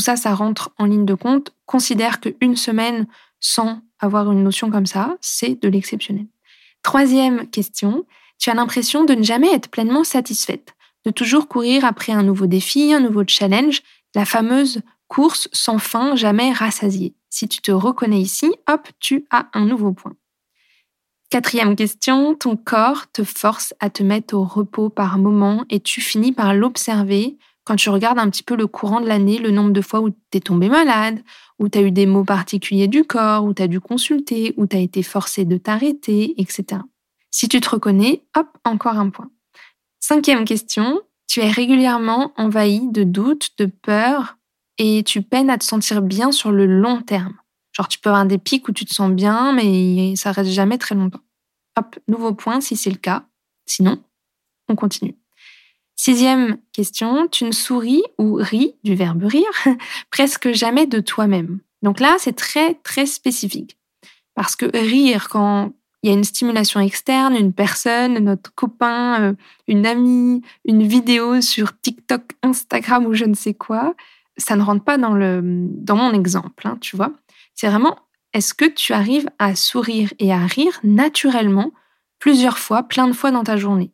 ça, 0.00 0.16
ça 0.16 0.34
rentre 0.34 0.70
en 0.78 0.84
ligne 0.84 1.04
de 1.04 1.14
compte. 1.14 1.52
Considère 1.66 2.20
qu'une 2.20 2.56
semaine 2.56 3.06
sans 3.40 3.80
avoir 3.98 4.30
une 4.30 4.42
notion 4.42 4.70
comme 4.70 4.86
ça, 4.86 5.16
c'est 5.20 5.60
de 5.60 5.68
l'exceptionnel. 5.68 6.26
Troisième 6.82 7.48
question, 7.50 8.06
tu 8.38 8.50
as 8.50 8.54
l'impression 8.54 9.04
de 9.04 9.14
ne 9.14 9.22
jamais 9.22 9.52
être 9.52 9.68
pleinement 9.68 10.04
satisfaite, 10.04 10.74
de 11.04 11.10
toujours 11.10 11.48
courir 11.48 11.84
après 11.84 12.12
un 12.12 12.22
nouveau 12.22 12.46
défi, 12.46 12.92
un 12.92 13.00
nouveau 13.00 13.24
challenge, 13.26 13.82
la 14.14 14.24
fameuse 14.24 14.80
course 15.08 15.48
sans 15.52 15.78
fin, 15.78 16.16
jamais 16.16 16.52
rassasiée. 16.52 17.14
Si 17.28 17.48
tu 17.48 17.60
te 17.60 17.70
reconnais 17.70 18.20
ici, 18.20 18.50
hop, 18.68 18.88
tu 18.98 19.26
as 19.30 19.48
un 19.54 19.66
nouveau 19.66 19.92
point. 19.92 20.14
Quatrième 21.30 21.76
question, 21.76 22.34
ton 22.34 22.56
corps 22.56 23.10
te 23.12 23.22
force 23.22 23.72
à 23.78 23.88
te 23.88 24.02
mettre 24.02 24.34
au 24.34 24.44
repos 24.44 24.88
par 24.88 25.16
moment 25.18 25.64
et 25.70 25.78
tu 25.78 26.00
finis 26.00 26.32
par 26.32 26.54
l'observer 26.54 27.38
quand 27.70 27.76
tu 27.76 27.88
regardes 27.88 28.18
un 28.18 28.28
petit 28.28 28.42
peu 28.42 28.56
le 28.56 28.66
courant 28.66 29.00
de 29.00 29.06
l'année, 29.06 29.38
le 29.38 29.52
nombre 29.52 29.70
de 29.70 29.80
fois 29.80 30.00
où 30.00 30.10
tu 30.10 30.16
es 30.34 30.40
tombé 30.40 30.68
malade, 30.68 31.22
où 31.60 31.68
tu 31.68 31.78
as 31.78 31.82
eu 31.82 31.92
des 31.92 32.04
maux 32.04 32.24
particuliers 32.24 32.88
du 32.88 33.04
corps, 33.04 33.44
où 33.44 33.54
tu 33.54 33.62
as 33.62 33.68
dû 33.68 33.78
consulter, 33.78 34.54
où 34.56 34.66
tu 34.66 34.74
as 34.76 34.80
été 34.80 35.04
forcé 35.04 35.44
de 35.44 35.56
t'arrêter, 35.56 36.34
etc. 36.36 36.82
Si 37.30 37.46
tu 37.46 37.60
te 37.60 37.70
reconnais, 37.70 38.24
hop, 38.36 38.48
encore 38.64 38.98
un 38.98 39.10
point. 39.10 39.30
Cinquième 40.00 40.44
question, 40.44 41.00
tu 41.28 41.38
es 41.38 41.48
régulièrement 41.48 42.32
envahi 42.36 42.88
de 42.90 43.04
doutes, 43.04 43.50
de 43.58 43.66
peurs 43.66 44.36
et 44.78 45.04
tu 45.04 45.22
peines 45.22 45.48
à 45.48 45.56
te 45.56 45.64
sentir 45.64 46.02
bien 46.02 46.32
sur 46.32 46.50
le 46.50 46.66
long 46.66 47.02
terme. 47.02 47.36
Genre, 47.70 47.86
tu 47.86 48.00
peux 48.00 48.10
avoir 48.10 48.26
des 48.26 48.38
pics 48.38 48.66
où 48.66 48.72
tu 48.72 48.84
te 48.84 48.92
sens 48.92 49.12
bien, 49.12 49.52
mais 49.52 50.16
ça 50.16 50.32
reste 50.32 50.50
jamais 50.50 50.76
très 50.76 50.96
longtemps. 50.96 51.22
Hop, 51.78 51.96
nouveau 52.08 52.34
point 52.34 52.60
si 52.60 52.74
c'est 52.74 52.90
le 52.90 52.96
cas. 52.96 53.26
Sinon, 53.64 54.02
on 54.68 54.74
continue. 54.74 55.19
Sixième 56.02 56.56
question, 56.72 57.28
tu 57.28 57.44
ne 57.44 57.52
souris 57.52 58.02
ou 58.16 58.36
ris, 58.36 58.74
du 58.84 58.94
verbe 58.94 59.22
rire, 59.24 59.50
presque 60.10 60.50
jamais 60.52 60.86
de 60.86 60.98
toi-même. 60.98 61.58
Donc 61.82 62.00
là, 62.00 62.16
c'est 62.18 62.32
très, 62.32 62.72
très 62.76 63.04
spécifique. 63.04 63.76
Parce 64.34 64.56
que 64.56 64.64
rire, 64.74 65.28
quand 65.28 65.74
il 66.02 66.08
y 66.08 66.10
a 66.10 66.16
une 66.16 66.24
stimulation 66.24 66.80
externe, 66.80 67.36
une 67.36 67.52
personne, 67.52 68.14
notre 68.14 68.50
copain, 68.54 69.20
euh, 69.20 69.32
une 69.68 69.84
amie, 69.84 70.40
une 70.64 70.84
vidéo 70.84 71.42
sur 71.42 71.78
TikTok, 71.78 72.22
Instagram 72.42 73.04
ou 73.04 73.12
je 73.12 73.26
ne 73.26 73.34
sais 73.34 73.52
quoi, 73.52 73.94
ça 74.38 74.56
ne 74.56 74.62
rentre 74.62 74.84
pas 74.84 74.96
dans, 74.96 75.12
le, 75.12 75.42
dans 75.42 75.96
mon 75.96 76.14
exemple, 76.14 76.66
hein, 76.66 76.78
tu 76.80 76.96
vois. 76.96 77.12
C'est 77.54 77.68
vraiment, 77.68 77.98
est-ce 78.32 78.54
que 78.54 78.64
tu 78.64 78.94
arrives 78.94 79.28
à 79.38 79.54
sourire 79.54 80.14
et 80.18 80.32
à 80.32 80.46
rire 80.46 80.80
naturellement 80.82 81.72
plusieurs 82.18 82.56
fois, 82.56 82.84
plein 82.84 83.06
de 83.06 83.12
fois 83.12 83.32
dans 83.32 83.44
ta 83.44 83.58
journée? 83.58 83.92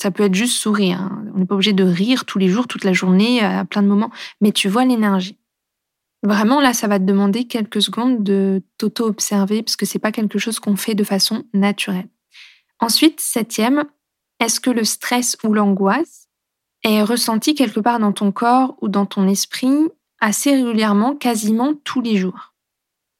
Ça 0.00 0.10
peut 0.10 0.24
être 0.24 0.34
juste 0.34 0.56
sourire. 0.56 1.00
Hein. 1.00 1.24
On 1.34 1.38
n'est 1.38 1.46
pas 1.46 1.54
obligé 1.54 1.72
de 1.72 1.84
rire 1.84 2.24
tous 2.24 2.38
les 2.38 2.48
jours, 2.48 2.68
toute 2.68 2.84
la 2.84 2.92
journée, 2.92 3.40
à 3.42 3.64
plein 3.64 3.82
de 3.82 3.88
moments, 3.88 4.10
mais 4.40 4.52
tu 4.52 4.68
vois 4.68 4.84
l'énergie. 4.84 5.38
Vraiment, 6.22 6.60
là, 6.60 6.72
ça 6.72 6.88
va 6.88 6.98
te 6.98 7.04
demander 7.04 7.44
quelques 7.44 7.80
secondes 7.80 8.24
de 8.24 8.62
t'auto-observer 8.76 9.62
parce 9.62 9.76
que 9.76 9.86
c'est 9.86 10.00
pas 10.00 10.12
quelque 10.12 10.38
chose 10.38 10.58
qu'on 10.58 10.76
fait 10.76 10.94
de 10.94 11.04
façon 11.04 11.44
naturelle. 11.54 12.08
Ensuite, 12.80 13.20
septième, 13.20 13.84
est-ce 14.40 14.60
que 14.60 14.70
le 14.70 14.84
stress 14.84 15.36
ou 15.44 15.52
l'angoisse 15.52 16.28
est 16.84 17.02
ressenti 17.02 17.54
quelque 17.54 17.80
part 17.80 17.98
dans 17.98 18.12
ton 18.12 18.32
corps 18.32 18.76
ou 18.80 18.88
dans 18.88 19.06
ton 19.06 19.28
esprit 19.28 19.88
assez 20.20 20.54
régulièrement, 20.54 21.14
quasiment 21.14 21.74
tous 21.84 22.00
les 22.00 22.16
jours? 22.16 22.54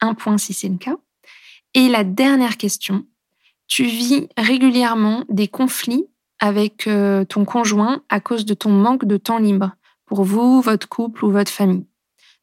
Un 0.00 0.14
point 0.14 0.38
si 0.38 0.52
c'est 0.52 0.68
le 0.68 0.78
cas. 0.78 0.96
Et 1.74 1.88
la 1.88 2.02
dernière 2.02 2.56
question, 2.56 3.04
tu 3.66 3.84
vis 3.84 4.28
régulièrement 4.36 5.24
des 5.28 5.48
conflits 5.48 6.06
avec 6.40 6.86
euh, 6.86 7.24
ton 7.24 7.44
conjoint 7.44 8.02
à 8.08 8.20
cause 8.20 8.44
de 8.44 8.54
ton 8.54 8.70
manque 8.70 9.04
de 9.04 9.16
temps 9.16 9.38
libre 9.38 9.72
pour 10.06 10.24
vous, 10.24 10.60
votre 10.60 10.88
couple 10.88 11.24
ou 11.24 11.30
votre 11.30 11.50
famille. 11.50 11.86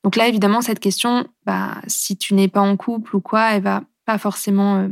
Donc 0.04 0.16
là, 0.16 0.28
évidemment, 0.28 0.62
cette 0.62 0.80
question, 0.80 1.28
bah, 1.46 1.82
si 1.88 2.16
tu 2.16 2.36
n'es 2.36 2.48
pas 2.48 2.62
en 2.62 2.78
couple 2.78 3.16
ou 3.16 3.22
quoi, 3.22 3.54
elle 3.54 3.64
va 3.64 3.84
pas 4.06 4.18
forcément 4.18 4.78
euh, 4.78 4.90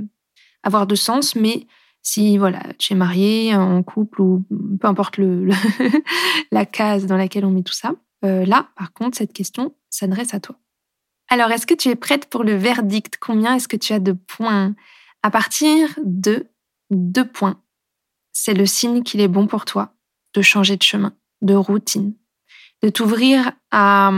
avoir 0.64 0.88
de 0.88 0.96
sens. 0.96 1.36
Mais 1.36 1.68
si 2.02 2.38
voilà, 2.38 2.62
tu 2.80 2.94
es 2.94 2.96
marié, 2.96 3.56
en 3.56 3.84
couple 3.84 4.22
ou 4.22 4.46
peu 4.82 4.88
importe 4.88 5.18
le, 5.18 5.50
la 6.52 6.66
case 6.66 7.06
dans 7.06 7.18
laquelle 7.18 7.46
on 7.46 7.52
met 7.52 7.64
tout 7.64 7.74
ça, 7.74 7.94
euh, 8.26 8.46
là, 8.46 8.70
par 8.76 8.94
contre, 8.94 9.18
cette 9.18 9.34
question 9.34 9.76
s'adresse 9.90 10.34
à 10.34 10.40
toi. 10.40 10.56
Alors, 11.30 11.52
est-ce 11.52 11.68
que 11.68 11.74
tu 11.74 11.90
es 11.90 11.96
prête 11.96 12.28
pour 12.28 12.44
le 12.44 12.56
verdict? 12.56 13.18
Combien 13.20 13.56
est-ce 13.56 13.68
que 13.68 13.78
tu 13.78 13.94
as 13.94 14.00
de 14.00 14.12
points? 14.12 14.76
À 15.22 15.32
partir 15.32 15.90
de 16.04 16.48
deux 16.92 17.26
points, 17.26 17.62
c'est 18.34 18.54
le 18.54 18.66
signe 18.66 19.04
qu'il 19.04 19.22
est 19.22 19.28
bon 19.28 19.48
pour 19.48 19.66
toi 19.66 19.94
de 20.34 20.42
changer 20.42 20.76
de 20.76 20.84
chemin, 20.84 21.14
de 21.42 21.54
routine, 21.54 22.16
de 22.82 22.90
t'ouvrir 22.90 23.52
à 23.72 24.12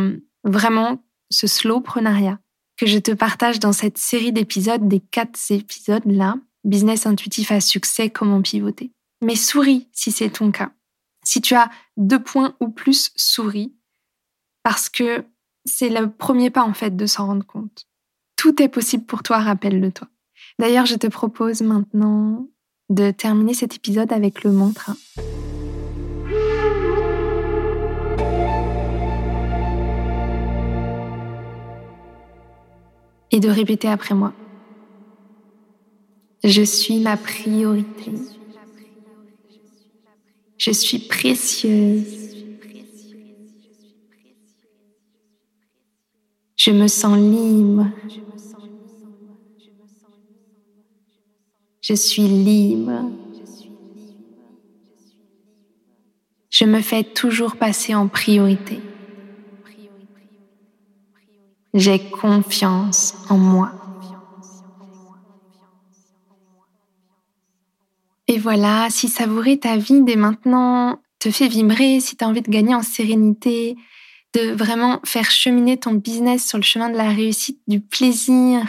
vraiment 0.43 1.03
ce 1.29 1.47
slow 1.47 1.81
prenariat 1.81 2.39
que 2.77 2.85
je 2.85 2.97
te 2.99 3.11
partage 3.11 3.59
dans 3.59 3.73
cette 3.73 3.97
série 3.97 4.31
d'épisodes, 4.31 4.87
des 4.87 4.99
quatre 4.99 5.39
épisodes-là, 5.49 6.35
Business 6.65 7.05
intuitif 7.05 7.51
à 7.51 7.61
succès, 7.61 8.09
comment 8.09 8.41
pivoter. 8.41 8.91
Mais 9.21 9.35
souris 9.35 9.87
si 9.91 10.11
c'est 10.11 10.31
ton 10.31 10.51
cas. 10.51 10.71
Si 11.23 11.39
tu 11.39 11.53
as 11.53 11.69
deux 11.95 12.21
points 12.21 12.55
ou 12.59 12.69
plus, 12.69 13.11
souris. 13.15 13.75
Parce 14.63 14.89
que 14.89 15.23
c'est 15.65 15.89
le 15.89 16.11
premier 16.11 16.49
pas 16.49 16.63
en 16.63 16.73
fait 16.73 16.95
de 16.95 17.05
s'en 17.05 17.27
rendre 17.27 17.45
compte. 17.45 17.85
Tout 18.35 18.61
est 18.63 18.67
possible 18.67 19.05
pour 19.05 19.21
toi, 19.21 19.37
rappelle-le 19.37 19.91
toi. 19.91 20.07
D'ailleurs, 20.57 20.87
je 20.87 20.95
te 20.95 21.07
propose 21.07 21.61
maintenant 21.61 22.47
de 22.89 23.11
terminer 23.11 23.53
cet 23.53 23.75
épisode 23.75 24.11
avec 24.11 24.43
le 24.43 24.51
mantra. 24.51 24.93
et 33.35 33.39
de 33.41 33.49
répéter 33.49 33.89
après 33.89 34.15
moi. 34.15 34.31
Je 36.45 36.61
suis 36.61 36.99
ma 36.99 37.17
priorité. 37.17 38.11
Je 40.57 40.71
suis 40.71 40.99
précieuse. 40.99 42.45
Je 46.55 46.71
me 46.71 46.87
sens 46.87 47.17
libre. 47.17 47.87
Je 51.87 51.93
suis 51.93 52.23
libre. 52.23 53.11
Je 56.49 56.65
me 56.65 56.81
fais 56.81 57.03
toujours 57.03 57.57
passer 57.57 57.93
en 57.93 58.07
priorité. 58.07 58.79
J'ai 61.75 61.99
confiance 61.99 63.13
en 63.29 63.37
moi. 63.37 63.71
Et 68.27 68.39
voilà, 68.39 68.87
si 68.89 69.07
savourer 69.07 69.59
ta 69.59 69.77
vie 69.77 70.01
dès 70.01 70.15
maintenant 70.15 70.99
te 71.19 71.29
fait 71.29 71.47
vibrer, 71.47 71.99
si 71.99 72.17
tu 72.17 72.25
as 72.25 72.27
envie 72.27 72.41
de 72.41 72.49
gagner 72.49 72.73
en 72.73 72.81
sérénité, 72.81 73.75
de 74.33 74.53
vraiment 74.53 75.01
faire 75.05 75.29
cheminer 75.29 75.77
ton 75.77 75.93
business 75.93 76.47
sur 76.47 76.57
le 76.57 76.63
chemin 76.63 76.89
de 76.89 76.97
la 76.97 77.09
réussite, 77.09 77.59
du 77.67 77.79
plaisir, 77.79 78.65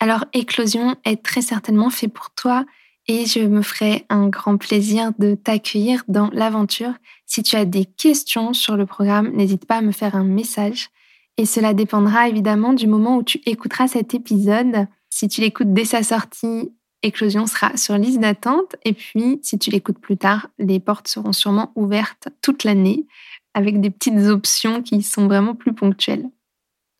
alors 0.00 0.24
Éclosion 0.32 0.96
est 1.04 1.22
très 1.22 1.42
certainement 1.42 1.90
fait 1.90 2.08
pour 2.08 2.30
toi 2.30 2.64
et 3.08 3.24
je 3.24 3.40
me 3.40 3.62
ferai 3.62 4.04
un 4.08 4.28
grand 4.28 4.56
plaisir 4.56 5.12
de 5.18 5.34
t'accueillir 5.34 6.02
dans 6.08 6.28
l'aventure. 6.32 6.92
Si 7.24 7.42
tu 7.42 7.56
as 7.56 7.64
des 7.64 7.84
questions 7.84 8.52
sur 8.52 8.76
le 8.76 8.84
programme, 8.84 9.30
n'hésite 9.30 9.64
pas 9.64 9.76
à 9.76 9.82
me 9.82 9.92
faire 9.92 10.16
un 10.16 10.24
message. 10.24 10.90
Et 11.38 11.46
cela 11.46 11.74
dépendra 11.74 12.28
évidemment 12.28 12.72
du 12.72 12.86
moment 12.86 13.16
où 13.16 13.22
tu 13.22 13.40
écouteras 13.46 13.88
cet 13.88 14.14
épisode. 14.14 14.86
Si 15.08 15.28
tu 15.28 15.40
l'écoutes 15.40 15.72
dès 15.72 15.84
sa 15.84 16.02
sortie, 16.02 16.72
Éclosion 17.02 17.46
sera 17.46 17.76
sur 17.76 17.96
liste 17.98 18.20
d'attente. 18.20 18.74
Et 18.84 18.92
puis, 18.92 19.38
si 19.42 19.58
tu 19.58 19.70
l'écoutes 19.70 20.00
plus 20.00 20.16
tard, 20.16 20.48
les 20.58 20.80
portes 20.80 21.08
seront 21.08 21.32
sûrement 21.32 21.72
ouvertes 21.76 22.28
toute 22.42 22.64
l'année 22.64 23.06
avec 23.54 23.80
des 23.80 23.90
petites 23.90 24.18
options 24.26 24.82
qui 24.82 25.02
sont 25.02 25.26
vraiment 25.26 25.54
plus 25.54 25.72
ponctuelles. 25.72 26.28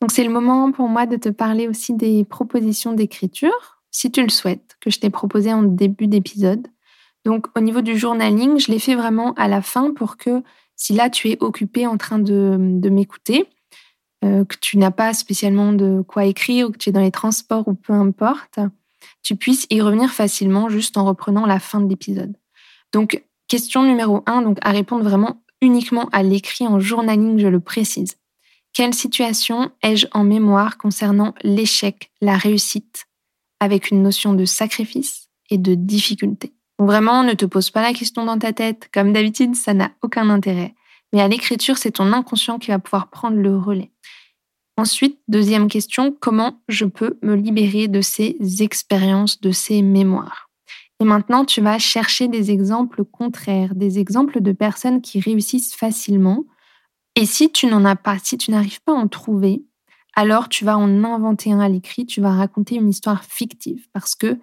Donc, 0.01 0.11
c'est 0.11 0.23
le 0.23 0.29
moment 0.29 0.71
pour 0.71 0.87
moi 0.89 1.05
de 1.05 1.15
te 1.15 1.29
parler 1.29 1.67
aussi 1.67 1.93
des 1.93 2.23
propositions 2.23 2.93
d'écriture, 2.93 3.81
si 3.91 4.11
tu 4.11 4.21
le 4.21 4.29
souhaites, 4.29 4.77
que 4.79 4.89
je 4.89 4.99
t'ai 4.99 5.09
proposé 5.09 5.51
en 5.53 5.63
début 5.63 6.07
d'épisode. 6.07 6.67
Donc, 7.25 7.47
au 7.57 7.61
niveau 7.61 7.81
du 7.81 7.97
journaling, 7.97 8.59
je 8.59 8.71
l'ai 8.71 8.79
fait 8.79 8.95
vraiment 8.95 9.33
à 9.33 9.47
la 9.47 9.61
fin 9.61 9.91
pour 9.91 10.17
que 10.17 10.43
si 10.75 10.93
là 10.93 11.09
tu 11.09 11.29
es 11.29 11.37
occupé 11.41 11.87
en 11.87 11.97
train 11.97 12.19
de, 12.19 12.57
de 12.59 12.89
m'écouter, 12.89 13.47
euh, 14.23 14.45
que 14.45 14.55
tu 14.59 14.77
n'as 14.77 14.91
pas 14.91 15.13
spécialement 15.13 15.73
de 15.73 16.03
quoi 16.07 16.25
écrire 16.25 16.67
ou 16.67 16.71
que 16.71 16.77
tu 16.77 16.89
es 16.89 16.91
dans 16.91 17.01
les 17.01 17.11
transports 17.11 17.67
ou 17.67 17.73
peu 17.73 17.93
importe, 17.93 18.59
tu 19.23 19.35
puisses 19.35 19.67
y 19.69 19.81
revenir 19.81 20.11
facilement 20.11 20.69
juste 20.69 20.97
en 20.97 21.05
reprenant 21.05 21.45
la 21.45 21.59
fin 21.59 21.81
de 21.81 21.89
l'épisode. 21.89 22.35
Donc, 22.93 23.23
question 23.47 23.83
numéro 23.83 24.23
un, 24.25 24.41
donc 24.41 24.57
à 24.61 24.71
répondre 24.71 25.03
vraiment 25.03 25.43
uniquement 25.61 26.09
à 26.11 26.23
l'écrit 26.23 26.67
en 26.67 26.79
journaling, 26.79 27.39
je 27.39 27.47
le 27.47 27.59
précise. 27.59 28.15
Quelle 28.73 28.93
situation 28.93 29.71
ai-je 29.81 30.07
en 30.13 30.23
mémoire 30.23 30.77
concernant 30.77 31.33
l'échec, 31.43 32.11
la 32.21 32.37
réussite, 32.37 33.05
avec 33.59 33.89
une 33.91 34.03
notion 34.03 34.33
de 34.33 34.45
sacrifice 34.45 35.29
et 35.49 35.57
de 35.57 35.73
difficulté? 35.75 36.53
Vraiment, 36.79 37.23
ne 37.23 37.33
te 37.33 37.45
pose 37.45 37.71
pas 37.71 37.81
la 37.81 37.93
question 37.93 38.25
dans 38.25 38.37
ta 38.37 38.53
tête. 38.53 38.89
Comme 38.93 39.13
d'habitude, 39.13 39.55
ça 39.55 39.73
n'a 39.73 39.91
aucun 40.03 40.29
intérêt. 40.29 40.75
Mais 41.11 41.21
à 41.21 41.27
l'écriture, 41.27 41.77
c'est 41.77 41.91
ton 41.91 42.13
inconscient 42.13 42.59
qui 42.59 42.69
va 42.69 42.79
pouvoir 42.79 43.09
prendre 43.09 43.37
le 43.37 43.57
relais. 43.57 43.91
Ensuite, 44.77 45.17
deuxième 45.27 45.69
question, 45.69 46.15
comment 46.19 46.61
je 46.67 46.85
peux 46.85 47.17
me 47.23 47.35
libérer 47.35 47.87
de 47.87 48.01
ces 48.01 48.37
expériences, 48.59 49.41
de 49.41 49.51
ces 49.51 49.81
mémoires? 49.81 50.51
Et 50.99 51.05
maintenant, 51.05 51.45
tu 51.45 51.61
vas 51.61 51.79
chercher 51.79 52.27
des 52.27 52.51
exemples 52.51 53.03
contraires, 53.03 53.73
des 53.73 53.97
exemples 53.97 54.41
de 54.41 54.51
personnes 54.51 55.01
qui 55.01 55.19
réussissent 55.19 55.75
facilement. 55.75 56.45
Et 57.19 57.25
si 57.25 57.51
tu 57.51 57.65
n'en 57.65 57.83
as 57.83 57.95
pas, 57.95 58.19
si 58.23 58.37
tu 58.37 58.51
n'arrives 58.51 58.79
pas 58.83 58.91
à 58.91 58.95
en 58.95 59.07
trouver, 59.07 59.65
alors 60.15 60.49
tu 60.49 60.65
vas 60.65 60.77
en 60.77 61.03
inventer 61.03 61.51
un 61.51 61.59
à 61.59 61.67
l'écrit, 61.67 62.05
tu 62.05 62.21
vas 62.21 62.29
raconter 62.31 62.75
une 62.75 62.89
histoire 62.89 63.23
fictive 63.23 63.87
parce 63.91 64.13
que 64.13 64.39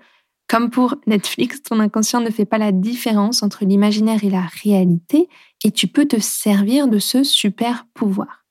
Comme 0.49 0.71
pour 0.71 0.97
Netflix, 1.07 1.63
ton 1.63 1.79
inconscient 1.79 2.21
ne 2.21 2.31
fait 2.31 2.45
pas 2.45 2.59
la 2.59 2.73
différence 2.73 3.45
entre 3.45 3.65
l'imaginaire 3.65 4.25
et 4.25 4.29
la 4.29 4.49
réalité 4.65 5.29
et 5.63 5.71
tu 5.71 5.87
peux 5.87 6.05
te 6.07 6.19
servir 6.19 6.89
de 6.89 6.99
ce 6.99 7.23
super 7.23 7.87
pouvoir. 7.95 8.45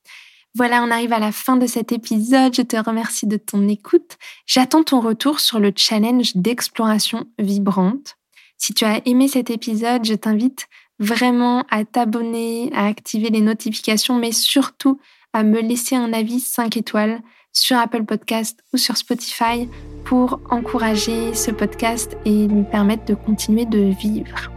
Voilà, 0.55 0.81
on 0.83 0.89
arrive 0.89 1.11
à 1.11 1.19
la 1.19 1.33
fin 1.33 1.57
de 1.57 1.67
cet 1.67 1.91
épisode. 1.91 2.55
Je 2.55 2.61
te 2.61 2.77
remercie 2.77 3.27
de 3.27 3.35
ton 3.37 3.67
écoute. 3.67 4.17
J'attends 4.45 4.85
ton 4.85 5.01
retour 5.01 5.41
sur 5.41 5.59
le 5.59 5.73
challenge 5.75 6.37
d'exploration 6.37 7.25
vibrante. 7.39 8.15
Si 8.57 8.73
tu 8.73 8.85
as 8.85 9.05
aimé 9.05 9.27
cet 9.27 9.49
épisode, 9.49 10.05
je 10.05 10.13
t'invite 10.13 10.67
vraiment 10.99 11.63
à 11.69 11.85
t'abonner, 11.85 12.69
à 12.73 12.85
activer 12.87 13.29
les 13.29 13.41
notifications, 13.41 14.17
mais 14.17 14.31
surtout 14.31 14.99
à 15.33 15.43
me 15.43 15.61
laisser 15.61 15.95
un 15.95 16.13
avis 16.13 16.39
5 16.39 16.77
étoiles 16.77 17.21
sur 17.51 17.77
Apple 17.77 18.03
Podcast 18.03 18.63
ou 18.73 18.77
sur 18.77 18.97
Spotify 18.97 19.69
pour 20.05 20.39
encourager 20.49 21.33
ce 21.33 21.51
podcast 21.51 22.17
et 22.25 22.47
lui 22.47 22.63
permettre 22.63 23.05
de 23.05 23.13
continuer 23.13 23.65
de 23.65 23.93
vivre. 23.99 24.51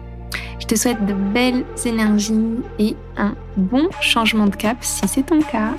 Je 0.59 0.67
te 0.67 0.75
souhaite 0.75 1.05
de 1.05 1.13
belles 1.13 1.65
énergies 1.85 2.57
et 2.79 2.97
un 3.17 3.37
bon 3.57 3.89
changement 4.01 4.47
de 4.47 4.57
cap 4.57 4.79
si 4.81 5.07
c'est 5.07 5.27
ton 5.27 5.41
cas. 5.41 5.75